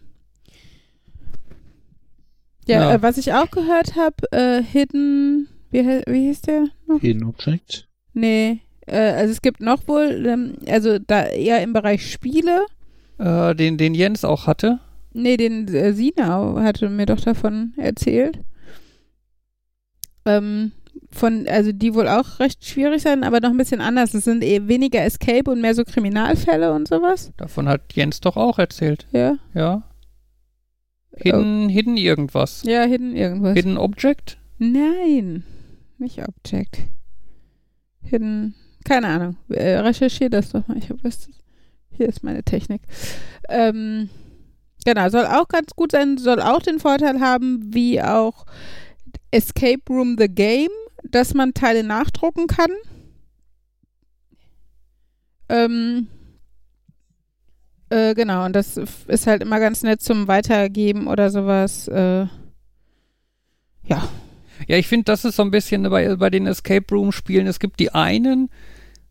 Ja, 2.66 2.80
Ja. 2.80 2.94
Äh, 2.94 3.02
was 3.02 3.16
ich 3.16 3.32
auch 3.32 3.50
gehört 3.50 3.94
habe, 3.94 4.16
äh, 4.32 4.62
Hidden, 4.62 5.48
wie, 5.70 5.86
wie 6.06 6.26
hieß 6.26 6.40
der 6.42 6.66
noch? 6.88 7.00
Hidden 7.00 7.24
Object. 7.24 7.86
Nee, 8.12 8.60
äh, 8.86 8.96
also 8.96 9.30
es 9.30 9.40
gibt 9.40 9.60
noch 9.60 9.86
wohl, 9.86 10.26
ähm, 10.26 10.54
also 10.66 10.98
da 10.98 11.26
eher 11.26 11.62
im 11.62 11.72
Bereich 11.72 12.10
Spiele. 12.10 12.66
Äh, 13.18 13.54
den, 13.54 13.78
den 13.78 13.94
Jens 13.94 14.24
auch 14.24 14.48
hatte. 14.48 14.80
Nee, 15.14 15.36
den 15.36 15.68
äh, 15.68 15.92
Sina 15.92 16.60
hatte 16.62 16.90
mir 16.90 17.06
doch 17.06 17.20
davon 17.20 17.72
erzählt. 17.76 18.40
Ähm, 20.26 20.72
von, 21.10 21.46
also 21.48 21.72
die 21.72 21.94
wohl 21.94 22.08
auch 22.08 22.40
recht 22.40 22.64
schwierig 22.64 23.02
sein, 23.02 23.22
aber 23.22 23.40
noch 23.40 23.50
ein 23.50 23.56
bisschen 23.56 23.80
anders. 23.80 24.12
Es 24.14 24.24
sind 24.24 24.42
eh 24.42 24.66
weniger 24.66 25.02
Escape 25.04 25.50
und 25.50 25.60
mehr 25.60 25.74
so 25.74 25.84
Kriminalfälle 25.84 26.72
und 26.72 26.88
sowas. 26.88 27.32
Davon 27.36 27.68
hat 27.68 27.92
Jens 27.94 28.20
doch 28.20 28.36
auch 28.36 28.58
erzählt. 28.58 29.06
Ja. 29.12 29.36
Ja. 29.54 29.84
Hidden, 31.16 31.68
hidden 31.68 31.96
irgendwas. 31.96 32.64
Ja, 32.64 32.82
Hidden 32.82 33.14
irgendwas. 33.14 33.54
Hidden 33.54 33.78
Object? 33.78 34.38
Nein, 34.58 35.44
nicht 35.98 36.20
Object. 36.26 36.78
Hidden, 38.02 38.54
keine 38.84 39.06
Ahnung. 39.06 39.36
Äh, 39.48 39.76
recherchier 39.76 40.28
das 40.28 40.50
doch 40.50 40.66
mal. 40.66 40.76
Ich 40.76 40.90
habe 40.90 41.00
das. 41.02 41.28
Hier 41.96 42.08
ist 42.08 42.24
meine 42.24 42.42
Technik. 42.42 42.82
Ähm, 43.48 44.10
genau, 44.84 45.08
soll 45.08 45.26
auch 45.26 45.48
ganz 45.48 45.74
gut 45.74 45.92
sein, 45.92 46.18
soll 46.18 46.40
auch 46.40 46.60
den 46.62 46.78
Vorteil 46.78 47.20
haben, 47.20 47.74
wie 47.74 48.00
auch 48.02 48.46
Escape 49.30 49.82
Room 49.90 50.16
the 50.18 50.28
Game, 50.28 50.70
dass 51.04 51.34
man 51.34 51.54
Teile 51.54 51.84
nachdrucken 51.84 52.46
kann. 52.46 52.70
Ähm, 55.48 56.08
äh, 57.90 58.14
genau, 58.14 58.44
und 58.44 58.54
das 58.54 58.76
ist 58.76 59.26
halt 59.26 59.42
immer 59.42 59.60
ganz 59.60 59.82
nett 59.82 60.00
zum 60.02 60.28
Weitergeben 60.28 61.06
oder 61.06 61.30
sowas. 61.30 61.88
Äh, 61.88 62.26
ja, 63.86 64.08
Ja, 64.68 64.76
ich 64.78 64.88
finde, 64.88 65.04
das 65.04 65.24
ist 65.24 65.36
so 65.36 65.42
ein 65.42 65.50
bisschen 65.50 65.82
bei, 65.90 66.16
bei 66.16 66.30
den 66.30 66.46
Escape 66.46 66.86
Room 66.94 67.12
Spielen. 67.12 67.46
Es 67.46 67.58
gibt 67.58 67.80
die 67.80 67.92
einen, 67.92 68.50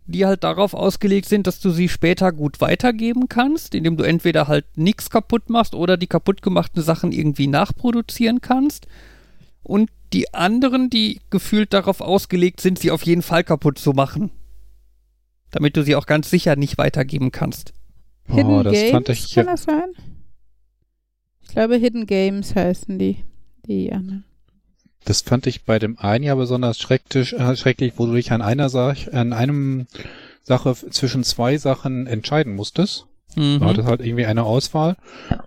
die 0.06 0.26
halt 0.26 0.44
darauf 0.44 0.74
ausgelegt 0.74 1.28
sind, 1.28 1.48
dass 1.48 1.60
du 1.60 1.70
sie 1.70 1.88
später 1.88 2.32
gut 2.32 2.60
weitergeben 2.62 3.30
kannst, 3.30 3.74
indem 3.74 3.98
du 3.98 4.04
entweder 4.04 4.48
halt 4.48 4.66
nichts 4.76 5.10
kaputt 5.10 5.50
machst 5.50 5.76
oder 5.76 5.98
die 5.98 6.08
kaputt 6.08 6.42
gemachten 6.42 6.82
Sachen 6.82 7.12
irgendwie 7.12 7.48
nachproduzieren 7.48 8.42
kannst. 8.42 8.88
Und 9.64 9.90
die 10.12 10.34
anderen, 10.34 10.90
die 10.90 11.22
gefühlt 11.30 11.74
darauf 11.74 12.02
ausgelegt 12.02 12.60
sind, 12.60 12.80
sie 12.80 12.92
auf 12.92 13.04
jeden 13.04 13.22
Fall 13.22 13.44
kaputt 13.44 13.80
zu 13.80 13.92
machen. 13.92 14.32
Damit 15.52 15.78
du 15.78 15.84
sie 15.84 15.96
auch 15.96 16.06
ganz 16.06 16.30
sicher 16.30 16.56
nicht 16.56 16.78
weitergeben 16.78 17.32
kannst. 17.32 17.74
Hidden 18.26 18.46
Oh, 18.46 18.64
das 18.64 18.74
Games, 18.74 18.92
fand 18.92 19.10
ich 19.10 19.34
kann 19.34 19.46
das 19.46 19.64
sein? 19.64 19.92
Ich 21.42 21.50
glaube, 21.50 21.76
Hidden 21.76 22.08
Games 22.08 22.56
heißen 22.56 22.98
die. 23.00 23.24
Die 23.66 23.92
anderen. 23.92 24.26
Das 25.06 25.22
fand 25.22 25.48
ich 25.48 25.64
bei 25.64 25.80
dem 25.80 25.98
einen 26.00 26.24
ja 26.24 26.36
besonders 26.36 26.80
schrecklich, 26.80 27.34
äh, 27.34 27.56
schrecklich 27.56 27.94
wo 27.98 28.06
du 28.06 28.14
dich 28.14 28.32
an 28.32 28.42
einer 28.42 28.70
Sache, 28.70 29.14
an 29.14 29.34
einem 29.34 29.88
Sache 30.44 30.76
zwischen 30.76 31.24
zwei 31.24 31.58
Sachen 31.58 32.08
entscheiden 32.08 32.56
musstest. 32.56 33.06
Mhm. 33.36 33.60
Du 33.60 33.66
hattest 33.66 33.88
halt 33.88 34.02
irgendwie 34.02 34.26
eine 34.26 34.44
Auswahl 34.44 34.96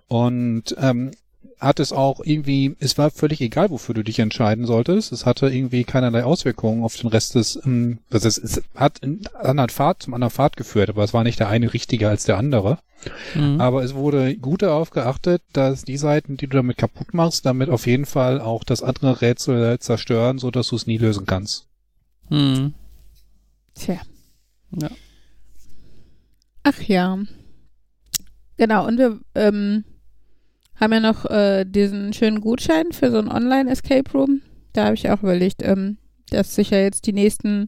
und 0.07 0.75
ähm, 0.79 1.11
hat 1.59 1.79
es 1.79 1.91
auch 1.91 2.19
irgendwie, 2.23 2.75
es 2.79 2.97
war 2.97 3.09
völlig 3.09 3.41
egal, 3.41 3.71
wofür 3.71 3.95
du 3.95 4.03
dich 4.03 4.19
entscheiden 4.19 4.65
solltest. 4.65 5.11
Es 5.11 5.25
hatte 5.25 5.49
irgendwie 5.49 5.83
keinerlei 5.83 6.23
Auswirkungen 6.23 6.83
auf 6.83 6.95
den 6.95 7.09
Rest 7.09 7.35
des, 7.35 7.59
ähm, 7.65 7.99
also 8.11 8.27
es, 8.27 8.37
es 8.37 8.61
hat 8.75 9.01
einen 9.01 9.21
anderen 9.33 9.69
Pfad 9.69 10.03
zum 10.03 10.13
anderen 10.13 10.31
Pfad 10.31 10.55
geführt, 10.55 10.89
aber 10.89 11.03
es 11.03 11.13
war 11.13 11.23
nicht 11.23 11.39
der 11.39 11.49
eine 11.49 11.73
richtiger 11.73 12.09
als 12.09 12.25
der 12.25 12.37
andere. 12.37 12.79
Mhm. 13.35 13.59
Aber 13.59 13.83
es 13.83 13.95
wurde 13.95 14.35
gut 14.37 14.61
darauf 14.61 14.91
geachtet, 14.91 15.41
dass 15.53 15.83
die 15.83 15.97
Seiten, 15.97 16.37
die 16.37 16.47
du 16.47 16.57
damit 16.57 16.77
kaputt 16.77 17.13
machst, 17.13 17.45
damit 17.45 17.69
auf 17.69 17.87
jeden 17.87 18.05
Fall 18.05 18.39
auch 18.39 18.63
das 18.63 18.83
andere 18.83 19.21
Rätsel 19.21 19.79
zerstören, 19.79 20.37
so 20.37 20.51
dass 20.51 20.67
du 20.67 20.75
es 20.75 20.87
nie 20.87 20.97
lösen 20.97 21.25
kannst. 21.25 21.67
Mhm. 22.29 22.73
Tja. 23.73 23.99
Ja. 24.71 24.89
Ach 26.63 26.81
ja. 26.81 27.17
Genau, 28.57 28.87
und 28.87 28.97
wir 28.97 29.19
ähm, 29.35 29.85
haben 30.79 30.93
ja 30.93 30.99
noch 30.99 31.25
äh, 31.25 31.65
diesen 31.65 32.13
schönen 32.13 32.41
Gutschein 32.41 32.91
für 32.91 33.11
so 33.11 33.17
ein 33.17 33.29
Online-Escape 33.29 34.11
Room. 34.13 34.41
Da 34.73 34.85
habe 34.85 34.95
ich 34.95 35.09
auch 35.09 35.23
überlegt, 35.23 35.63
ähm, 35.63 35.97
das 36.29 36.55
sich 36.55 36.69
ja 36.69 36.79
jetzt 36.79 37.07
die 37.07 37.13
nächsten 37.13 37.67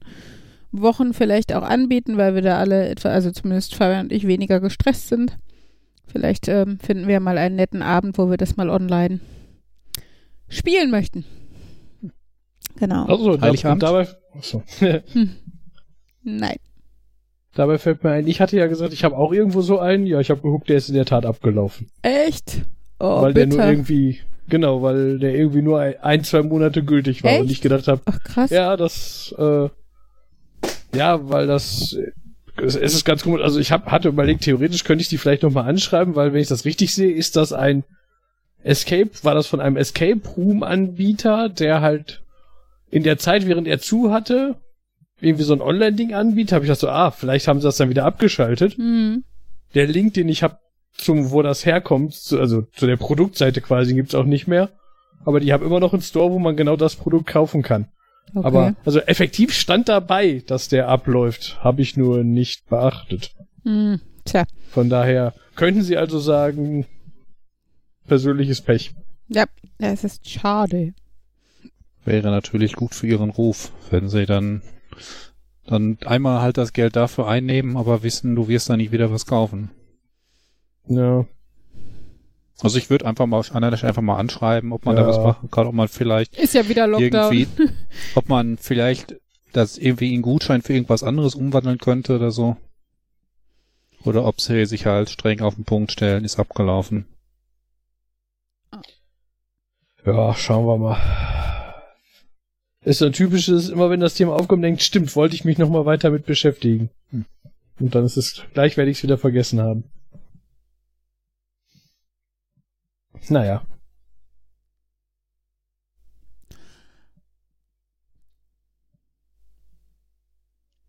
Wochen 0.71 1.13
vielleicht 1.13 1.53
auch 1.53 1.63
anbieten, 1.63 2.17
weil 2.17 2.35
wir 2.35 2.41
da 2.41 2.59
alle 2.59 2.87
etwa, 2.87 3.09
also 3.09 3.31
zumindest 3.31 3.75
Fabian 3.75 4.05
und 4.05 4.11
ich, 4.11 4.27
weniger 4.27 4.59
gestresst 4.59 5.07
sind. 5.07 5.37
Vielleicht 6.05 6.47
ähm, 6.47 6.79
finden 6.79 7.07
wir 7.07 7.19
mal 7.19 7.37
einen 7.37 7.55
netten 7.55 7.81
Abend, 7.81 8.17
wo 8.17 8.29
wir 8.29 8.37
das 8.37 8.57
mal 8.57 8.69
online 8.69 9.19
spielen 10.47 10.91
möchten. 10.91 11.25
Genau. 12.77 13.05
Also, 13.05 13.39
Heiligabend? 13.41 13.83
dabei, 13.83 14.07
achso. 14.33 14.63
Nein. 16.23 16.57
dabei 17.55 17.77
fällt 17.77 18.03
mir 18.03 18.11
ein, 18.11 18.27
ich 18.27 18.41
hatte 18.41 18.57
ja 18.57 18.67
gesagt, 18.67 18.93
ich 18.93 19.03
habe 19.03 19.17
auch 19.17 19.33
irgendwo 19.33 19.61
so 19.61 19.79
einen. 19.79 20.05
Ja, 20.05 20.19
ich 20.19 20.29
habe 20.29 20.41
geguckt, 20.41 20.69
der 20.69 20.77
ist 20.77 20.89
in 20.89 20.95
der 20.95 21.05
Tat 21.05 21.25
abgelaufen. 21.25 21.87
Echt? 22.01 22.61
Oh, 22.99 23.21
weil 23.21 23.33
der 23.33 23.45
bitter. 23.45 23.57
nur 23.57 23.71
irgendwie, 23.71 24.19
genau, 24.47 24.81
weil 24.81 25.19
der 25.19 25.33
irgendwie 25.33 25.61
nur 25.61 25.79
ein, 25.79 26.23
zwei 26.23 26.41
Monate 26.43 26.83
gültig 26.83 27.23
war 27.23 27.31
Echt? 27.31 27.41
und 27.41 27.51
ich 27.51 27.61
gedacht 27.61 27.87
habe, 27.87 28.01
Ach 28.05 28.19
krass. 28.23 28.49
ja, 28.49 28.75
das, 28.75 29.33
äh, 29.37 29.69
ja, 30.93 31.29
weil 31.29 31.47
das, 31.47 31.97
es, 32.57 32.75
ist 32.75 33.05
ganz 33.05 33.23
komisch. 33.23 33.41
Also 33.41 33.59
ich 33.59 33.71
hab, 33.71 33.89
hatte 33.91 34.09
überlegt, 34.09 34.43
theoretisch 34.43 34.83
könnte 34.83 35.01
ich 35.01 35.07
die 35.07 35.17
vielleicht 35.17 35.43
nochmal 35.43 35.69
anschreiben, 35.69 36.15
weil 36.15 36.33
wenn 36.33 36.41
ich 36.41 36.47
das 36.47 36.65
richtig 36.65 36.93
sehe, 36.93 37.11
ist 37.11 37.35
das 37.35 37.53
ein 37.53 37.83
Escape, 38.63 39.11
war 39.23 39.35
das 39.35 39.47
von 39.47 39.61
einem 39.61 39.77
Escape 39.77 40.21
Room 40.35 40.63
Anbieter, 40.63 41.47
der 41.49 41.81
halt 41.81 42.21
in 42.91 43.03
der 43.03 43.17
Zeit, 43.17 43.47
während 43.47 43.67
er 43.67 43.79
zu 43.79 44.11
hatte, 44.11 44.57
irgendwie 45.21 45.43
so 45.43 45.53
ein 45.53 45.61
Online-Ding 45.61 46.13
anbietet, 46.13 46.53
habe 46.53 46.65
ich 46.65 46.69
gedacht 46.69 46.79
so, 46.79 46.89
ah, 46.89 47.11
vielleicht 47.11 47.47
haben 47.47 47.59
sie 47.59 47.67
das 47.67 47.77
dann 47.77 47.89
wieder 47.89 48.05
abgeschaltet. 48.05 48.75
Hm. 48.77 49.23
Der 49.75 49.87
Link, 49.87 50.13
den 50.15 50.29
ich 50.29 50.43
habe 50.43 50.57
zum, 50.93 51.31
wo 51.31 51.41
das 51.41 51.65
herkommt, 51.65 52.13
zu, 52.13 52.39
also 52.39 52.63
zu 52.73 52.87
der 52.87 52.97
Produktseite 52.97 53.61
quasi, 53.61 53.93
gibt's 53.93 54.15
auch 54.15 54.25
nicht 54.25 54.47
mehr. 54.47 54.69
Aber 55.25 55.39
die 55.39 55.53
haben 55.53 55.65
immer 55.65 55.79
noch 55.79 55.93
einen 55.93 56.01
Store, 56.01 56.31
wo 56.31 56.39
man 56.39 56.55
genau 56.55 56.75
das 56.75 56.95
Produkt 56.95 57.27
kaufen 57.27 57.61
kann. 57.61 57.87
Okay. 58.33 58.45
Aber 58.45 58.75
also 58.85 58.99
effektiv 58.99 59.53
stand 59.53 59.89
dabei, 59.89 60.43
dass 60.45 60.67
der 60.67 60.87
abläuft, 60.87 61.63
habe 61.63 61.81
ich 61.81 61.97
nur 61.97 62.23
nicht 62.23 62.67
beachtet. 62.69 63.35
Hm. 63.63 64.01
Tja. 64.25 64.45
Von 64.69 64.89
daher 64.89 65.33
könnten 65.55 65.81
Sie 65.81 65.97
also 65.97 66.19
sagen, 66.19 66.85
persönliches 68.07 68.61
Pech. 68.61 68.93
Ja, 69.27 69.45
das 69.77 70.03
ist 70.03 70.29
schade. 70.29 70.93
Wäre 72.05 72.29
natürlich 72.29 72.73
gut 72.73 72.95
für 72.95 73.07
ihren 73.07 73.29
Ruf, 73.29 73.71
wenn 73.89 74.09
sie 74.09 74.25
dann 74.25 74.61
dann 75.65 75.99
einmal 76.03 76.41
halt 76.41 76.57
das 76.57 76.73
Geld 76.73 76.95
dafür 76.95 77.27
einnehmen, 77.27 77.77
aber 77.77 78.01
wissen, 78.01 78.35
du 78.35 78.47
wirst 78.47 78.69
da 78.69 78.77
nicht 78.77 78.91
wieder 78.91 79.11
was 79.11 79.27
kaufen. 79.27 79.69
Ja. 80.87 81.25
Also 82.61 82.77
ich 82.77 82.89
würde 82.89 83.05
einfach 83.05 83.25
mal 83.25 83.41
Anna 83.51 83.69
einfach 83.69 84.01
mal 84.01 84.17
anschreiben, 84.17 84.73
ob 84.73 84.85
man 84.85 84.95
da 84.95 85.03
Ja. 85.03 85.07
was 85.07 85.17
machen 85.17 85.49
kann, 85.49 85.67
ob 85.67 85.73
man 85.73 85.87
vielleicht 85.87 86.37
Ist 86.37 86.53
ja 86.53 86.67
wieder 86.67 86.87
Lockdown. 86.87 87.33
irgendwie, 87.33 87.47
ob 88.15 88.27
man 88.27 88.57
vielleicht 88.57 89.15
das 89.53 89.77
irgendwie 89.77 90.13
in 90.13 90.21
Gutschein 90.21 90.61
für 90.61 90.73
irgendwas 90.73 91.03
anderes 91.03 91.35
umwandeln 91.35 91.77
könnte 91.77 92.15
oder 92.15 92.31
so. 92.31 92.57
Oder 94.03 94.25
ob 94.25 94.39
sie 94.41 94.65
sich 94.65 94.85
halt 94.85 95.09
streng 95.09 95.41
auf 95.41 95.55
den 95.55 95.65
Punkt 95.65 95.91
stellen, 95.91 96.23
ist 96.23 96.39
abgelaufen. 96.39 97.05
Ja, 100.05 100.33
schauen 100.35 100.65
wir 100.65 100.77
mal. 100.77 100.97
Ist 102.83 102.99
so 102.99 103.05
ein 103.05 103.13
typisches, 103.13 103.69
immer 103.69 103.89
wenn 103.89 103.99
das 103.99 104.13
Thema 104.13 104.35
aufkommt, 104.35 104.63
denkt, 104.63 104.81
stimmt, 104.81 105.15
wollte 105.15 105.35
ich 105.35 105.43
mich 105.43 105.57
noch 105.57 105.69
mal 105.69 105.85
weiter 105.85 106.11
mit 106.11 106.25
beschäftigen. 106.25 106.89
Hm. 107.11 107.25
Und 107.79 107.95
dann 107.95 108.05
ist 108.05 108.17
es, 108.17 108.43
gleich 108.53 108.77
werde 108.77 108.89
ich 108.91 108.97
es 108.97 109.03
wieder 109.03 109.17
vergessen 109.17 109.59
haben. 109.61 109.83
Naja. 113.29 113.61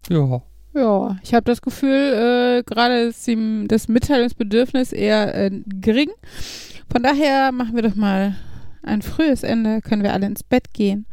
Ja. 0.09 0.43
Ja, 0.73 1.19
ich 1.23 1.35
habe 1.35 1.45
das 1.45 1.63
Gefühl, 1.63 1.91
äh, 1.91 2.63
gerade 2.63 3.01
ist 3.01 3.27
ihm 3.27 3.67
das 3.67 3.89
Mitteilungsbedürfnis 3.89 4.93
eher 4.93 5.35
äh, 5.35 5.51
gering. 5.67 6.11
Von 6.91 7.03
daher 7.03 7.51
machen 7.51 7.75
wir 7.75 7.83
doch 7.83 7.97
mal 7.97 8.37
ein 8.83 9.03
frühes 9.03 9.43
Ende, 9.43 9.81
können 9.81 10.03
wir 10.03 10.13
alle 10.13 10.27
ins 10.27 10.45
Bett 10.45 10.73
gehen. 10.73 11.07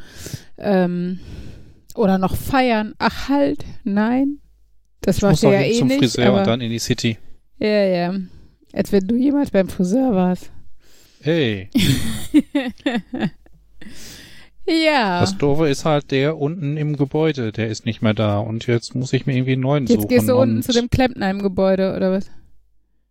Ähm, 0.57 1.19
oder 1.95 2.19
noch 2.19 2.35
feiern. 2.35 2.93
Ach 2.99 3.29
halt, 3.29 3.65
nein. 3.83 4.39
Das 5.01 5.21
war 5.21 5.31
muss 5.31 5.41
ja 5.41 5.53
eh 5.53 5.69
hin 5.69 5.79
zum 5.79 5.87
nicht. 5.87 5.99
Friseur 5.99 6.27
aber, 6.27 6.39
und 6.39 6.47
dann 6.47 6.61
in 6.61 6.69
die 6.69 6.79
City. 6.79 7.17
ja, 7.59 7.67
ja. 7.67 8.13
Als 8.73 8.91
wenn 8.91 9.07
du 9.07 9.15
jemals 9.15 9.49
beim 9.49 9.69
Friseur 9.69 10.13
warst. 10.13 10.51
Hey, 11.21 11.69
Ja. 14.69 15.21
das 15.21 15.37
Doofe 15.37 15.69
ist 15.69 15.85
halt 15.85 16.11
der 16.11 16.37
unten 16.37 16.75
im 16.75 16.97
Gebäude, 16.97 17.53
der 17.53 17.69
ist 17.69 17.85
nicht 17.85 18.01
mehr 18.01 18.13
da 18.13 18.39
und 18.39 18.67
jetzt 18.67 18.95
muss 18.95 19.13
ich 19.13 19.25
mir 19.25 19.33
irgendwie 19.35 19.53
einen 19.53 19.61
neuen 19.61 19.85
Jetzt 19.85 19.95
suchen. 20.01 20.07
gehst 20.09 20.27
du 20.27 20.35
unten 20.37 20.61
zu 20.61 20.73
dem 20.73 20.89
Klempner 20.89 21.31
im 21.31 21.41
Gebäude, 21.41 21.95
oder 21.95 22.11
was? 22.11 22.29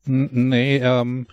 Nee, 0.04 0.76
ähm, 0.76 1.26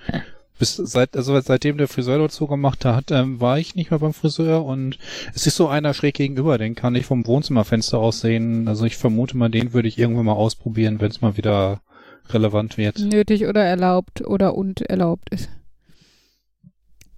bis 0.58 0.78
seit, 0.78 1.18
also 1.18 1.38
seitdem 1.42 1.78
der 1.78 1.90
Friseur 1.90 2.20
dort 2.20 2.32
zugemacht 2.32 2.86
hat, 2.86 3.12
ähm, 3.12 3.42
war 3.42 3.60
ich 3.60 3.76
nicht 3.76 3.92
mehr 3.92 4.00
beim 4.00 4.14
Friseur 4.14 4.64
und 4.64 4.98
es 5.36 5.46
ist 5.46 5.58
so 5.58 5.68
einer 5.68 5.94
schräg 5.94 6.16
gegenüber, 6.16 6.58
den 6.58 6.74
kann 6.76 6.96
ich 6.96 7.06
vom 7.06 7.28
Wohnzimmerfenster 7.28 7.98
aus 8.00 8.22
sehen. 8.22 8.70
Also 8.70 8.86
ich 8.86 8.96
vermute 8.96 9.36
mal, 9.36 9.50
den 9.50 9.74
würde 9.74 9.90
ich 9.90 10.00
irgendwann 10.00 10.26
mal 10.26 10.32
ausprobieren, 10.34 11.02
wenn 11.02 11.12
es 11.12 11.20
mal 11.22 11.36
wieder 11.36 11.82
relevant 12.30 12.78
wird. 12.78 12.98
nötig 13.00 13.46
oder 13.46 13.64
erlaubt 13.66 14.26
oder 14.26 14.56
und 14.56 14.82
erlaubt 14.84 15.30
ist. 15.32 15.50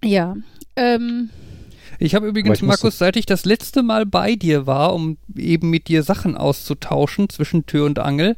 Ja. 0.06 0.36
Ähm, 0.76 1.30
Ich 1.98 2.14
habe 2.14 2.26
übrigens, 2.26 2.58
ich 2.58 2.62
Markus, 2.62 2.98
seit 2.98 3.16
ich 3.16 3.26
das 3.26 3.44
letzte 3.44 3.82
Mal 3.82 4.04
bei 4.06 4.34
dir 4.36 4.66
war, 4.66 4.94
um 4.94 5.16
eben 5.36 5.70
mit 5.70 5.88
dir 5.88 6.02
Sachen 6.02 6.36
auszutauschen 6.36 7.28
zwischen 7.28 7.64
Tür 7.66 7.86
und 7.86 7.98
Angel, 7.98 8.36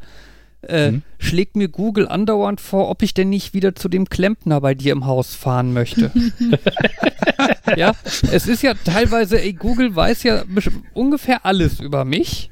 äh, 0.62 0.90
Mhm. 0.92 1.02
schlägt 1.18 1.56
mir 1.56 1.68
Google 1.68 2.08
andauernd 2.08 2.60
vor, 2.60 2.88
ob 2.88 3.02
ich 3.02 3.14
denn 3.14 3.28
nicht 3.30 3.54
wieder 3.54 3.74
zu 3.74 3.88
dem 3.88 4.08
Klempner 4.08 4.60
bei 4.60 4.74
dir 4.74 4.92
im 4.92 5.06
Haus 5.06 5.34
fahren 5.34 5.72
möchte. 5.72 6.12
ja, 7.76 7.92
es 8.32 8.46
ist 8.46 8.62
ja 8.62 8.74
teilweise, 8.74 9.40
ey, 9.40 9.52
Google 9.52 9.94
weiß 9.94 10.22
ja 10.24 10.44
ungefähr 10.94 11.44
alles 11.46 11.80
über 11.80 12.04
mich. 12.04 12.50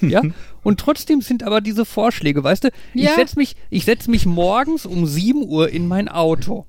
Ja, 0.00 0.22
und 0.64 0.80
trotzdem 0.80 1.20
sind 1.20 1.44
aber 1.44 1.60
diese 1.60 1.84
Vorschläge, 1.84 2.42
weißt 2.42 2.64
du, 2.64 2.68
ich 2.94 3.02
Ja. 3.02 3.14
setz 3.14 3.36
mich, 3.36 3.54
ich 3.70 3.84
setz 3.84 4.08
mich 4.08 4.26
morgens 4.26 4.84
um 4.86 5.06
7 5.06 5.44
Uhr 5.46 5.68
in 5.70 5.86
mein 5.86 6.08
Auto. 6.08 6.66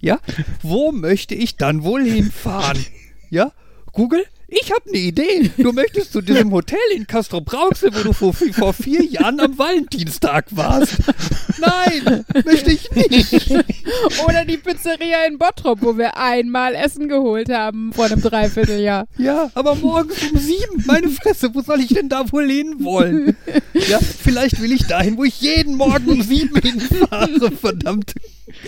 Ja, 0.00 0.20
wo 0.62 0.92
möchte 0.92 1.34
ich 1.34 1.56
dann 1.56 1.82
wohl 1.82 2.04
hinfahren? 2.04 2.84
Ja, 3.28 3.50
Google, 3.92 4.24
ich 4.46 4.70
habe 4.70 4.88
eine 4.88 4.98
Idee. 4.98 5.50
Du 5.56 5.72
möchtest 5.72 6.12
zu 6.12 6.20
diesem 6.20 6.52
Hotel 6.52 6.78
in 6.94 7.08
Castro 7.08 7.40
Brauxel, 7.40 7.92
wo 7.92 8.04
du 8.04 8.12
vor, 8.12 8.32
vor 8.32 8.72
vier 8.72 9.04
Jahren 9.04 9.40
am 9.40 9.58
Valentinstag 9.58 10.46
warst. 10.50 10.98
Nein, 11.58 12.24
möchte 12.44 12.70
ich 12.70 12.88
nicht. 12.92 13.50
oder 14.24 14.44
die 14.44 14.58
Pizzeria 14.58 15.24
in 15.26 15.38
Bottrop, 15.38 15.82
wo 15.82 15.98
wir 15.98 16.16
einmal 16.16 16.76
Essen 16.76 17.08
geholt 17.08 17.48
haben 17.48 17.92
vor 17.92 18.04
einem 18.04 18.20
Dreivierteljahr. 18.20 19.08
Ja, 19.18 19.50
aber 19.54 19.74
morgens 19.74 20.22
um 20.30 20.38
sieben, 20.38 20.84
meine 20.86 21.08
Fresse, 21.08 21.52
wo 21.52 21.62
soll 21.62 21.80
ich 21.80 21.88
denn 21.88 22.08
da 22.08 22.30
wohl 22.30 22.48
hinwollen? 22.48 23.36
Ja, 23.88 23.98
vielleicht 23.98 24.60
will 24.62 24.70
ich 24.70 24.86
dahin, 24.86 25.16
wo 25.16 25.24
ich 25.24 25.40
jeden 25.40 25.74
Morgen 25.74 26.08
um 26.08 26.22
sieben 26.22 26.60
hinfahre, 26.60 27.50
verdammte 27.50 28.14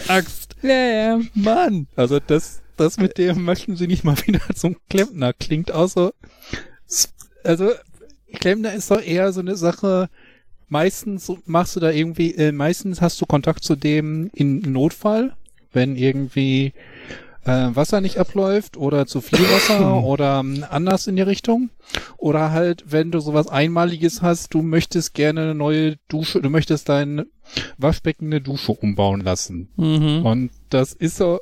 Axt. 0.09 0.48
Ja, 0.63 0.71
ja. 0.71 1.21
Mann. 1.35 1.87
Also 1.97 2.21
das, 2.21 2.63
das 2.77 2.99
mit 2.99 3.19
dem 3.19 3.45
möchten 3.45 3.77
sie 3.77 3.87
nicht 3.87 4.05
mal 4.05 4.17
wieder 4.27 4.41
zum 4.55 4.77
Klempner 4.89 5.33
klingt 5.33 5.73
auch 5.73 5.89
so. 5.89 6.13
Also 7.45 7.71
Klempner 8.35 8.73
ist 8.75 8.91
doch 8.91 9.01
eher 9.01 9.33
so 9.33 9.41
eine 9.41 9.57
Sache. 9.57 10.09
Meistens 10.69 11.33
machst 11.47 11.77
du 11.77 11.81
da 11.81 11.91
irgendwie, 11.91 12.35
äh, 12.35 12.53
meistens 12.53 13.01
hast 13.01 13.21
du 13.21 13.27
Kontakt 13.27 13.65
zu 13.65 13.75
dem 13.75 14.31
in 14.35 14.61
Notfall, 14.61 15.35
wenn 15.73 15.97
irgendwie 15.97 16.75
äh, 17.49 17.75
Wasser 17.77 18.01
nicht 18.01 18.19
abläuft 18.19 18.77
oder 18.77 19.07
zu 19.07 19.21
viel 19.21 19.39
Wasser 19.41 20.03
oder 20.05 20.41
ähm, 20.41 20.65
anders 20.69 21.07
in 21.07 21.17
die 21.17 21.23
Richtung. 21.23 21.71
Oder 22.17 22.51
halt, 22.51 22.85
wenn 22.89 23.11
du 23.11 23.21
sowas 23.21 23.49
Einmaliges 23.49 24.21
hast, 24.23 24.53
du 24.55 24.63
möchtest 24.63 25.15
gerne 25.15 25.43
eine 25.43 25.55
neue 25.55 25.97
Dusche, 26.09 26.41
du 26.43 26.51
möchtest 26.51 26.89
dein 26.89 27.25
Waschbecken 27.79 28.27
eine 28.27 28.41
Dusche 28.41 28.73
umbauen 28.73 29.21
lassen. 29.23 29.69
Mhm. 29.77 30.25
Und 30.27 30.51
das 30.71 30.93
ist 30.93 31.17
so, 31.17 31.39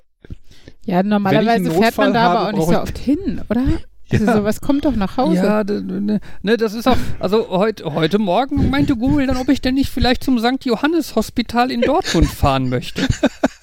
Ja, 0.85 1.03
normalerweise 1.03 1.71
fährt 1.71 1.97
man 1.99 2.15
da 2.15 2.23
aber 2.31 2.39
habe, 2.41 2.49
auch 2.49 2.59
nicht 2.59 2.69
so 2.75 2.81
oft 2.81 2.99
hin, 2.99 3.41
oder? 3.49 3.65
Also 4.09 4.25
Ja. 4.25 4.37
sowas 4.37 4.61
kommt 4.61 4.85
doch 4.85 4.95
nach 4.95 5.17
Hause. 5.17 5.35
Ja, 5.45 5.65
ne, 5.65 6.21
ne, 6.41 6.57
das 6.57 6.75
ist 6.75 6.87
auch, 6.87 6.97
also 7.19 7.49
heute, 7.49 7.93
heute 7.93 8.21
Morgen 8.21 8.71
meinte 8.71 8.95
Google 8.95 9.27
dann, 9.27 9.37
ob 9.37 9.49
ich 9.49 9.61
denn 9.61 9.75
nicht 9.75 9.91
vielleicht 9.91 10.23
zum 10.23 10.39
St. 10.39 10.65
Johannes 10.65 11.17
Hospital 11.17 11.73
in 11.73 11.81
Dortmund 11.81 12.29
fahren 12.29 12.69
möchte. 12.69 13.03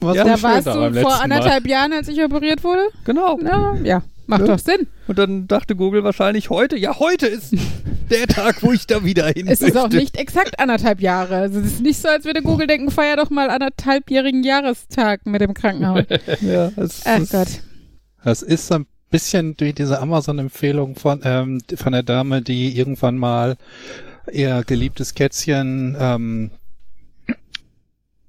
was 0.00 0.16
Ja, 0.16 0.24
da 0.24 0.42
warst 0.42 0.66
du 0.66 0.72
vor 0.72 0.90
letzten 0.90 1.02
Mal. 1.08 1.20
anderthalb 1.22 1.66
Jahren, 1.66 1.92
als 1.92 2.08
ich 2.08 2.22
operiert 2.22 2.64
wurde? 2.64 2.82
Genau. 3.04 3.38
Na, 3.42 3.76
ja, 3.82 4.02
macht 4.26 4.42
Ja. 4.42 4.46
doch 4.48 4.58
Sinn. 4.58 4.86
Und 5.06 5.18
dann 5.18 5.46
dachte 5.46 5.76
Google 5.76 6.02
wahrscheinlich 6.04 6.50
heute, 6.50 6.76
ja, 6.76 6.98
heute 6.98 7.26
ist 7.26 7.54
der 8.10 8.26
Tag, 8.26 8.62
wo 8.62 8.72
ich 8.72 8.86
da 8.86 9.04
wieder 9.04 9.26
hin 9.28 9.46
Es 9.48 9.62
ist 9.62 9.76
auch 9.76 9.88
nicht 9.88 10.16
exakt 10.16 10.58
anderthalb 10.58 11.00
Jahre. 11.00 11.36
Also 11.36 11.60
es 11.60 11.66
ist 11.66 11.80
nicht 11.82 12.00
so, 12.00 12.08
als 12.08 12.24
würde 12.24 12.42
Google 12.42 12.66
denken, 12.66 12.90
feier 12.90 13.16
doch 13.16 13.30
mal 13.30 13.50
anderthalbjährigen 13.50 14.42
Jahrestag 14.44 15.26
mit 15.26 15.40
dem 15.40 15.54
Krankenhaus. 15.54 16.04
Ja, 16.40 16.70
es, 16.76 17.02
Ach 17.04 17.18
es- 17.20 17.30
Gott. 17.30 17.48
Das 18.24 18.42
ist 18.42 18.66
so 18.66 18.74
ein 18.76 18.86
bisschen 19.10 19.56
durch 19.56 19.74
diese 19.74 20.00
Amazon-Empfehlung 20.00 20.96
von, 20.96 21.20
ähm, 21.24 21.60
von 21.76 21.92
der 21.92 22.02
Dame, 22.02 22.42
die 22.42 22.76
irgendwann 22.76 23.16
mal 23.18 23.56
ihr 24.32 24.64
geliebtes 24.66 25.14
Kätzchen, 25.14 25.96
ähm, 26.00 26.50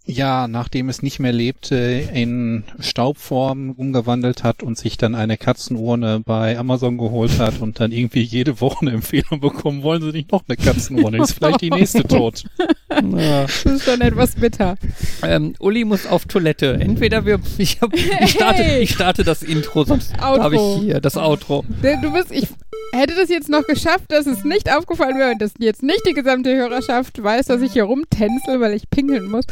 ja, 0.07 0.47
nachdem 0.47 0.87
es 0.87 1.01
nicht 1.03 1.19
mehr 1.19 1.33
lebte, 1.33 1.75
in 1.75 2.63
Staubform 2.79 3.71
umgewandelt 3.71 4.43
hat 4.43 4.63
und 4.63 4.77
sich 4.77 4.97
dann 4.97 5.15
eine 5.15 5.37
Katzenurne 5.37 6.21
bei 6.25 6.57
Amazon 6.57 6.97
geholt 6.97 7.39
hat 7.39 7.59
und 7.59 7.79
dann 7.81 7.91
irgendwie 7.91 8.21
jede 8.21 8.61
Woche 8.61 8.81
eine 8.81 8.91
Empfehlung 8.91 9.41
bekommen, 9.41 9.83
wollen 9.83 10.01
Sie 10.01 10.11
nicht 10.11 10.31
noch 10.31 10.43
eine 10.47 10.55
Katzenurne? 10.55 11.21
Ist 11.21 11.33
vielleicht 11.33 11.61
die 11.61 11.69
nächste 11.69 12.03
tot. 12.03 12.43
Ja. 12.89 13.41
Das 13.43 13.65
ist 13.65 13.83
schon 13.83 14.01
etwas 14.01 14.35
bitter. 14.35 14.75
Ähm, 15.21 15.53
Uli 15.59 15.85
muss 15.85 16.07
auf 16.07 16.25
Toilette. 16.25 16.77
Entweder 16.79 17.25
wir, 17.25 17.39
ich, 17.57 17.79
hab, 17.81 17.93
ich, 17.93 18.31
starte, 18.31 18.63
Hey! 18.63 18.81
ich 18.81 18.91
starte 18.91 19.23
das 19.23 19.43
Intro, 19.43 19.83
sonst 19.83 20.13
Outro. 20.13 20.41
habe 20.43 20.55
ich 20.55 20.83
hier 20.83 20.99
das 20.99 21.15
Outro. 21.15 21.63
Du 21.81 22.13
bist, 22.13 22.31
ich 22.31 22.47
hätte 22.93 23.13
das 23.15 23.29
jetzt 23.29 23.49
noch 23.49 23.63
geschafft, 23.65 24.05
dass 24.09 24.25
es 24.25 24.43
nicht 24.43 24.73
aufgefallen 24.73 25.17
wäre 25.17 25.31
und 25.31 25.41
dass 25.41 25.53
jetzt 25.59 25.83
nicht 25.83 26.01
die 26.07 26.13
gesamte 26.13 26.55
Hörerschaft 26.55 27.21
weiß, 27.21 27.47
dass 27.47 27.61
ich 27.61 27.73
hier 27.73 27.83
rumtänzel, 27.83 28.59
weil 28.59 28.73
ich 28.73 28.89
pinkeln 28.89 29.29
muss. 29.29 29.45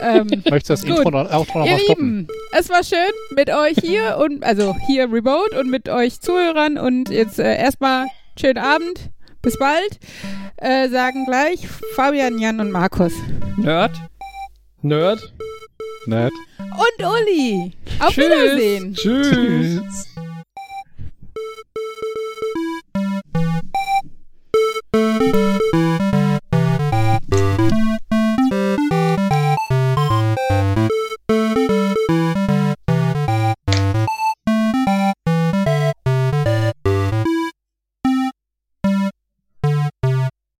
Ähm, 0.00 0.42
Möchtest 0.50 0.84
du 0.84 0.88
das 0.88 0.96
Gut. 0.96 1.06
Intro 1.06 1.10
noch, 1.10 1.32
Outro 1.32 1.58
noch 1.60 1.66
Ihr 1.66 1.72
mal 1.72 1.80
stoppen? 1.80 2.18
Lieben, 2.18 2.28
es 2.58 2.68
war 2.68 2.84
schön 2.84 3.12
mit 3.34 3.50
euch 3.50 3.76
hier 3.80 4.18
und 4.24 4.44
also 4.44 4.74
hier 4.86 5.12
remote 5.12 5.58
und 5.58 5.70
mit 5.70 5.88
euch 5.88 6.20
Zuhörern 6.20 6.78
und 6.78 7.10
jetzt 7.10 7.38
äh, 7.38 7.56
erstmal 7.56 8.06
schönen 8.38 8.58
Abend, 8.58 9.10
bis 9.42 9.58
bald. 9.58 9.98
Äh, 10.56 10.88
sagen 10.88 11.24
gleich 11.26 11.66
Fabian, 11.94 12.38
Jan 12.38 12.60
und 12.60 12.70
Markus. 12.70 13.12
Nerd. 13.56 13.92
Nerd. 14.82 15.32
Nett. 16.06 16.32
Und 16.58 17.06
Uli. 17.06 17.72
Auf 17.98 18.14
Tschüss. 18.14 18.24
Wiedersehen. 18.24 18.94
Tschüss. 18.94 19.30
Tschüss. 19.30 20.06